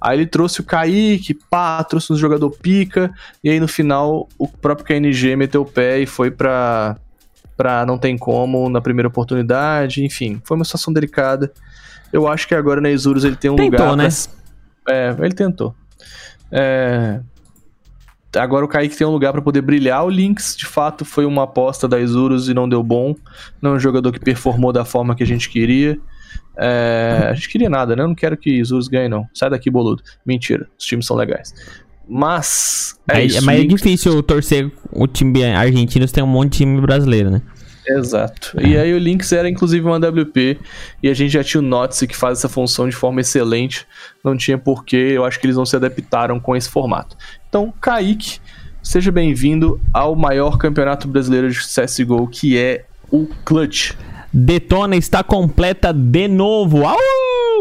[0.00, 4.46] Aí ele trouxe o Kaique, pá, trouxe um jogador pica, e aí no final o
[4.46, 6.96] próprio KNG meteu o pé e foi pra,
[7.56, 11.52] pra não tem como na primeira oportunidade, enfim, foi uma situação delicada.
[12.12, 14.08] Eu acho que agora na Isurus ele tem um Tentou, lugar né?
[14.84, 14.94] pra...
[14.94, 15.74] É, ele tentou.
[16.52, 17.20] É,
[18.36, 20.04] Agora o Kaique tem um lugar pra poder brilhar.
[20.04, 23.14] O Lynx, de fato, foi uma aposta da Isurus e não deu bom.
[23.60, 25.98] Não é um jogador que performou da forma que a gente queria.
[26.56, 28.02] É, a gente queria nada, né?
[28.02, 29.26] Eu não quero que Isurus ganhe, não.
[29.34, 30.02] Sai daqui, boludo.
[30.24, 31.52] Mentira, os times são legais.
[32.08, 32.98] Mas.
[33.10, 36.80] É isso, mas é Lynx- difícil torcer o time argentino tem um monte de time
[36.80, 37.42] brasileiro, né?
[37.86, 38.56] Exato.
[38.62, 40.58] E aí o Lynx era inclusive uma WP
[41.02, 43.86] e a gente já tinha o Notsi que faz essa função de forma excelente.
[44.24, 47.14] Não tinha porquê, eu acho que eles não se adaptaram com esse formato.
[47.48, 48.38] Então, Kaique,
[48.82, 53.92] seja bem-vindo ao maior campeonato brasileiro de CSGO, que é o Clutch.
[54.36, 56.84] Detona está completa de novo.
[56.84, 56.98] Au!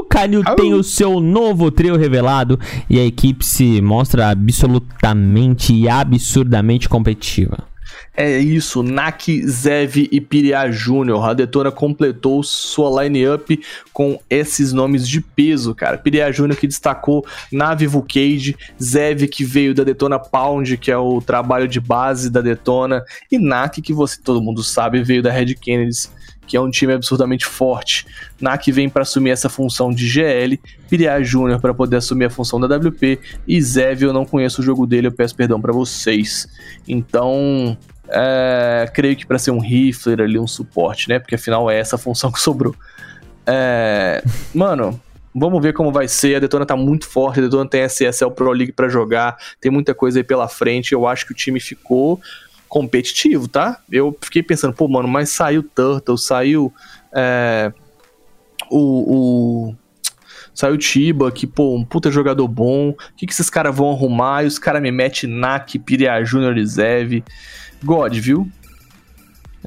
[0.10, 0.56] Canil Au!
[0.56, 2.60] tem o seu novo trio revelado
[2.90, 7.72] e a equipe se mostra absolutamente e absurdamente competitiva.
[8.16, 11.30] É isso, Naki, Zev e Piria Júnior.
[11.30, 13.60] A Detona completou sua line-up
[13.92, 15.98] com esses nomes de peso, cara.
[15.98, 20.98] Piria Júnior que destacou na Vivo Cage, Zev que veio da Detona Pound, que é
[20.98, 25.32] o trabalho de base da Detona, e Naki que você todo mundo sabe veio da
[25.32, 26.12] Red Kennedys,
[26.48, 28.06] que é um time absurdamente forte.
[28.40, 30.60] Naki vem para assumir essa função de GL,
[30.90, 34.64] Piria Júnior para poder assumir a função da WP e Zev eu não conheço o
[34.64, 36.48] jogo dele, eu peço perdão para vocês.
[36.88, 37.78] Então,
[38.10, 41.20] é, creio que para ser um rifler ali, um suporte, né?
[41.20, 42.76] Porque afinal é essa função que sobrou.
[43.46, 45.00] É, mano,
[45.34, 46.36] vamos ver como vai ser.
[46.36, 49.72] A Detona tá muito forte, a Detona tem a CSL Pro League pra jogar, tem
[49.72, 50.94] muita coisa aí pela frente.
[50.94, 52.22] Eu acho que o time ficou
[52.74, 53.80] competitivo, tá?
[53.92, 56.74] Eu fiquei pensando, pô, mano, mas saiu Turtle, saiu
[57.16, 57.72] é,
[58.68, 59.76] o, o
[60.56, 62.90] Saiu Tiba, que, pô, um puta jogador bom.
[62.90, 64.44] O que, que esses caras vão arrumar?
[64.44, 67.24] E os caras me metem Nak, Piria Júnior e Zev.
[67.84, 68.50] God, viu?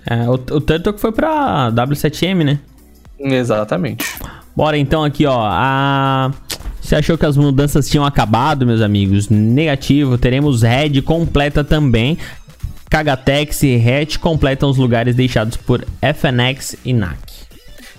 [0.05, 2.59] É, o, o Turtle que foi pra W7M, né?
[3.21, 4.05] Exatamente.
[4.57, 5.47] Bora então aqui, ó.
[5.49, 6.33] A...
[6.81, 9.29] Você achou que as mudanças tinham acabado, meus amigos?
[9.29, 10.19] Negativo.
[10.19, 12.19] Teremos Red completa também.
[12.91, 17.47] Kagatex e Hatch completam os lugares deixados por FNX e NAC.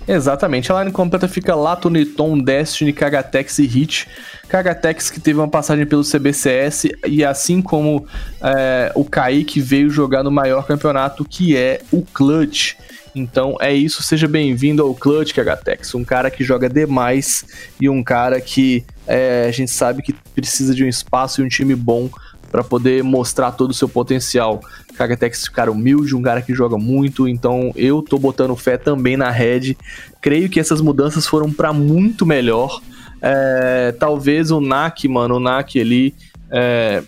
[0.08, 0.72] Exatamente.
[0.72, 4.08] A line completa fica Lato, Niton, Destiny, Kagatex e Hit.
[4.48, 8.06] Kagatex que teve uma passagem pelo CBCS e assim como
[8.40, 12.74] é, o Kaique veio jogar no maior campeonato que é o Clutch.
[13.14, 17.44] Então é isso, seja bem-vindo ao Clutch Kagatex, um cara que joga demais
[17.78, 21.48] e um cara que é, a gente sabe que precisa de um espaço e um
[21.48, 22.08] time bom
[22.50, 24.60] para poder mostrar todo o seu potencial.
[24.96, 28.76] Kagatex é um cara humilde, um cara que joga muito, então eu tô botando fé
[28.76, 29.76] também na Red.
[30.20, 32.80] Creio que essas mudanças foram para muito melhor.
[33.20, 36.14] É, talvez o NAC, mano, o NAC ali
[36.50, 37.02] é,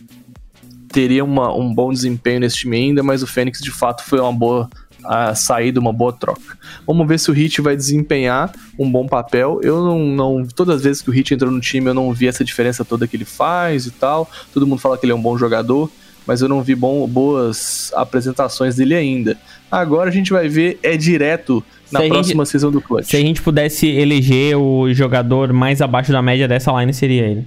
[0.93, 4.33] teria uma, um bom desempenho nesse time ainda, mas o Fênix de fato foi uma
[4.33, 4.69] boa
[5.05, 6.59] a saída, uma boa troca.
[6.87, 9.61] Vamos ver se o Hit vai desempenhar um bom papel.
[9.63, 10.47] Eu não, não.
[10.47, 13.07] Todas as vezes que o Hit entrou no time, eu não vi essa diferença toda
[13.07, 14.31] que ele faz e tal.
[14.53, 15.91] Todo mundo fala que ele é um bom jogador,
[16.27, 19.37] mas eu não vi bom, boas apresentações dele ainda.
[19.71, 23.07] Agora a gente vai ver, é direto na Se próxima gente- season do Clutch.
[23.07, 27.45] Se a gente pudesse eleger o jogador mais abaixo da média dessa line, seria ele.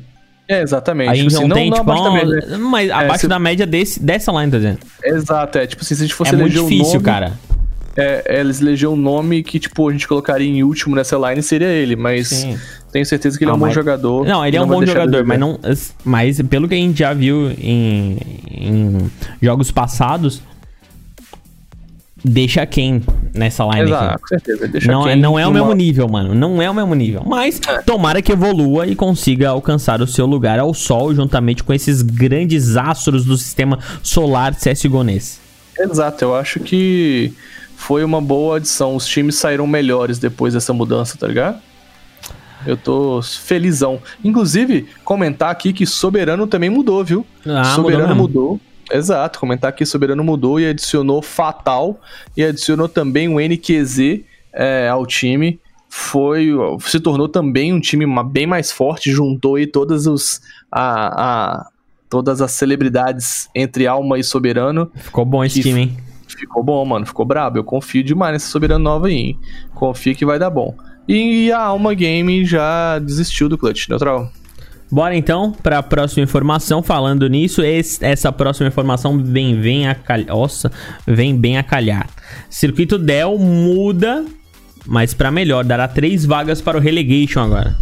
[0.48, 1.10] É, exatamente.
[1.10, 3.40] A gente Tipo assim, não, tem, tipo, abaixo da uma- média, mas abaixo se- da
[3.40, 4.80] média desse, dessa line, tá dizendo?
[5.04, 5.66] Exato, é.
[5.68, 7.34] Tipo assim, se a gente fosse É muito eleger um difícil, nome, cara.
[7.96, 11.42] É, é, eles elegeram um nome que, tipo, a gente colocaria em último nessa line
[11.44, 12.58] seria ele, mas Sim.
[12.92, 14.26] tenho certeza que ele é Não, um bom mas- jogador.
[14.26, 15.60] Não, ele é um bom jogador, mas não.
[16.04, 18.18] Mas pelo que a gente já viu em,
[18.52, 19.12] em
[19.42, 20.42] jogos passados,
[22.24, 23.02] deixa quem
[23.34, 24.22] nessa line Exato, aqui.
[24.22, 24.68] com certeza.
[24.68, 26.34] Deixa Não, é- quem não é o numa- mesmo nível, mano.
[26.34, 27.24] Não é o mesmo nível.
[27.26, 32.02] Mas tomara que evolua e consiga alcançar o seu lugar ao sol, juntamente com esses
[32.02, 35.40] grandes astros do sistema solar CSGONês.
[35.80, 37.34] Exato, eu acho que
[37.76, 38.96] foi uma boa adição.
[38.96, 41.58] Os times saíram melhores depois dessa mudança, tá ligado?
[42.66, 44.00] Eu tô felizão.
[44.24, 47.26] Inclusive, comentar aqui que Soberano também mudou, viu?
[47.46, 48.62] Ah, Soberano mudou mudou.
[48.94, 52.00] Exato, comentar aqui Soberano mudou e adicionou Fatal
[52.38, 54.22] e adicionou também o NQZ
[54.54, 55.60] é, ao time.
[55.90, 56.50] Foi,
[56.80, 60.42] se tornou também um time bem mais forte, juntou aí todas os
[60.72, 61.24] a,
[61.62, 61.68] a-
[62.10, 64.92] todas as celebridades entre Alma e Soberano.
[64.96, 65.98] Ficou bom esse Que time, hein?
[66.28, 67.58] Ficou bom, mano, ficou brabo.
[67.60, 69.40] Eu confio demais nessa Soberano nova aí, hein?
[69.76, 70.76] Confio que vai dar bom.
[71.08, 74.32] E a Alma Game já desistiu do Clutch, neutral.
[74.94, 76.84] Bora então para a próxima informação.
[76.84, 80.28] Falando nisso, esse- essa próxima informação vem, vem a calhar.
[80.28, 80.72] Nossa,
[81.08, 82.08] vem bem a calhar.
[82.48, 84.24] Circuito Dell muda,
[84.86, 87.76] mas para melhor, dará três vagas para o Relegation agora.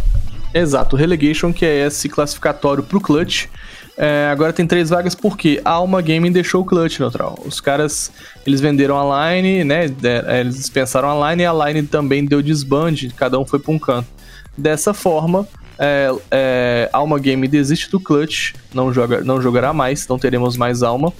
[0.54, 3.44] Exato, o Relegation, que é esse classificatório pro Clutch.
[3.98, 7.38] É, agora tem três vagas porque a Alma Gaming deixou o Clutch neutral.
[7.44, 8.10] Os caras,
[8.46, 9.84] eles venderam a line, né?
[10.02, 13.70] é, Eles dispensaram a line e a line também deu desband, cada um foi pra
[13.70, 14.08] um canto.
[14.56, 15.46] Dessa forma,
[15.84, 20.80] é, é, Alma Gaming desiste do Clutch, não, joga, não jogará mais, não teremos mais
[20.80, 21.12] Alma.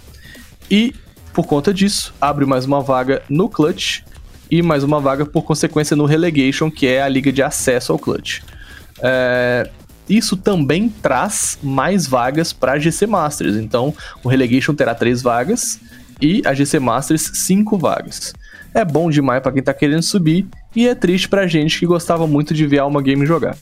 [0.71, 0.95] E,
[1.33, 4.05] por conta disso, abre mais uma vaga no Clutch
[4.49, 7.99] e mais uma vaga, por consequência, no Relegation, que é a liga de acesso ao
[7.99, 8.41] Clutch.
[9.03, 9.69] É,
[10.09, 13.57] isso também traz mais vagas para a GC Masters.
[13.57, 15.81] Então, o Relegation terá três vagas
[16.21, 18.33] e a GC Masters cinco vagas.
[18.73, 22.29] É bom demais para quem tá querendo subir e é triste pra gente que gostava
[22.29, 23.57] muito de ver Alma Game jogar.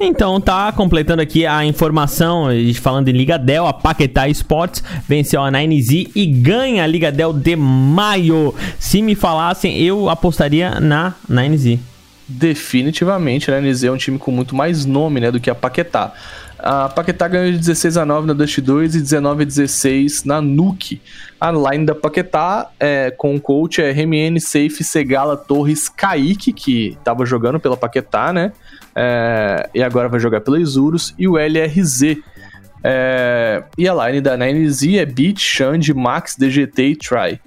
[0.00, 4.82] Então tá completando aqui a informação, a gente falando em Liga Dell, a Paquetá Sports
[5.08, 8.54] venceu a 9Z e ganha a Liga Dell de maio.
[8.78, 11.80] Se me falassem, eu apostaria na 9Z.
[12.28, 13.50] Definitivamente?
[13.50, 16.12] A NZ é um time com muito mais nome, né, do que a Paquetá.
[16.58, 20.40] A Paquetá ganhou de 16 a 9 na Dust 2 e 19 a 16 na
[20.40, 21.00] Nuke.
[21.40, 26.98] A line da Paquetá é, com o coach é RMN, Safe, Segala, Torres, Kaique, que
[27.02, 28.52] tava jogando pela Paquetá, né?
[29.00, 32.18] É, e agora vai jogar pela Isurus, e o LRZ.
[32.82, 37.40] É, e a line da 9Z é Beat, Xande, Max, DGT e Try.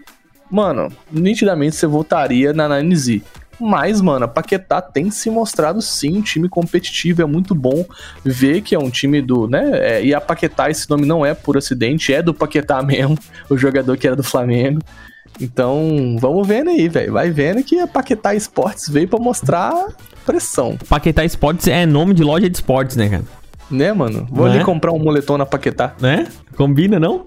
[0.50, 3.22] Mano, nitidamente você votaria na 9Z.
[3.60, 7.86] Mas, mano, a Paquetá tem se mostrado sim um time competitivo, é muito bom
[8.24, 9.70] ver que é um time do, né?
[9.74, 13.18] é, e a Paquetá, esse nome não é por acidente, é do Paquetá mesmo,
[13.50, 14.82] o jogador que era do Flamengo.
[15.42, 17.14] Então, vamos vendo aí, velho.
[17.14, 19.74] Vai vendo que a Paquetá Esportes veio pra mostrar
[20.26, 23.24] pressão, Paquetá Sports é nome de loja de esportes, né, cara?
[23.72, 24.28] né, mano?
[24.30, 24.56] Vou Né?
[24.56, 25.94] ali comprar um moletom na Paquetá.
[26.00, 26.28] Né?
[26.56, 27.26] Combina, não?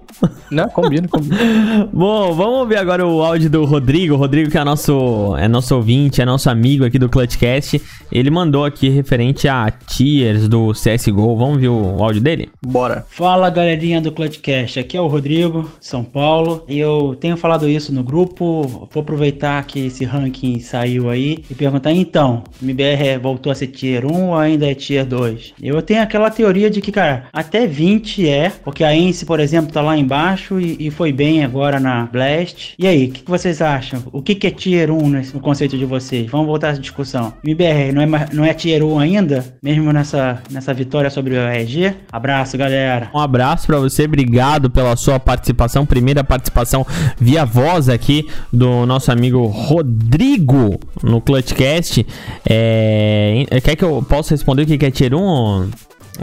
[0.51, 1.35] Não, combina, combina.
[1.91, 4.13] Bom, vamos ouvir agora o áudio do Rodrigo.
[4.13, 7.81] O Rodrigo, que é nosso, é nosso ouvinte, é nosso amigo aqui do Clutchcast.
[8.11, 11.35] Ele mandou aqui referente a tiers do CSGO.
[11.35, 12.49] Vamos ver o áudio dele?
[12.65, 13.05] Bora.
[13.09, 16.63] Fala galerinha do Clutchcast, aqui é o Rodrigo, São Paulo.
[16.67, 18.87] E eu tenho falado isso no grupo.
[18.91, 24.05] Vou aproveitar que esse ranking saiu aí e perguntar: então, MBR voltou a ser tier
[24.05, 25.55] 1 ou ainda é tier 2?
[25.61, 29.71] Eu tenho aquela teoria de que, cara, até 20 é, porque a Ence, por exemplo,
[29.71, 32.75] tá lá embaixo e, e foi bem agora na Blast.
[32.77, 34.03] E aí, o que, que, vocês acham?
[34.11, 36.29] O que, que é tier 1 nesse, no conceito de vocês?
[36.29, 37.31] Vamos voltar essa discussão.
[37.41, 39.45] MBR não é, não é tier 1 ainda?
[39.63, 41.95] Mesmo nessa, nessa vitória sobre o EG?
[42.11, 43.09] Abraço, galera.
[43.15, 45.85] Um abraço para você, obrigado pela sua participação.
[45.85, 46.85] Primeira participação
[47.17, 52.05] via voz aqui do nosso amigo Rodrigo no Clutchcast.
[52.45, 53.45] É...
[53.63, 55.69] Quer que eu possa responder o que é tier 1?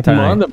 [0.02, 0.12] Tá.
[0.12, 0.47] Manda.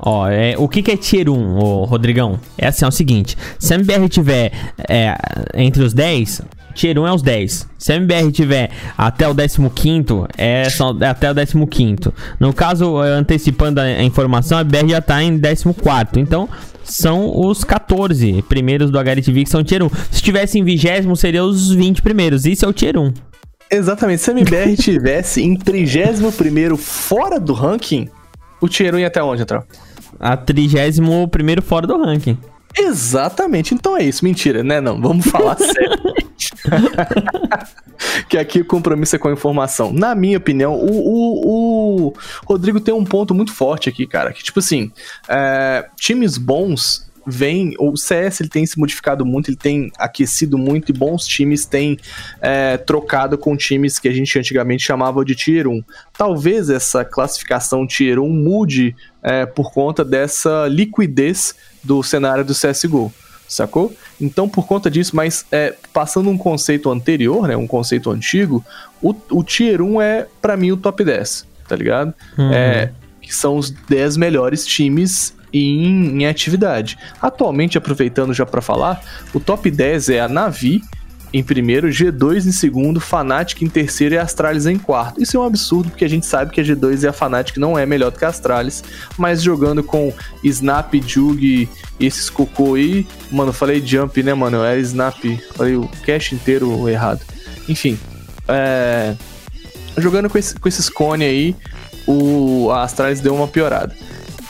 [0.00, 2.38] Ó, é, o que, que é Tier 1, ô, Rodrigão?
[2.58, 4.52] É assim, é o seguinte: se a MBR tiver
[4.88, 5.16] é,
[5.54, 6.42] entre os 10,
[6.76, 7.68] Tier 1 é os 10.
[7.78, 10.04] Se a MBR tiver até o 15,
[10.36, 12.12] é, só, é até o 15.
[12.38, 16.20] No caso, antecipando a, informação, a MBR já tá em 14.
[16.20, 16.48] Então,
[16.84, 19.90] são os 14 primeiros do HLTV que são Tier 1.
[20.10, 22.44] Se tivesse em 20, seriam os 20 primeiros.
[22.44, 23.12] Isso é o Tier 1.
[23.70, 24.22] Exatamente.
[24.22, 28.08] Se a MBR tivesse em 31 fora do ranking,
[28.60, 29.64] o Tier 1 ia até onde, Atral?
[30.18, 32.38] A 31 primeiro fora do ranking.
[32.76, 34.24] Exatamente, então é isso.
[34.24, 34.80] Mentira, né?
[34.80, 35.98] Não, vamos falar sério.
[38.28, 39.92] que aqui o compromisso é com a informação.
[39.92, 42.14] Na minha opinião, o, o, o,
[42.44, 44.32] Rodrigo tem um ponto muito forte aqui, cara.
[44.32, 44.92] Que, tipo assim,
[45.28, 50.90] é, times bons vem, o CS ele tem se modificado muito, ele tem aquecido muito
[50.90, 51.98] e bons times têm
[52.40, 55.82] é, trocado com times que a gente antigamente chamava de Tier 1.
[56.16, 63.12] Talvez essa classificação Tier 1 mude é, por conta dessa liquidez do cenário do CSGO,
[63.48, 63.92] sacou?
[64.20, 68.64] Então, por conta disso, mas é, passando um conceito anterior, né, um conceito antigo,
[69.02, 72.14] o, o Tier 1 é, para mim, o top 10, tá ligado?
[72.38, 72.52] Uhum.
[72.52, 76.98] É, que são os 10 melhores times em, em atividade.
[77.20, 79.00] Atualmente, aproveitando já para falar,
[79.32, 80.82] o top 10 é a Navi,
[81.32, 85.20] em primeiro, G2 em segundo, Fnatic em terceiro e Astralis em quarto.
[85.20, 87.78] Isso é um absurdo porque a gente sabe que a G2 e a Fnatic não
[87.78, 88.82] é melhor do que a Astralis,
[89.18, 90.12] mas jogando com
[90.42, 91.68] Snap, Jug e
[92.06, 94.62] esses cocô aí, mano, falei Jump, né, mano?
[94.62, 95.18] Era Snap,
[95.54, 97.20] falei o cache inteiro errado.
[97.68, 97.98] Enfim,
[98.48, 99.14] é...
[99.98, 101.56] jogando com, esse, com esses cone aí,
[102.06, 103.94] o a Astralis deu uma piorada.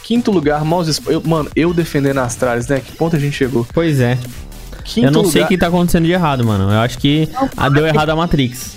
[0.06, 1.00] Quinto lugar, Mouse.
[1.08, 2.78] Eu, mano, eu defendendo Astralis, né?
[2.78, 3.66] Que ponto a gente chegou?
[3.74, 4.16] Pois é.
[4.84, 5.32] Quinto eu não lugar...
[5.32, 6.70] sei o que tá acontecendo de errado, mano.
[6.70, 8.76] Eu acho que não, a deu errado a Matrix.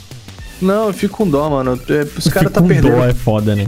[0.59, 1.79] Não, eu fico com dó, mano.
[1.87, 2.95] É, os caras tá perdendo.
[2.95, 3.67] Dó é foda, né?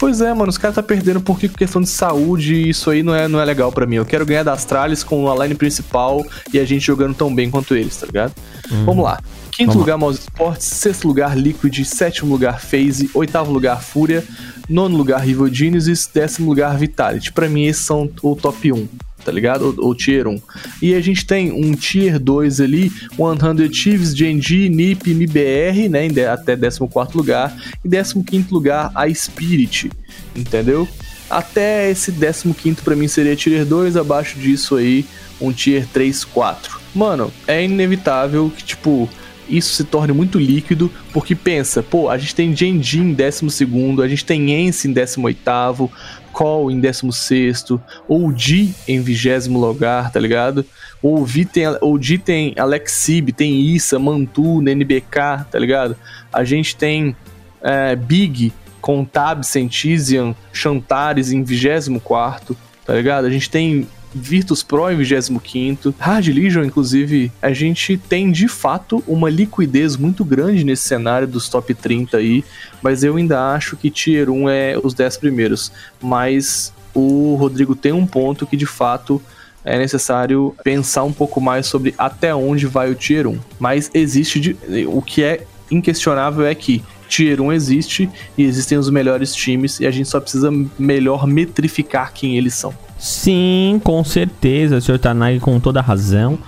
[0.00, 3.28] Pois é, mano, os caras tá perdendo porque questão de saúde, isso aí não é,
[3.28, 3.96] não é legal para mim.
[3.96, 6.24] Eu quero ganhar da Astralis com a line principal
[6.54, 8.32] e a gente jogando tão bem quanto eles, tá ligado?
[8.70, 8.84] Uhum.
[8.86, 9.20] Vamos lá.
[9.52, 10.64] Quinto Vamos lugar, Mouse Sports.
[10.64, 11.84] Sexto lugar, Liquid.
[11.84, 13.10] Sétimo lugar, FaZe.
[13.12, 14.24] Oitavo lugar, Fúria.
[14.66, 16.08] Nono lugar, Rival Genesis.
[16.12, 17.30] Décimo lugar, Vitality.
[17.30, 18.88] Pra mim, esses são o top 1
[19.24, 19.74] tá ligado?
[19.78, 20.40] O, o, Tier 1.
[20.82, 26.56] E a gente tem um Tier 2 ali, 100 Chiefs, GNG, NiP, MBR, né, até
[26.56, 29.90] 14 lugar, e 15 lugar a Spirit,
[30.34, 30.88] entendeu?
[31.28, 35.04] Até esse 15 para mim seria Tier 2, abaixo disso aí,
[35.40, 36.80] um Tier 3, 4.
[36.94, 39.08] Mano, é inevitável que, tipo,
[39.50, 44.08] isso se torne muito líquido, porque pensa, pô, a gente tem Genji em 12, a
[44.08, 45.90] gente tem Ence em 18,
[46.32, 47.64] Call em 16,
[48.08, 50.64] ou Di em 20 lugar, tá ligado?
[51.02, 55.96] Ou Vi tem, ou tem Alexib, tem Issa, Mantu, NBK, tá ligado?
[56.32, 57.16] A gente tem
[57.62, 63.26] é, Big com Tab, Sentisian, Chantares em 24, tá ligado?
[63.26, 65.94] A gente tem Virtus Pro em 25.
[65.98, 71.48] Hard Legion, inclusive, a gente tem de fato uma liquidez muito grande nesse cenário dos
[71.48, 72.44] top 30 aí,
[72.82, 75.72] mas eu ainda acho que Tier 1 é os 10 primeiros.
[76.00, 79.22] Mas o Rodrigo tem um ponto que de fato
[79.64, 83.38] é necessário pensar um pouco mais sobre até onde vai o Tier 1.
[83.58, 84.56] Mas existe de,
[84.86, 89.86] o que é inquestionável é que Tier 1 existe e existem os melhores times e
[89.86, 92.72] a gente só precisa melhor metrificar quem eles são.
[93.00, 94.98] Sim, com certeza, o Sr.
[94.98, 96.38] Tanag com toda razão.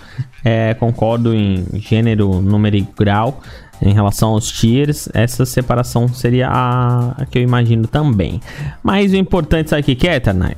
[0.44, 3.40] É, concordo em gênero, número e grau
[3.80, 5.08] em relação aos tiers.
[5.14, 8.38] Essa separação seria a, que eu imagino também.
[8.82, 10.56] Mas o importante, sabe o que é, Tanag?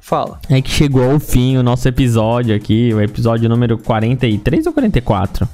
[0.00, 0.40] Fala.
[0.50, 5.48] É que chegou ao fim o nosso episódio aqui, o episódio número 43 ou 44?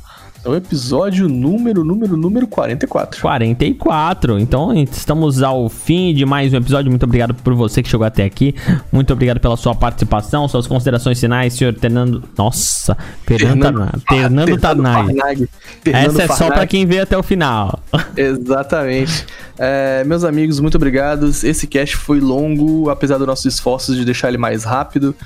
[0.45, 3.19] É o episódio número, número, número 44.
[3.19, 4.39] 44.
[4.39, 6.91] Então estamos ao fim de mais um episódio.
[6.91, 8.55] Muito obrigado por você que chegou até aqui.
[8.93, 12.23] Muito obrigado pela sua participação, suas considerações finais, senhor Fernando.
[12.37, 12.95] Nossa,
[13.27, 14.03] Fernando Tanag.
[14.07, 15.17] Fernando Tanag.
[15.17, 15.49] Farnag.
[15.87, 17.81] Essa é só pra quem vê até o final.
[18.15, 19.25] Exatamente.
[19.59, 21.43] É, meus amigos, muito obrigados.
[21.43, 25.17] Esse cast foi longo, apesar dos nossos esforços de deixar ele mais rápido.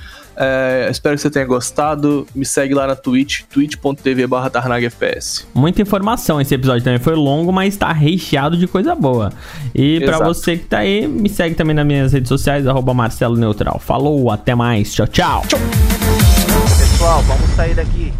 [0.40, 2.24] É, espero que você tenha gostado.
[2.32, 5.46] Me segue lá na Twitch, twitch.tv barra tarnagfps.
[5.52, 6.40] Muita informação.
[6.40, 9.32] Esse episódio também foi longo, mas tá recheado de coisa boa.
[9.74, 10.24] E pra Exato.
[10.24, 13.80] você que tá aí, me segue também nas minhas redes sociais, arroba Marcelo Neutral.
[13.80, 14.94] Falou, até mais.
[14.94, 15.42] Tchau, tchau.
[16.78, 18.12] Pessoal, vamos sair daqui.